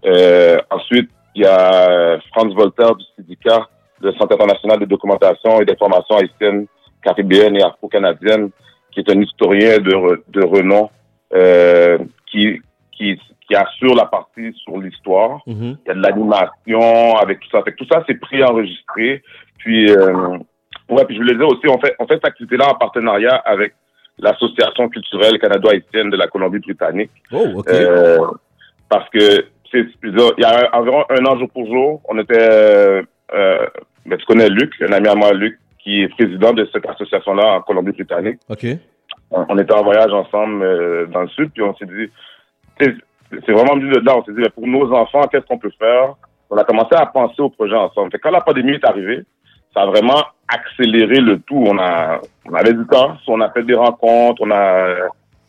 [0.05, 3.67] Euh, ensuite, il y a Franz Voltaire du syndicat
[4.01, 6.67] de Centre international de documentation et d'information haïtienne,
[7.01, 8.49] caribéenne et afro-canadienne,
[8.91, 10.89] qui est un historien de, re- de renom
[11.33, 11.97] euh,
[12.29, 12.61] qui,
[12.91, 15.39] qui, qui assure la partie sur l'histoire.
[15.47, 17.61] Il y a de l'animation avec tout ça.
[17.63, 19.23] Fait que tout ça, c'est préenregistré.
[19.59, 20.37] Puis, euh,
[20.89, 23.73] ouais, puis je voulais dire aussi, on fait, on fait cette activité-là en partenariat avec
[24.19, 27.11] l'Association culturelle canado-haïtienne de la Colombie-Britannique.
[27.31, 27.69] Oh, OK.
[27.69, 28.17] Euh,
[28.89, 33.03] parce que c'est, il y a environ un an jour pour jour, on était,
[34.07, 36.87] euh, ben, tu connais Luc, un ami à moi, Luc, qui est président de cette
[36.87, 38.39] association-là en Colombie-Britannique.
[38.49, 38.65] OK.
[39.31, 42.09] On, était en voyage ensemble euh, dans le sud, puis on s'est dit,
[42.79, 45.71] c'est vraiment venu de là, on s'est dit, ben, pour nos enfants, qu'est-ce qu'on peut
[45.77, 46.15] faire?
[46.49, 48.11] On a commencé à penser au projet ensemble.
[48.11, 49.25] Fait quand la pandémie est arrivée,
[49.73, 51.61] ça a vraiment accéléré le tout.
[51.67, 54.95] On a, on avait du temps, on a fait des rencontres, on a,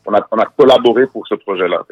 [0.07, 1.83] on a, on a collaboré pour ce projet-là.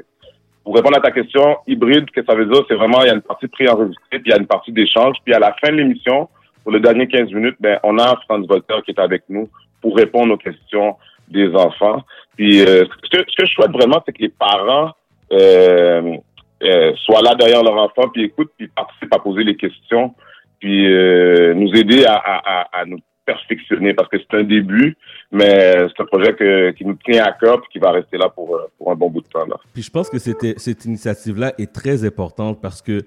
[0.65, 2.65] Pour répondre à ta question, hybride, qu'est-ce que ça veut dire?
[2.69, 5.17] C'est vraiment, il y a une partie préenregistrée, puis il y a une partie d'échange.
[5.25, 6.29] Puis à la fin de l'émission,
[6.67, 9.49] pour les derniers 15 minutes, ben, on a Franz Voltaire qui est avec nous
[9.81, 10.97] pour répondre aux questions
[11.29, 12.03] des enfants.
[12.35, 14.91] Puis euh, ce, que, ce que je souhaite vraiment, c'est que les parents
[15.31, 16.17] euh,
[16.65, 20.13] euh, soient là derrière leur enfant, puis écoutent, puis participent à poser les questions,
[20.59, 24.97] puis euh, nous aider à, à, à, à nous perfectionner, parce que c'est un début,
[25.31, 28.29] mais c'est un projet que, qui nous tient à cœur, puis qui va rester là
[28.29, 29.47] pour, euh, pour un bon bout de temps.
[29.47, 29.55] Là.
[29.73, 33.03] Puis je pense que cette initiative-là est très importante parce que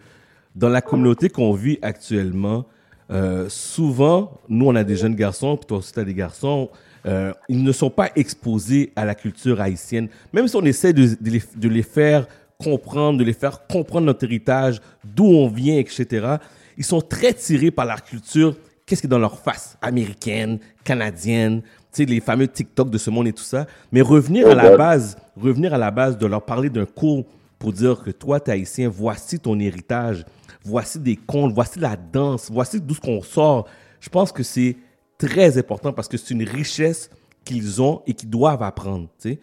[0.56, 2.65] dans la communauté qu'on vit actuellement,
[3.11, 6.69] euh, souvent, nous, on a des jeunes garçons, puis toi aussi, tu as des garçons,
[7.06, 10.10] euh, ils ne sont pas exposés à la culture haïtienne.
[10.34, 12.27] Même si on essaie de, de les, de les faire
[12.61, 16.36] comprendre, de les faire comprendre notre héritage, d'où on vient, etc.,
[16.77, 18.56] ils sont très tirés par la culture,
[18.86, 23.10] qu'est-ce qui est dans leur face, américaine, canadienne, tu sais, les fameux TikTok de ce
[23.10, 23.65] monde et tout ça.
[23.91, 24.77] Mais revenir à la Ouais.
[24.77, 27.26] base, revenir à la base de leur parler d'un cours
[27.60, 30.26] pour dire que toi, t'es haïtien, voici ton héritage,
[30.64, 33.68] voici des contes, voici la danse, voici d'où ce qu'on sort.
[33.99, 34.77] Je pense que c'est
[35.18, 37.10] très important parce que c'est une richesse
[37.45, 39.40] qu'ils ont et qu'ils doivent apprendre, tu sais.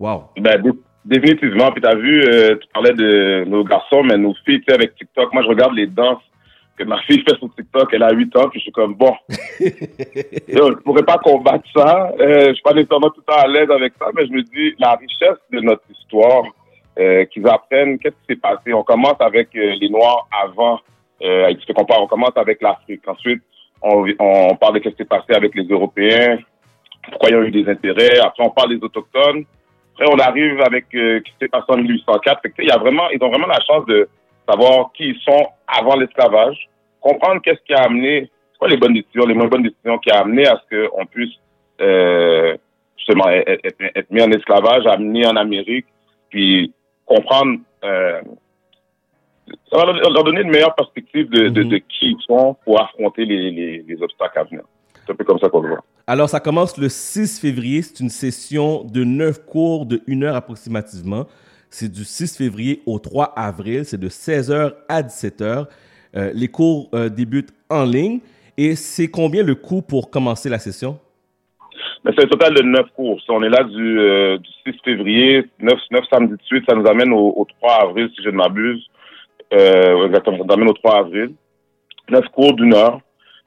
[0.00, 0.24] Wow.
[0.38, 0.70] Ben, dé-
[1.04, 1.70] définitivement.
[1.72, 4.94] Puis t'as vu, euh, tu parlais de nos garçons, mais nos filles, tu sais, avec
[4.94, 6.22] TikTok, moi, je regarde les danses
[6.78, 7.88] que ma fille fait sur TikTok.
[7.92, 9.12] Elle a 8 ans, puis je suis comme, bon,
[9.60, 12.12] je pourrais pas combattre ça.
[12.20, 14.42] Euh, je suis pas nécessairement tout le temps à l'aise avec ça, mais je me
[14.42, 16.44] dis, la richesse de notre histoire,
[16.98, 18.72] euh, qu'ils apprennent qu'est-ce qui s'est passé?
[18.72, 20.80] On commence avec euh, les Noirs avant
[21.22, 23.06] euh, qu'on part- on commence avec l'Afrique.
[23.06, 23.42] Ensuite,
[23.82, 26.38] on, on parle de qu'est-ce qui s'est passé avec les Européens,
[27.10, 28.18] pourquoi ils ont eu des intérêts.
[28.18, 29.44] Après, on parle des Autochtones.
[29.94, 32.40] Après, on arrive avec euh, qui s'est passé en 1804.
[32.42, 34.08] Fait y a vraiment, ils ont vraiment la chance de
[34.48, 36.68] savoir qui ils sont avant l'esclavage,
[37.00, 40.20] comprendre qu'est-ce qui a amené, quoi les bonnes décisions, les moins bonnes décisions qui a
[40.20, 41.34] amené à ce qu'on puisse
[41.80, 42.56] euh,
[42.96, 43.60] justement être-
[43.94, 45.86] être mis en esclavage, amené en Amérique,
[46.30, 46.72] puis
[47.08, 47.58] comprendre.
[47.84, 48.20] Euh,
[49.70, 52.80] ça va leur leur donner une meilleure perspective de, de, de qui ils sont pour
[52.80, 54.62] affronter les, les, les obstacles à venir.
[55.06, 55.84] C'est un peu comme ça qu'on le voit.
[56.06, 57.82] Alors, ça commence le 6 février.
[57.82, 61.26] C'est une session de 9 cours de 1 heure approximativement.
[61.70, 63.84] C'est du 6 février au 3 avril.
[63.84, 65.66] C'est de 16h à 17h.
[66.16, 68.20] Euh, les cours euh, débutent en ligne.
[68.56, 70.98] Et c'est combien le coût pour commencer la session?
[72.04, 73.24] Mais c'est un total de neuf courses.
[73.28, 76.64] On est là du, euh, du 6 février, 9, 9 samedi de suite.
[76.68, 78.88] Ça nous amène au, au 3 avril, si je ne m'abuse.
[79.52, 81.32] Euh, exactement, ça nous amène au 3 avril.
[82.10, 83.00] Neuf cours d'une heure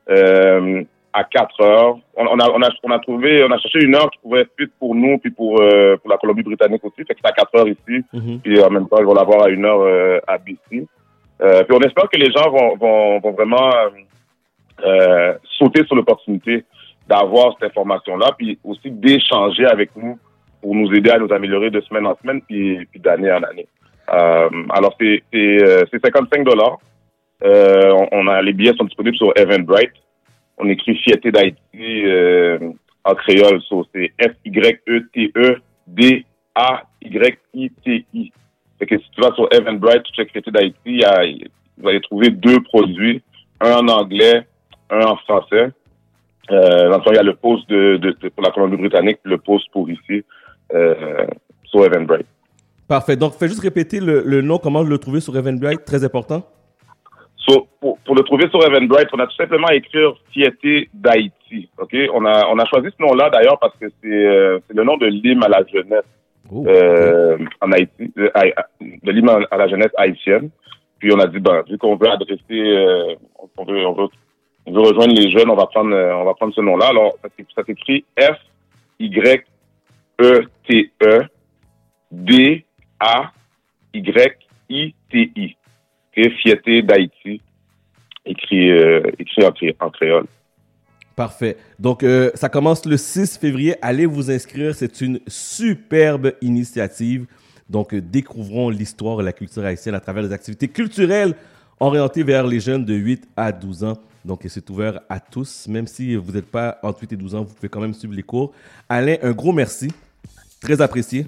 [0.10, 0.84] euh,
[1.14, 1.96] à 4 heures.
[2.16, 4.42] On, on, a, on, a, on a trouvé, on a cherché une heure qui pouvait
[4.42, 7.04] être faite pour nous puis pour, euh, pour la Colombie-Britannique aussi.
[7.06, 8.04] Fait que c'est à 4 heures ici.
[8.44, 10.88] Puis en même temps, ils vont l'avoir à une heure euh, à BC.
[11.42, 13.72] Euh, puis on espère que les gens vont, vont, vont vraiment
[15.58, 16.64] sauter sur l'opportunité
[17.12, 20.18] d'avoir cette information-là, puis aussi d'échanger avec nous
[20.62, 23.68] pour nous aider à nous améliorer de semaine en semaine, puis, d'année en année.
[24.14, 26.78] Euh, alors, c'est c'est, euh, c'est 55 dollars.
[27.44, 29.92] Euh, on, a les billets sont disponibles sur Eventbrite.
[30.58, 31.58] On écrit Fierté d'Haïti
[33.04, 33.60] en créole,
[33.94, 35.58] c'est F Y E T E
[35.88, 36.24] D
[36.56, 38.32] A-Y-I-T-I.
[38.80, 41.24] Fait que si tu vas sur Eventbrite, tu check Fierté d'Haïti, y a-
[41.78, 43.22] vous allez trouver deux produits,
[43.60, 44.46] un en anglais,
[44.90, 45.70] un en français.
[46.50, 49.20] Euh, dans le fond, il y a le post de, de- de- pour la Colombie-Britannique,
[49.24, 50.24] le post pour ici,
[50.74, 51.26] euh,
[51.66, 52.26] sur Eventbrite.
[52.88, 53.16] Parfait.
[53.16, 56.44] Donc, fais juste répéter le, le nom, comment le trouver sur Eventbrite, très important.
[57.38, 61.70] So, pour, pour le trouver sur Eventbrite, on a tout simplement écrire Fierté d'Haïti.
[61.78, 64.96] Ok, on a on a choisi ce nom-là d'ailleurs parce que c'est euh, le nom
[64.98, 66.04] de l'hymne à la jeunesse
[66.54, 68.30] euh, en Haïti, euh,
[69.04, 70.50] de l'hymne à la jeunesse haïtienne.
[71.00, 73.16] Puis on a dit ben vu qu'on veut adresser, euh,
[73.58, 74.08] on veut on veut
[74.66, 76.88] on veut rejoindre les jeunes, on va prendre euh, on va prendre ce nom-là.
[76.90, 78.38] Alors ça s'é- ça s'écrit F
[79.00, 79.44] Y
[80.22, 81.20] E T E
[82.12, 82.66] D
[83.00, 83.32] A
[83.94, 84.38] Y
[84.70, 85.56] I T I.
[86.18, 87.42] Ok, Fierté d'Haïti,
[88.26, 89.46] écrit, euh, écrit
[89.80, 90.26] en créole.
[91.16, 91.58] Parfait.
[91.80, 93.76] Donc, euh, ça commence le 6 février.
[93.82, 94.74] Allez vous inscrire.
[94.76, 97.26] C'est une superbe initiative.
[97.70, 101.34] Donc, euh, découvrons l'histoire et la culture haïtienne à travers des activités culturelles
[101.80, 103.98] orientées vers les jeunes de 8 à 12 ans.
[104.24, 105.68] Donc, c'est ouvert à tous.
[105.68, 108.14] Même si vous n'êtes pas entre 8 et 12 ans, vous pouvez quand même suivre
[108.14, 108.54] les cours.
[108.88, 109.92] Alain, un gros merci.
[110.62, 111.26] Très apprécié.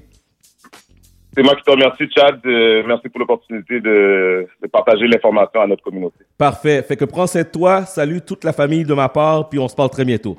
[1.36, 2.40] C'est moi qui te remercie, Chad.
[2.45, 6.18] Euh, merci pour l'opportunité de, de partager l'information à notre communauté.
[6.38, 6.84] Parfait.
[6.84, 7.86] Fait que prends soin de toi.
[7.86, 9.49] Salut toute la famille de ma part.
[9.49, 10.38] Puis on se parle très bientôt.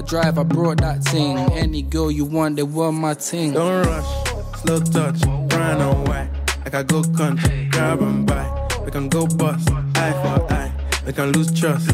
[0.01, 1.37] drive, I brought that thing.
[1.53, 3.53] Any girl you want, they want my ting.
[3.53, 6.29] Don't rush, slow touch, brown and white.
[6.73, 8.47] I go country, grab and buy.
[8.85, 10.71] We can go bust, eye for eye.
[11.05, 11.91] We can lose trust.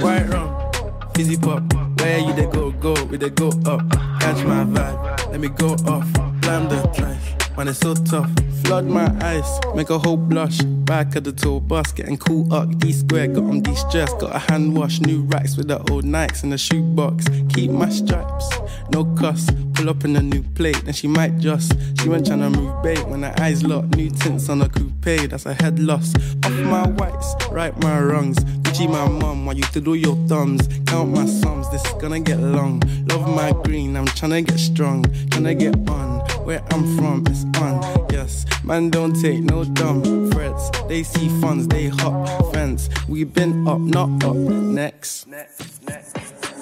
[0.00, 0.70] White rum,
[1.14, 1.62] fizzy pop.
[1.98, 3.80] Where you they go, go, we they go up.
[4.20, 6.06] Catch my vibe, let me go off.
[6.40, 8.30] Blam the trash, man, it's so tough.
[8.64, 10.58] Flood my eyes, make a whole blush.
[10.90, 12.78] Back of the tour bus, getting cool up.
[12.78, 14.12] D square, got on de stress.
[14.14, 17.26] Got a hand wash, new racks with the old Nikes in the shoebox.
[17.54, 18.48] Keep my stripes,
[18.90, 19.50] no cuss.
[19.74, 21.72] Pull up in a new plate, then she might just.
[22.00, 23.96] She went tryna move bait when her eyes locked.
[23.96, 26.14] New tints on a coupe, that's a head loss.
[26.44, 28.38] Off my whites, right my wrongs.
[28.62, 30.68] Gucci my mum, while you to do your thumbs.
[30.86, 32.82] Count my sums, this is gonna get long.
[33.08, 35.04] Love my green, I'm tryna get strong.
[35.04, 38.06] Tryna get on, where I'm from, it's on.
[38.10, 40.70] Yes, man, don't take no dumb threats.
[40.88, 42.88] They see funds, they hop fence.
[43.08, 44.36] We been up, not up.
[44.36, 45.26] Next.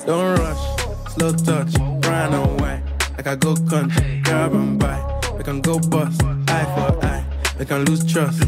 [0.07, 2.83] Don't rush, slow touch, brown and white.
[3.17, 4.99] Like I go country, grab and buy.
[5.37, 7.25] We can go bust, eye for eye.
[7.59, 8.45] We can lose trust.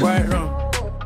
[0.00, 0.50] White rum,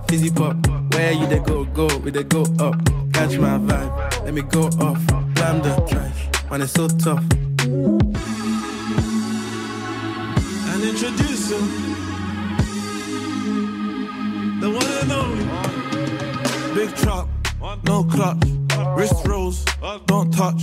[0.08, 0.56] fizzy pop.
[0.94, 2.74] Where you they go, go, we they go up.
[3.12, 5.04] Catch my vibe, let me go off.
[5.34, 7.24] Blam the trash, man, it's so tough.
[10.78, 11.66] And introduce him.
[14.60, 16.74] The one and only.
[16.74, 17.28] Big truck,
[17.84, 18.44] no clutch.
[18.96, 19.64] Wrist rolls,
[20.06, 20.62] don't touch.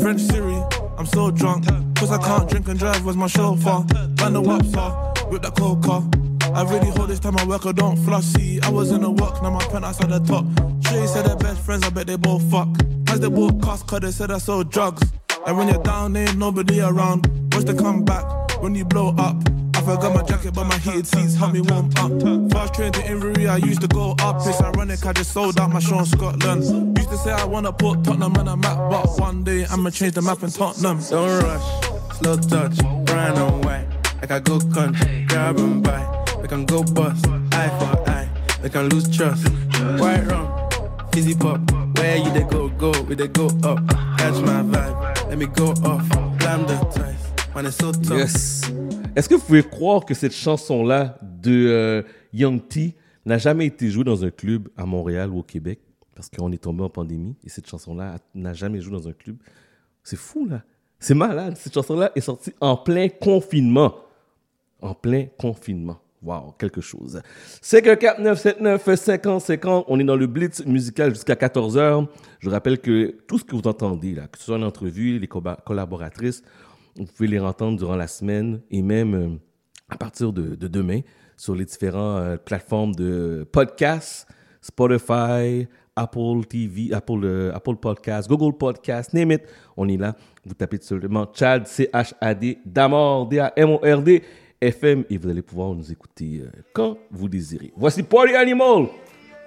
[0.00, 0.56] French Siri,
[0.96, 1.66] I'm so drunk.
[1.96, 3.84] Cause I can't drink and drive, where's my chauffeur?
[4.16, 6.08] Find the waps off, with the coca.
[6.54, 8.24] I really hold this time I work, I don't floss.
[8.24, 10.46] See, I was in the work, now my penthouse at the top.
[10.86, 12.68] Shay said they're best friends, I bet they both fuck.
[13.08, 15.02] As they both cost, cause they said I sold drugs.
[15.46, 17.26] And when you're down, ain't nobody around.
[17.52, 19.36] Watch the come back when you blow up.
[19.74, 22.52] I forgot my jacket, but my heated seats help me warm up.
[22.52, 24.36] Fast train to Inverie, I used to go up.
[24.46, 26.98] It's ironic, I just sold out my show in Scotland.
[26.98, 30.14] Used to say I wanna put Tottenham on a map, but one day I'ma change
[30.14, 31.00] the map in Tottenham.
[31.08, 32.76] Don't rush, slow touch,
[33.06, 33.86] brown and white.
[34.20, 36.02] Like I go country, grab and buy.
[36.42, 38.28] We can go bust, eye for eye.
[38.60, 39.48] They can lose trust.
[39.98, 40.46] White rum,
[41.12, 41.58] fizzy pop.
[41.96, 43.78] Where you they go, go, we they go up.
[44.18, 46.06] Catch my vibe, let me go off.
[46.38, 47.29] Blam the twice.
[47.56, 48.62] Yes.
[49.16, 52.02] Est-ce que vous pouvez croire que cette chanson-là de euh,
[52.32, 52.94] Young T
[53.26, 55.80] n'a jamais été jouée dans un club à Montréal ou au Québec?
[56.14, 59.36] Parce qu'on est tombé en pandémie et cette chanson-là n'a jamais joué dans un club.
[60.04, 60.62] C'est fou, là.
[61.00, 61.56] C'est malade.
[61.56, 63.96] Cette chanson-là est sortie en plein confinement.
[64.80, 65.98] En plein confinement.
[66.22, 67.20] Wow, quelque chose.
[67.62, 69.86] 514-979-5050.
[69.88, 72.06] On est dans le blitz musical jusqu'à 14h.
[72.38, 75.28] Je rappelle que tout ce que vous entendez, là, que ce soit une entrevue, les
[75.28, 76.44] collaboratrices,
[77.06, 79.28] vous pouvez les entendre durant la semaine et même euh,
[79.88, 81.00] à partir de, de demain
[81.36, 84.26] sur les différentes plateformes de podcasts,
[84.60, 85.66] Spotify,
[85.96, 89.42] Apple TV, Apple, euh, Apple Podcast, Google Podcast, name it.
[89.76, 90.14] On est là.
[90.44, 94.22] Vous tapez seulement Chad, C-H-A-D, Damord, D-A-M-O-R-D,
[94.60, 97.72] FM et vous allez pouvoir nous écouter euh, quand vous désirez.
[97.76, 98.88] Voici Party Animal,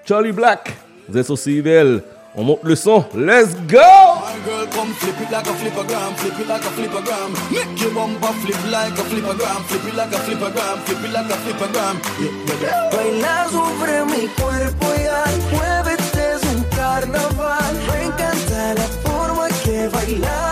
[0.05, 0.75] Charlie Black.
[1.07, 2.01] Vous êtes sur CIBL.
[2.35, 3.05] On monte le son.
[3.13, 3.77] Let's go!
[3.77, 7.29] My girl, come flip it like a flippergram, flip it like a flippergram.
[7.51, 11.29] Make your bumper flip like a flippergram, flip it like a flippergram, flip it like
[11.29, 11.95] a flippergram.
[12.19, 17.75] Yeah, Baila sobre mi cuerpo y ay, muévete es un carnaval.
[17.87, 20.42] Me encanta la forma que bailas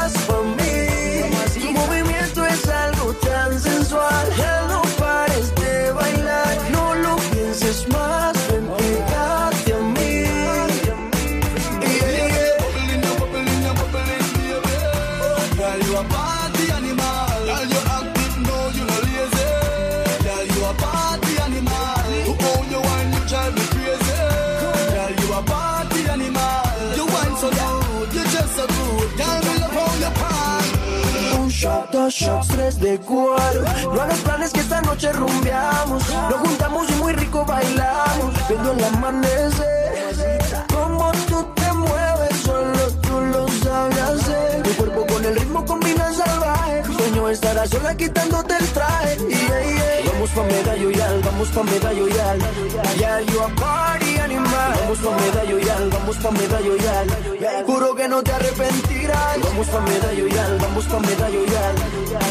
[32.11, 33.63] shots, tres de cuatro.
[33.93, 36.03] No hagas planes que esta noche rumbeamos.
[36.29, 38.33] Nos juntamos y muy rico bailamos.
[38.47, 39.90] Viendo el amanecer.
[47.61, 49.17] Sueño estar a sola quitándote el traje.
[49.17, 50.11] Yeah, yeah.
[50.11, 52.39] Vamos pa' medallo y al, vamos pa' medallo y al.
[52.97, 54.73] Yeah, you a party animal.
[54.81, 57.65] Vamos pa' medallo y al, vamos pa' medallo y al.
[57.65, 59.41] Juro que no te arrepentirás.
[59.43, 61.75] Vamos pa' medallo y al, vamos pa' medallo y al.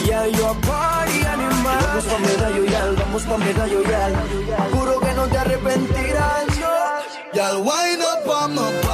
[0.04, 1.78] Yeah, you a party animal.
[1.86, 4.14] Vamos pa' medallo y al, vamos pa' medallo y al.
[4.72, 6.46] Juro que no te arrepentirás.
[7.32, 8.89] Y'all wind up on my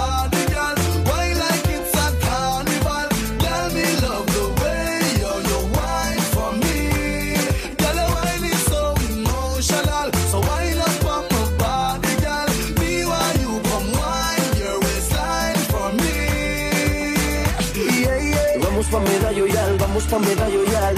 [20.11, 20.97] vamos pa' medallo y al.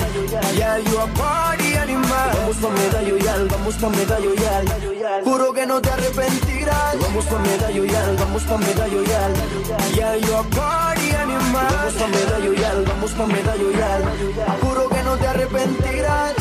[0.56, 2.30] Yeah, you a party animal.
[2.34, 5.24] Vamos pa' medallo y al, vamos pa' medallo y al.
[5.24, 6.98] Juro que no te arrepentirás.
[7.00, 9.34] Vamos pa' medallo y al, vamos pa' medallo y al.
[9.94, 11.66] Yeah, you a party animal.
[11.70, 14.02] Vamos pa' medallo y al, vamos pa' medallo y al.
[14.60, 16.34] Juro que no te arrepentirás.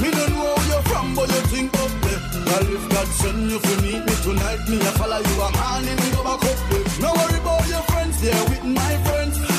[0.00, 2.18] Me don't know where you're from, but you think up there.
[2.42, 5.86] Girl, if God send you for meet me tonight, me I follow you a hand
[5.86, 6.84] in go back up there.
[7.00, 9.51] No worry about your friends, they're with my friends.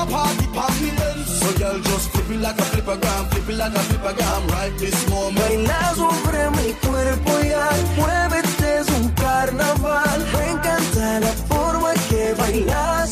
[0.00, 1.18] A party, pass me then.
[1.26, 4.96] So girl, just flip it like a flippergram, flip it like a flippergram, right this
[5.10, 5.36] moment.
[5.36, 10.20] Baila sobre mi cuerpo y ay, muévete es un carnaval.
[10.32, 13.10] Me encanta la forma que bailas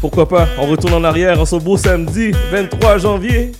[0.00, 3.50] Pourquoi pas, on retourne en arrière en ce beau samedi 23 janvier.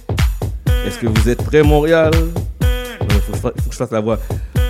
[0.86, 2.12] Est-ce que vous êtes prêts, Montréal?
[2.60, 4.20] Il faut que je fasse la voix.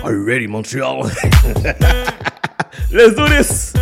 [0.03, 1.03] Are you ready, Montreal?
[2.91, 3.74] Let's do this!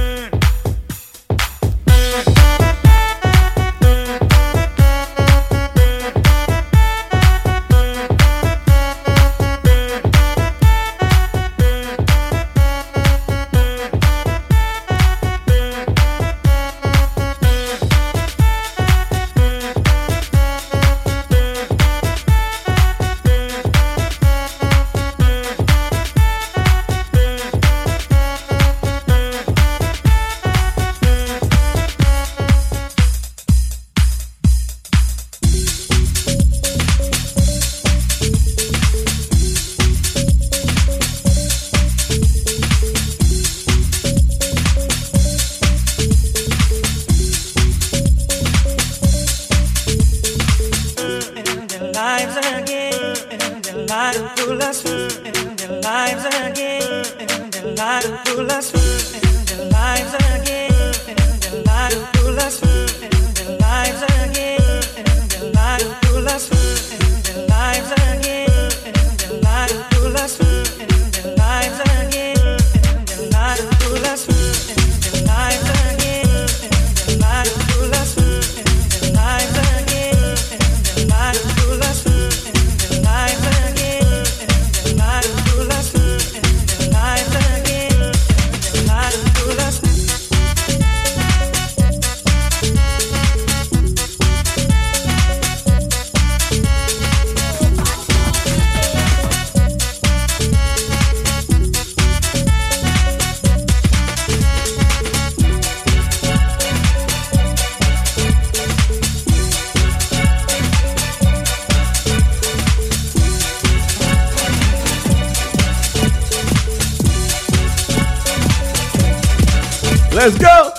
[120.24, 120.72] Let's go!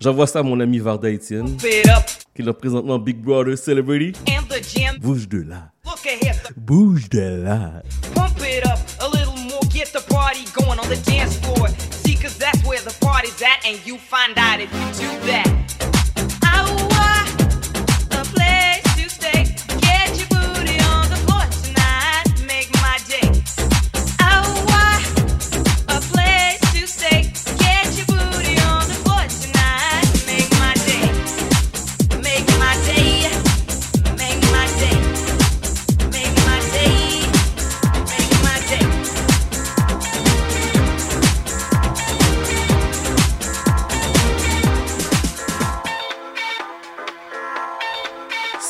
[0.00, 4.18] J'envoie ça à mon ami Varda Etienne, qui est présentement Big Brother Celebrity.
[4.26, 5.70] And the gym Bouge de là.
[6.56, 7.82] Bouge de là.
[8.16, 11.68] Pump it up a little more, get the party going on the dance floor.
[12.02, 15.69] See, cause that's where the party's at, and you find out if you do that.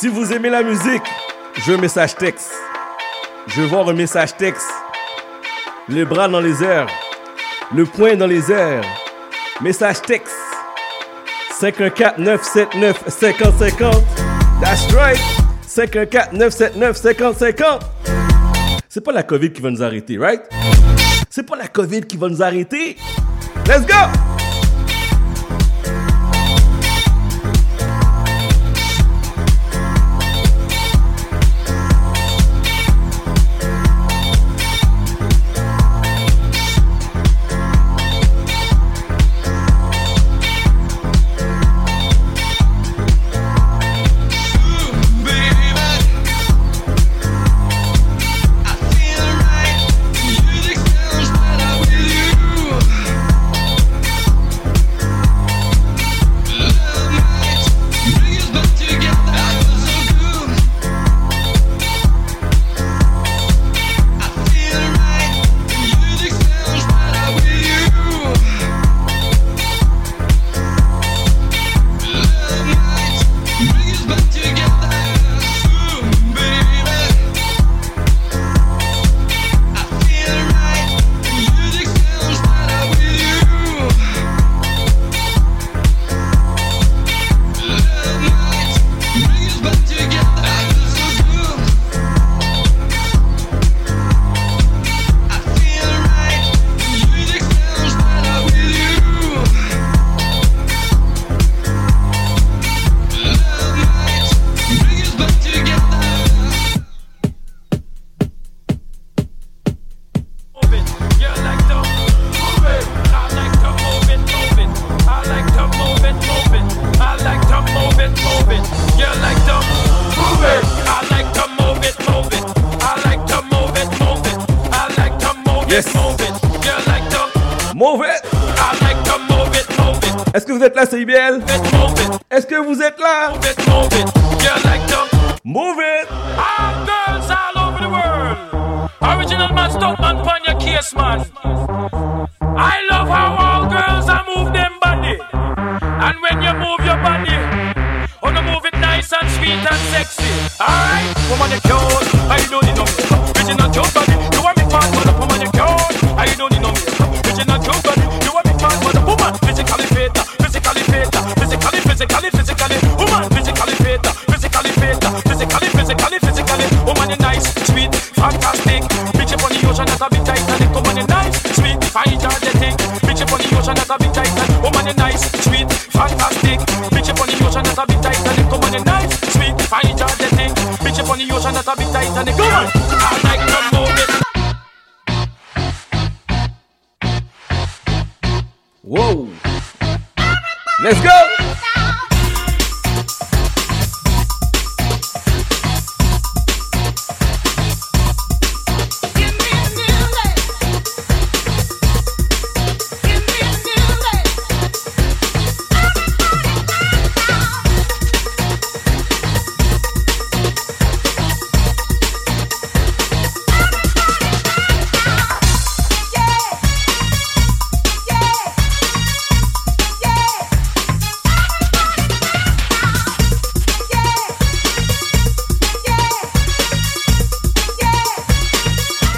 [0.00, 1.02] Si vous aimez la musique,
[1.56, 2.50] je veux un message texte.
[3.48, 4.70] Je veux voir un message texte.
[5.90, 6.86] Les bras dans les airs.
[7.76, 8.82] Le poing dans les airs.
[9.60, 10.32] Message texte.
[11.60, 14.02] 514-979-5050.
[14.62, 15.20] That's right.
[15.68, 17.80] 514-979-5050.
[18.88, 20.40] C'est pas la COVID qui va nous arrêter, right?
[21.28, 22.96] C'est pas la COVID qui va nous arrêter.
[23.66, 24.29] Let's go!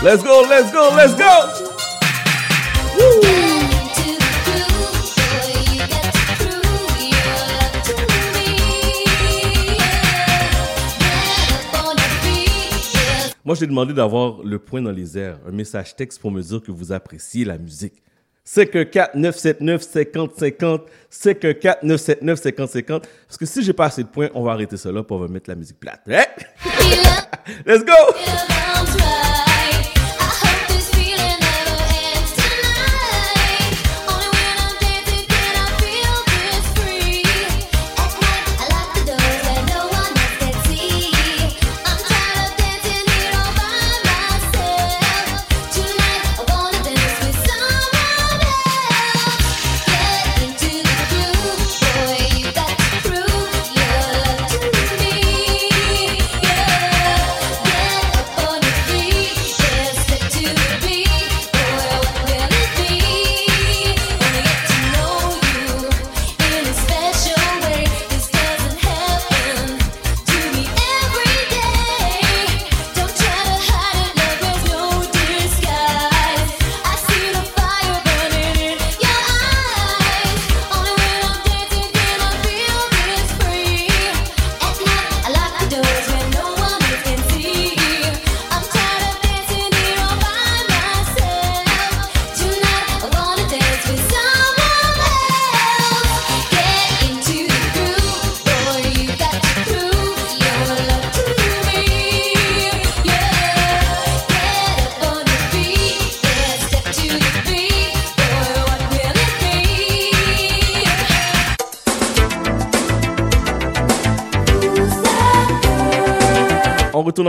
[0.05, 1.25] Let's go, let's go, let's go.
[2.99, 3.21] Woo.
[13.45, 16.43] Moi, je t'ai demandé d'avoir le point dans les airs, un message texte pour me
[16.43, 17.95] dire que vous appréciez la musique.
[18.43, 23.09] C'est que 4979 5050, c'est que 4979 5050.
[23.29, 25.55] Parce que si j'ai pas assez de points, on va arrêter cela pour mettre la
[25.55, 26.03] musique plate.
[26.09, 26.25] Hein?
[27.67, 29.52] Let's go!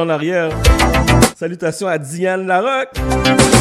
[0.09, 0.49] arrière.
[1.35, 3.52] Salutations à Diane Larocque.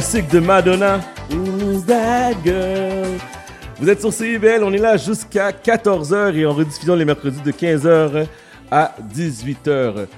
[0.00, 0.98] classique de Madonna.
[1.30, 3.18] Who's that girl?
[3.76, 7.52] Vous êtes sur CIBL, on est là jusqu'à 14h et en rediffusion les mercredis de
[7.52, 8.26] 15h
[8.70, 10.08] à 18h.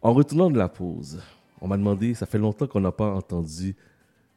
[0.00, 1.20] En retournant de la pause,
[1.60, 3.74] on m'a demandé, ça fait longtemps qu'on n'a pas entendu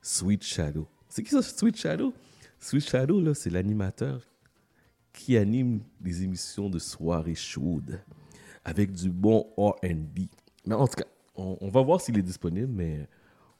[0.01, 0.87] Sweet Shadow.
[1.07, 2.11] C'est qui ça, Sweet Shadow?
[2.59, 4.21] Sweet Shadow, là, c'est l'animateur
[5.13, 7.99] qui anime des émissions de soirée chaude
[8.63, 10.21] avec du bon R&B.
[10.65, 13.07] Mais en tout cas, on va voir s'il est disponible, mais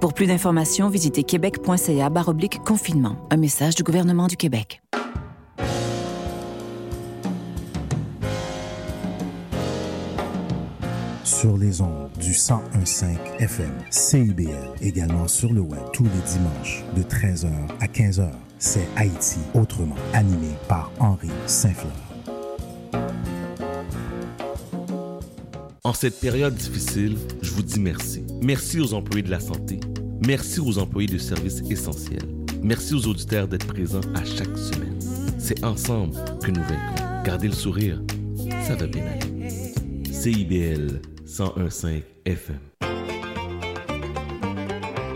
[0.00, 2.08] Pour plus d'informations, visitez québec.ca
[2.64, 3.16] confinement.
[3.30, 4.80] Un message du gouvernement du Québec.
[11.24, 14.50] Sur les ondes du 1015 FM, CIBL,
[14.82, 17.50] également sur le web tous les dimanches de 13h
[17.80, 18.30] à 15h.
[18.60, 21.92] C'est Haïti autrement, animé par Henri Saint-Fleur.
[25.88, 28.22] En cette période difficile, je vous dis merci.
[28.42, 29.80] Merci aux employés de la santé.
[30.26, 32.28] Merci aux employés de services essentiels.
[32.62, 34.98] Merci aux auditeurs d'être présents à chaque semaine.
[35.38, 37.22] C'est ensemble que nous vaincrons.
[37.24, 38.02] Gardez le sourire,
[38.66, 39.48] ça va bien aller.
[40.12, 42.58] CIBL 1015 FM.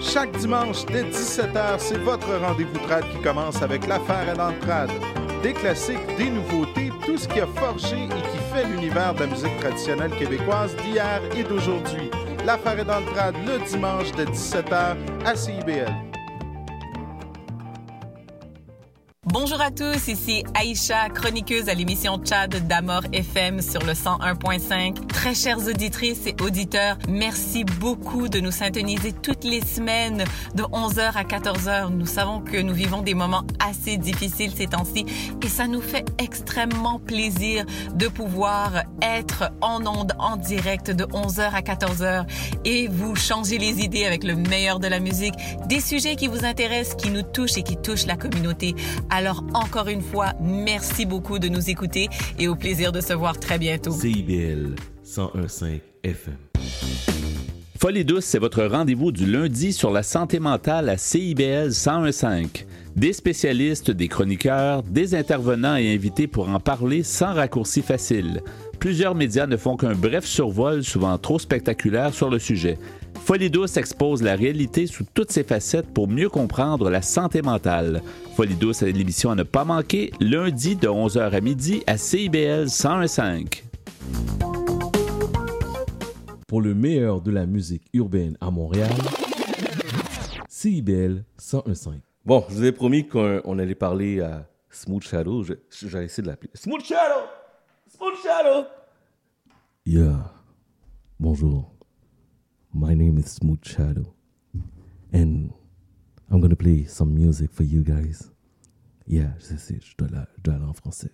[0.01, 4.91] Chaque dimanche dès 17h, c'est votre rendez-vous trad qui commence avec l'affaire à l'entrade.
[5.43, 9.27] Des classiques, des nouveautés, tout ce qui a forgé et qui fait l'univers de la
[9.27, 12.11] musique traditionnelle québécoise d'hier et d'aujourd'hui.
[12.47, 16.12] Dans le trad le dimanche de 17h à CIBL.
[19.33, 25.07] Bonjour à tous, ici Aïcha, chroniqueuse à l'émission Tchad d'Amor FM sur le 101.5.
[25.07, 31.13] Très chères auditrices et auditeurs, merci beaucoup de nous syntoniser toutes les semaines de 11h
[31.15, 31.89] à 14h.
[31.95, 35.07] Nous savons que nous vivons des moments assez difficiles ces temps-ci
[35.43, 37.65] et ça nous fait extrêmement plaisir
[37.95, 42.27] de pouvoir être en onde en direct de 11h à 14h
[42.67, 45.35] et vous changer les idées avec le meilleur de la musique,
[45.69, 48.75] des sujets qui vous intéressent, qui nous touchent et qui touchent la communauté.
[49.55, 52.09] Encore une fois, merci beaucoup de nous écouter
[52.39, 53.93] et au plaisir de se voir très bientôt.
[53.93, 54.75] CIBL
[55.05, 55.65] 1015
[56.03, 56.37] FM.
[57.79, 62.47] Folie douce, c'est votre rendez-vous du lundi sur la santé mentale à CIBL 1015.
[62.95, 68.43] Des spécialistes, des chroniqueurs, des intervenants et invités pour en parler sans raccourci facile.
[68.79, 72.79] Plusieurs médias ne font qu'un bref survol, souvent trop spectaculaire, sur le sujet.
[73.25, 78.03] Folie douce expose la réalité sous toutes ses facettes pour mieux comprendre la santé mentale.
[78.35, 82.65] Folie douce est l'émission à ne pas manquer, lundi de 11h à midi à CIBL
[82.65, 83.45] 1015.
[86.49, 88.91] Pour le meilleur de la musique urbaine à Montréal,
[90.49, 92.01] CIBL 1015.
[92.27, 95.45] Bon, je vous ai promis qu'on on allait parler à Smooth Shadow.
[95.45, 95.57] J'ai
[96.03, 96.51] essayé de l'appeler.
[96.55, 97.27] Smooth Shadow!
[97.87, 98.67] Smooth Shadow!
[99.87, 100.33] Yeah.
[101.21, 101.72] Bonjour.
[102.73, 104.15] My name is Smooth Shadow.
[105.13, 105.53] And
[106.31, 108.31] I'm gonna play some music for you guys.
[109.07, 111.11] Yeah, je sais, je dois, la- je dois aller en français.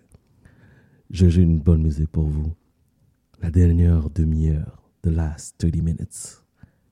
[1.10, 2.52] Je- J'ai une bonne musique pour vous.
[3.42, 6.42] La dernière demi-heure, the last 30 minutes,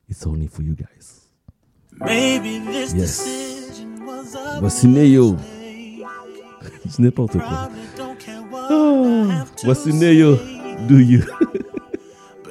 [0.09, 1.29] it's only for you guys.
[2.01, 3.25] Maybe this Yes.
[3.25, 5.37] decision was a Voici Neo.
[6.89, 7.71] C'est n'importe quoi.
[8.53, 10.37] Ah, voici Neo.
[10.89, 11.23] Do you?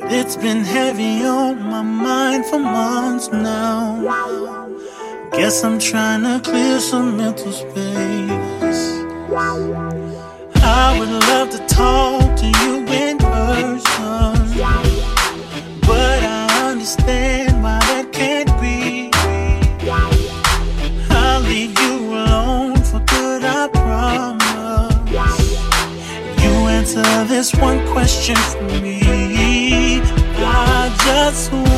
[0.07, 4.01] It's been heavy on my mind for months now.
[5.31, 8.29] Guess I'm trying to clear some mental space.
[10.61, 14.59] I would love to talk to you in person.
[15.81, 19.09] But I understand why that can't be.
[21.09, 24.93] I'll leave you alone for good, I promise.
[26.43, 29.44] You answer this one question for me.
[31.05, 31.69] Just wonder,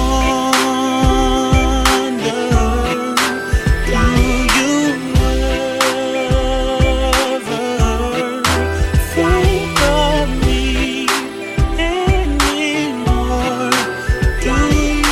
[3.86, 4.02] do
[4.56, 4.72] you
[7.36, 8.42] ever
[9.14, 10.64] think of me
[11.78, 13.72] anymore?
[14.42, 15.04] Do you?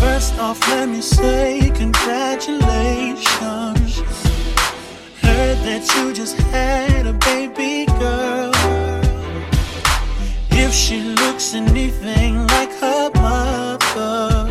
[0.00, 4.00] First off, let me say congratulations.
[5.22, 6.95] Heard that you just had
[11.56, 14.46] anything like her mother.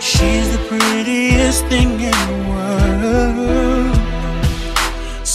[0.00, 3.96] She's the prettiest thing in the world.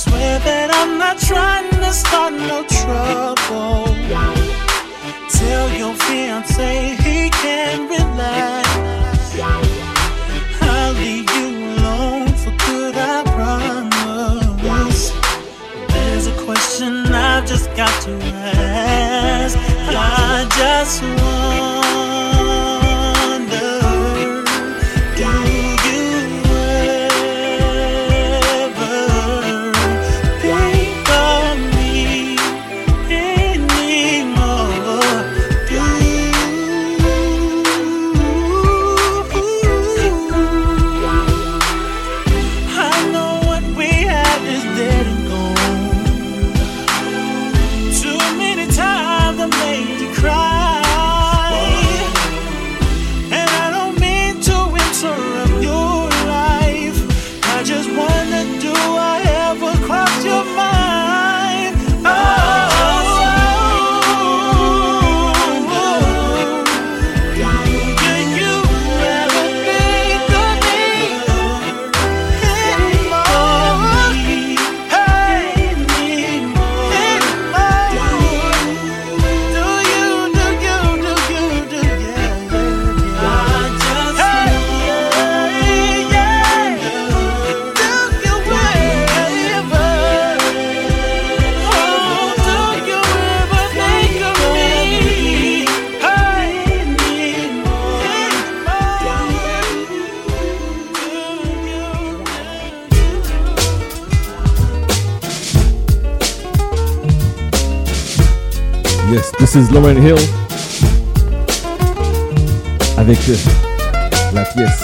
[0.02, 3.86] Swear that I'm not trying to start no trouble.
[5.40, 8.68] Tell your fiance he can relax.
[10.62, 15.04] I'll leave you alone for good, I promise.
[15.94, 19.56] There's a question I've just got to ask.
[19.90, 20.27] I
[20.58, 22.17] just one.
[109.48, 110.18] This is Lauren Hill
[112.98, 113.36] avec euh,
[114.34, 114.84] la pièce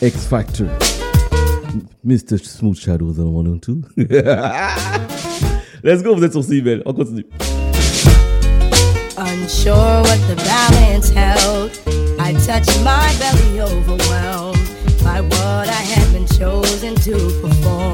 [0.00, 0.66] X Factor.
[2.02, 2.38] Mr.
[2.42, 3.82] Smooth Shadows on one and two.
[5.84, 6.82] Let's go, vous êtes sur CBL.
[6.86, 7.26] On continue.
[9.18, 11.72] Unsure what the balance held,
[12.18, 14.56] I touched my belly overwhelmed
[15.04, 17.12] by what I had been chosen to
[17.42, 17.92] perform.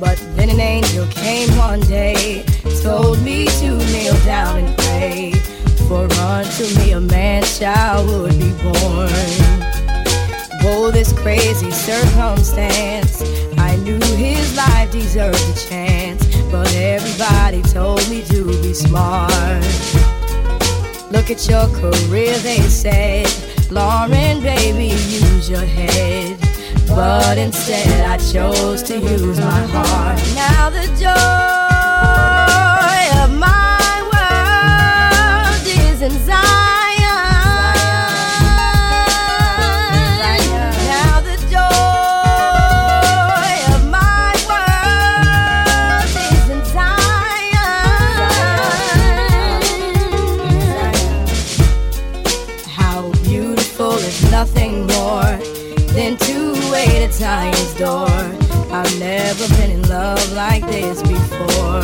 [0.00, 2.42] But then an angel came one day,
[2.86, 5.32] told me to kneel down and pray,
[5.88, 9.10] for unto me a man child would be born.
[10.62, 13.22] Oh, this crazy circumstance.
[13.58, 19.64] I knew his life deserved a chance, but everybody told me to be smart.
[21.10, 23.26] Look at your career, they said.
[23.68, 26.38] Lauren, baby, use your head.
[26.86, 30.20] But instead, I chose to use my heart.
[30.36, 32.35] Now the joy
[53.22, 55.36] beautiful is nothing more
[55.92, 57.12] than to wait at
[57.74, 58.08] door.
[58.72, 61.82] I've never been in love like this before.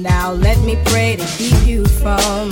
[0.00, 2.50] Now let me pray to keep you from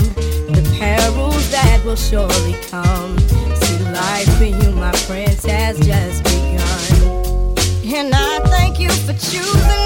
[1.08, 3.18] the perils that will surely come.
[3.18, 7.94] See, life for you, my prince, has just begun.
[7.94, 9.77] And I thank you for choosing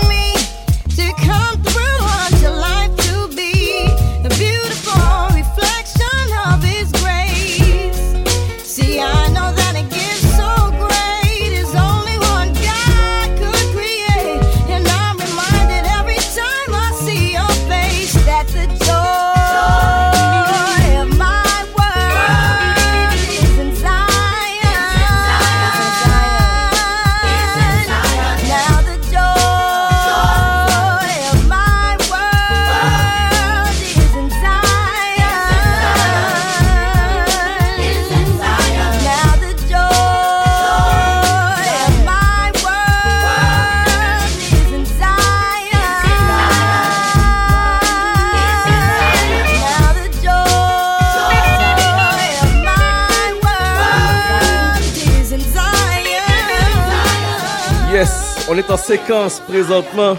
[58.83, 60.17] séquence présentement.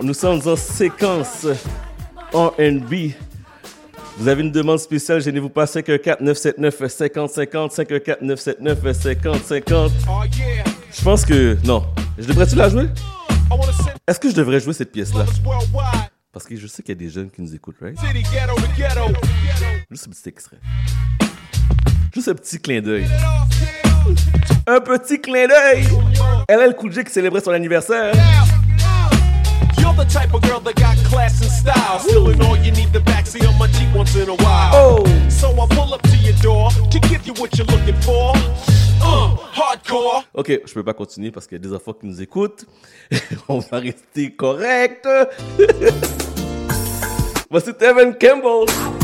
[0.00, 1.46] Nous sommes en séquence
[2.32, 3.10] R&B.
[4.18, 7.74] Vous avez une demande spéciale, gênez-vous pas, 514-979-5050,
[8.20, 9.90] 514-979-5050.
[10.92, 11.58] Je pense que...
[11.64, 11.84] Non.
[12.18, 12.86] Je devrais-tu la jouer?
[14.06, 15.24] Est-ce que je devrais jouer cette pièce-là?
[16.32, 17.98] Parce que je sais qu'il y a des jeunes qui nous écoutent, right?
[19.90, 20.58] Juste un petit extrait.
[22.14, 23.08] Juste un petit clin d'œil.
[24.66, 25.84] Un petit clin d'œil!
[26.48, 28.14] LL Cool J qui célébrait son anniversaire.
[29.78, 31.98] You're the type of girl that got class and style.
[32.00, 34.70] Still in all you need the backseat on my Jeep once in a while.
[34.74, 35.04] Oh.
[35.28, 38.34] So I pull up to your door to give you what you're looking for.
[39.02, 40.24] Uh, hardcore.
[40.34, 42.66] Ok, je peux pas continuer parce qu'il y a des enfants qui nous écoutent.
[43.48, 45.08] On va rester correct.
[47.50, 48.99] Voici Evan Campbell.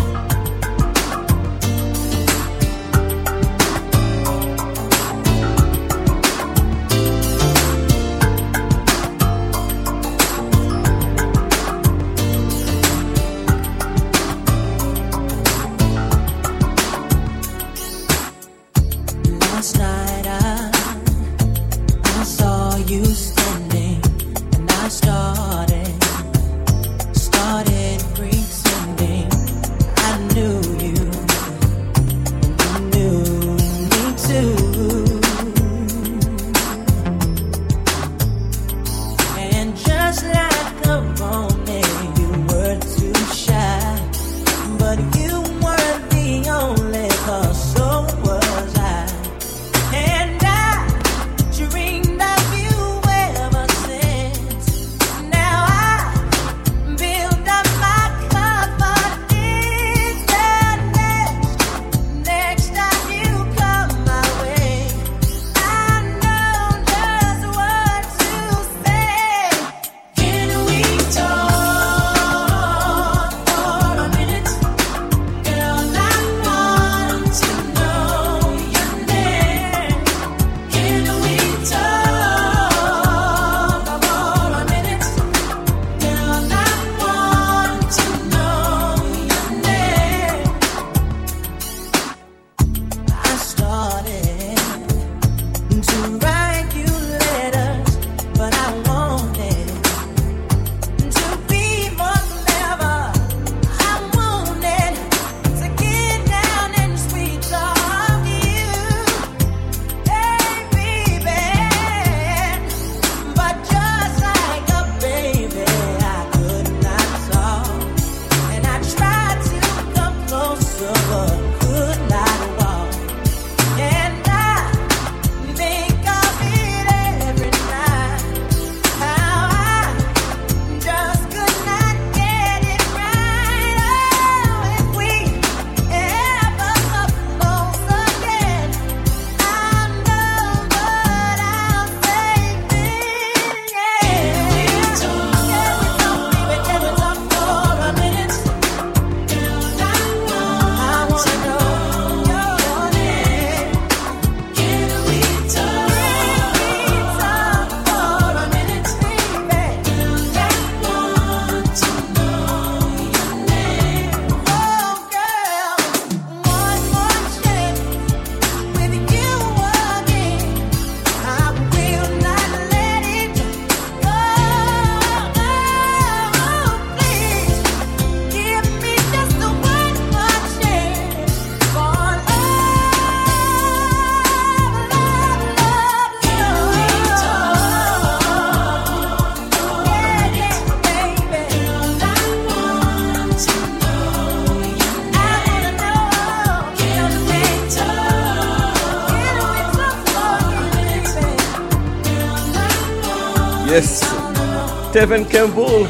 [204.96, 205.86] Tevin Campbell.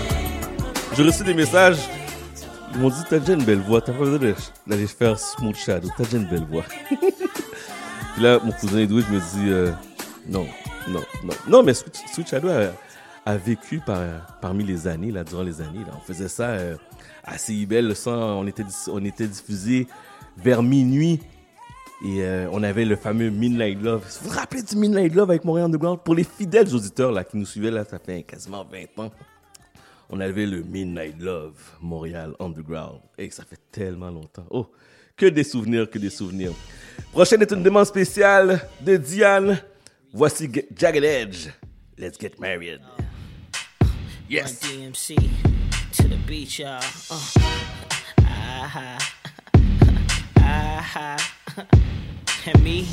[0.96, 1.78] J'ai reçu des messages.
[2.74, 3.80] Ils m'ont dit T'as déjà une belle voix.
[3.80, 4.34] T'as pas besoin
[4.66, 5.88] d'aller faire Smooth Shadow.
[5.96, 6.64] T'as déjà une belle voix.
[6.90, 9.70] Puis là, mon cousin Edwidge me dit euh,
[10.28, 10.44] Non,
[10.88, 11.34] non, non.
[11.46, 12.72] Non, mais Sweet Shadow a,
[13.24, 14.00] a vécu par,
[14.40, 15.84] parmi les années, là, durant les années.
[15.86, 15.92] Là.
[15.96, 16.74] On faisait ça euh,
[17.22, 17.86] à CIBL.
[17.86, 19.86] Le sang, on était, dis- on était diffusé
[20.36, 21.20] vers minuit.
[22.04, 24.02] Et euh, on avait le fameux Midnight Love.
[24.62, 26.00] Du Midnight Love avec Montréal Underground?
[26.02, 29.10] Pour les fidèles auditeurs là, qui nous suivaient, là, ça fait quasiment 20 ans.
[30.08, 33.00] On avait le Midnight Love Montréal Underground.
[33.18, 34.46] Et ça fait tellement longtemps.
[34.50, 34.66] Oh,
[35.16, 36.52] que des souvenirs, que des souvenirs.
[37.12, 39.58] Prochaine est une demande spéciale de Diane.
[40.12, 41.48] Voici Jagged Edge.
[41.98, 42.80] Let's get married.
[44.28, 44.60] Yes.
[44.60, 45.16] DMC
[45.96, 46.80] to the beach, y'all.
[47.10, 47.18] Uh.
[48.20, 48.98] Ah,
[50.38, 51.16] ah,
[52.46, 52.86] and me,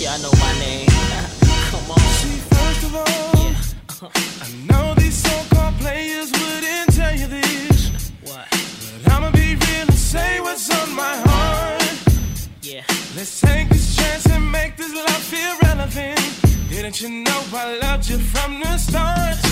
[0.00, 0.86] y'all know my name.
[1.70, 1.98] Come on.
[1.98, 4.12] First of all,
[4.42, 8.12] I know these so-called players wouldn't tell you this.
[8.22, 8.46] What?
[8.50, 11.82] But I'ma be real and say what's on my heart.
[12.62, 12.82] Yeah.
[13.16, 16.20] Let's take this chance and make this love feel relevant.
[16.68, 19.47] Didn't you know I loved you from the start?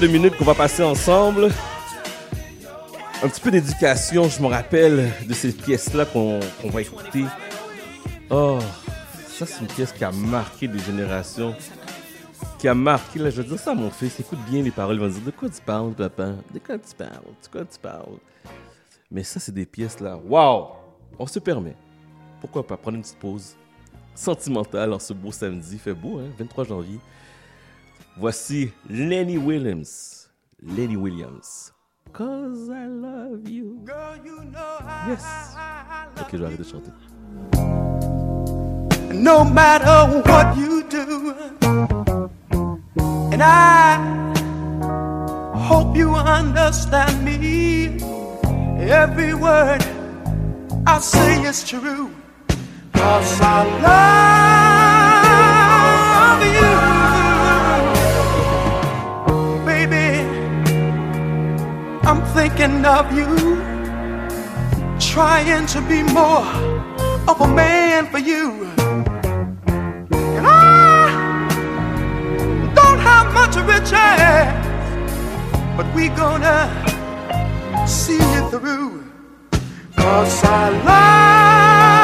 [0.00, 1.50] De minutes qu'on va passer ensemble.
[3.22, 7.24] Un petit peu d'éducation, je me rappelle de ces pièces-là qu'on va écouter.
[8.30, 8.58] Oh,
[9.28, 11.54] ça c'est une pièce qui a marqué des générations.
[12.58, 14.96] Qui a marqué, là, je vais dire ça à mon fils, écoute bien les paroles,
[14.96, 16.32] il va me dire de quoi tu parles, papa?
[16.52, 17.10] De quoi tu parles?
[17.10, 18.18] De quoi tu parles?
[19.10, 20.18] Mais ça, c'est des pièces là.
[20.26, 20.68] Waouh
[21.18, 21.76] On se permet.
[22.40, 22.76] Pourquoi pas?
[22.76, 23.54] Prendre une petite pause
[24.14, 25.78] sentimentale en ce beau samedi.
[25.78, 26.30] Fait beau, hein?
[26.38, 26.98] 23 janvier.
[28.16, 30.28] Voici Lenny Williams.
[30.62, 31.72] Lenny Williams.
[32.12, 33.84] Cause I love you.
[35.08, 35.24] Yes.
[36.20, 36.92] Ok, je vais arrêter de chanter.
[39.14, 41.34] no matter what you do.
[43.32, 43.96] And I
[45.56, 47.98] hope you understand me.
[48.78, 49.84] Every word
[50.86, 52.10] I say is true.
[52.92, 54.73] Cause I love
[62.34, 63.28] thinking of you.
[64.98, 66.44] Trying to be more
[67.30, 68.50] of a man for you.
[70.36, 71.06] And I
[72.74, 73.92] don't have much riches,
[75.76, 76.58] but we gonna
[77.86, 79.04] see it through.
[79.96, 82.03] Cause I love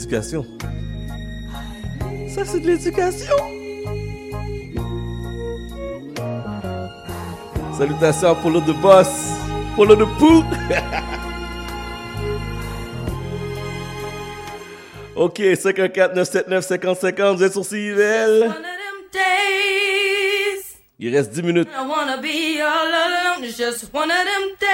[0.00, 0.46] l'éducation.
[2.28, 3.36] Ça, c'est de l'éducation.
[7.76, 9.08] Salutations à Polo de Boss.
[9.76, 10.42] Polo de Pou.
[15.16, 17.36] ok, 514-979-5050.
[17.36, 18.54] Vous êtes sur CIVL.
[20.98, 21.68] Il reste 10 minutes.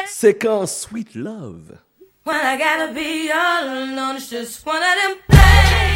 [0.07, 1.86] Séquence Sweet Love.
[2.27, 4.17] When I gotta be all alone.
[4.17, 5.96] It's just one of them days.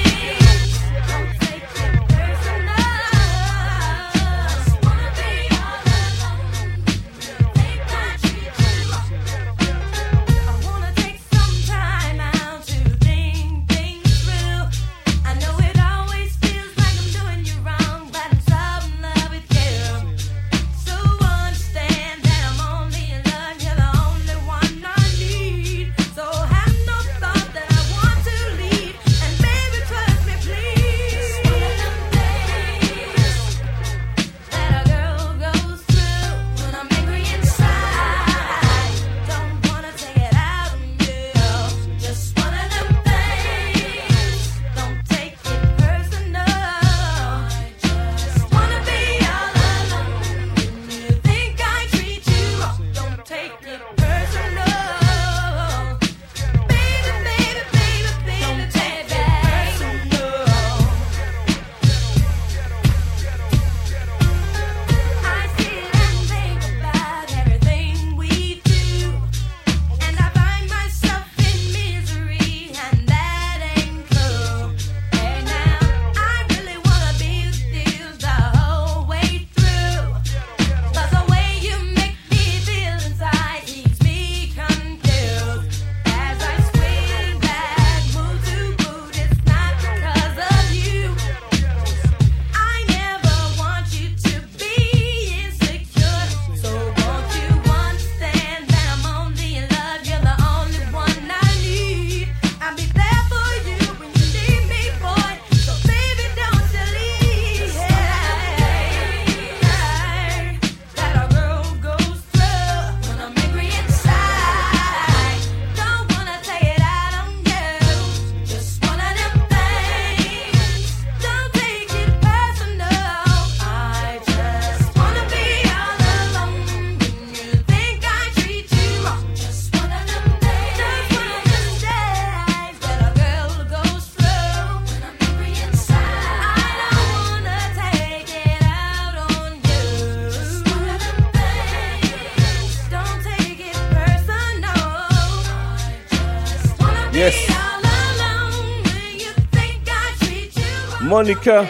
[151.21, 151.69] Monica,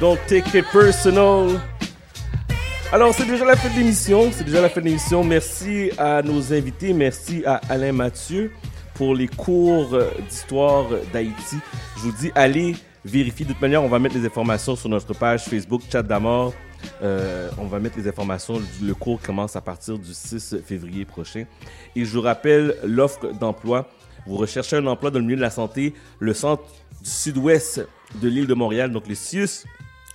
[0.00, 1.60] don't take it personal.
[2.92, 4.30] Alors, c'est déjà la fin de l'émission.
[4.30, 5.24] C'est déjà la fin de l'émission.
[5.24, 6.92] Merci à nos invités.
[6.92, 8.52] Merci à Alain Mathieu
[8.94, 11.56] pour les cours euh, d'histoire d'Haïti.
[11.96, 13.44] Je vous dis, allez vérifier.
[13.44, 16.54] De toute manière, on va mettre les informations sur notre page Facebook Chat d'Amour.
[17.02, 18.62] Euh, on va mettre les informations.
[18.80, 21.44] Le cours commence à partir du 6 février prochain.
[21.96, 23.88] Et je vous rappelle l'offre d'emploi.
[24.28, 26.62] Vous recherchez un emploi dans le milieu de la santé, le centre
[27.02, 27.84] du sud-ouest
[28.16, 29.64] de l'île de Montréal, donc le CIUS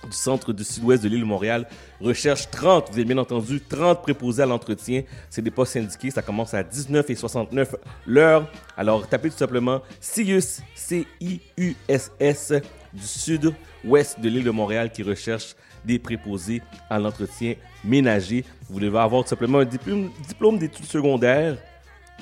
[0.04, 1.66] du centre du sud-ouest de l'île de Montréal
[2.00, 5.02] recherche 30, vous avez bien entendu, 30 préposés à l'entretien.
[5.30, 7.76] C'est des postes syndiqués, ça commence à 19 et 69
[8.06, 8.50] l'heure.
[8.76, 12.52] Alors tapez tout simplement CIUS, C-I-U-S-S
[12.92, 18.44] du sud-ouest de l'île de Montréal qui recherche des préposés à l'entretien ménager.
[18.68, 21.56] Vous devez avoir tout simplement un diplôme, diplôme d'études secondaires,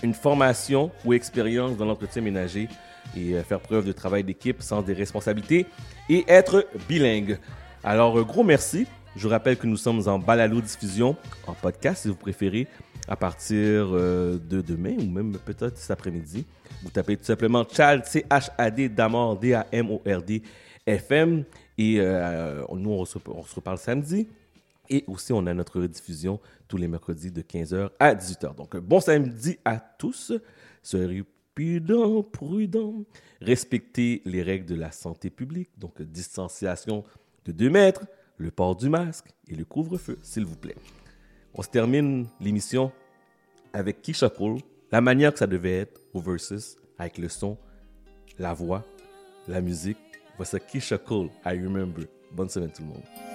[0.03, 2.69] une formation ou expérience dans l'entretien ménager?
[3.17, 5.67] Et euh, faire preuve de travail d'équipe sans des responsabilités
[6.09, 7.39] et être bilingue.
[7.83, 8.87] Alors, euh, gros merci.
[9.17, 12.67] Je vous rappelle que nous sommes en balado diffusion, en podcast si vous préférez,
[13.07, 13.57] à partir
[13.93, 16.45] euh, de demain ou même peut-être cet après-midi.
[16.83, 20.43] Vous tapez tout simplement Chad, C-H-A-D, Damord, D-A-M-O-R-D,
[20.87, 21.45] FM.
[21.79, 24.29] Et nous, on se reparle samedi.
[24.91, 28.55] Et aussi, on a notre rediffusion tous les mercredis de 15h à 18h.
[28.55, 30.33] Donc, bon samedi à tous.
[30.83, 33.05] Soyez prudents, prudents.
[33.41, 35.71] Respectez les règles de la santé publique.
[35.79, 37.05] Donc, distanciation
[37.45, 38.07] de 2 mètres,
[38.39, 40.77] le port du masque et le couvre-feu, s'il vous plaît.
[41.55, 42.91] On se termine l'émission
[43.73, 44.31] avec Keisha
[44.91, 47.57] la manière que ça devait être au versus, avec le son,
[48.39, 48.85] la voix,
[49.49, 49.99] la musique.
[50.37, 50.99] Voici Keisha
[51.47, 52.07] I Remember.
[52.33, 53.34] Bonne semaine tout le monde.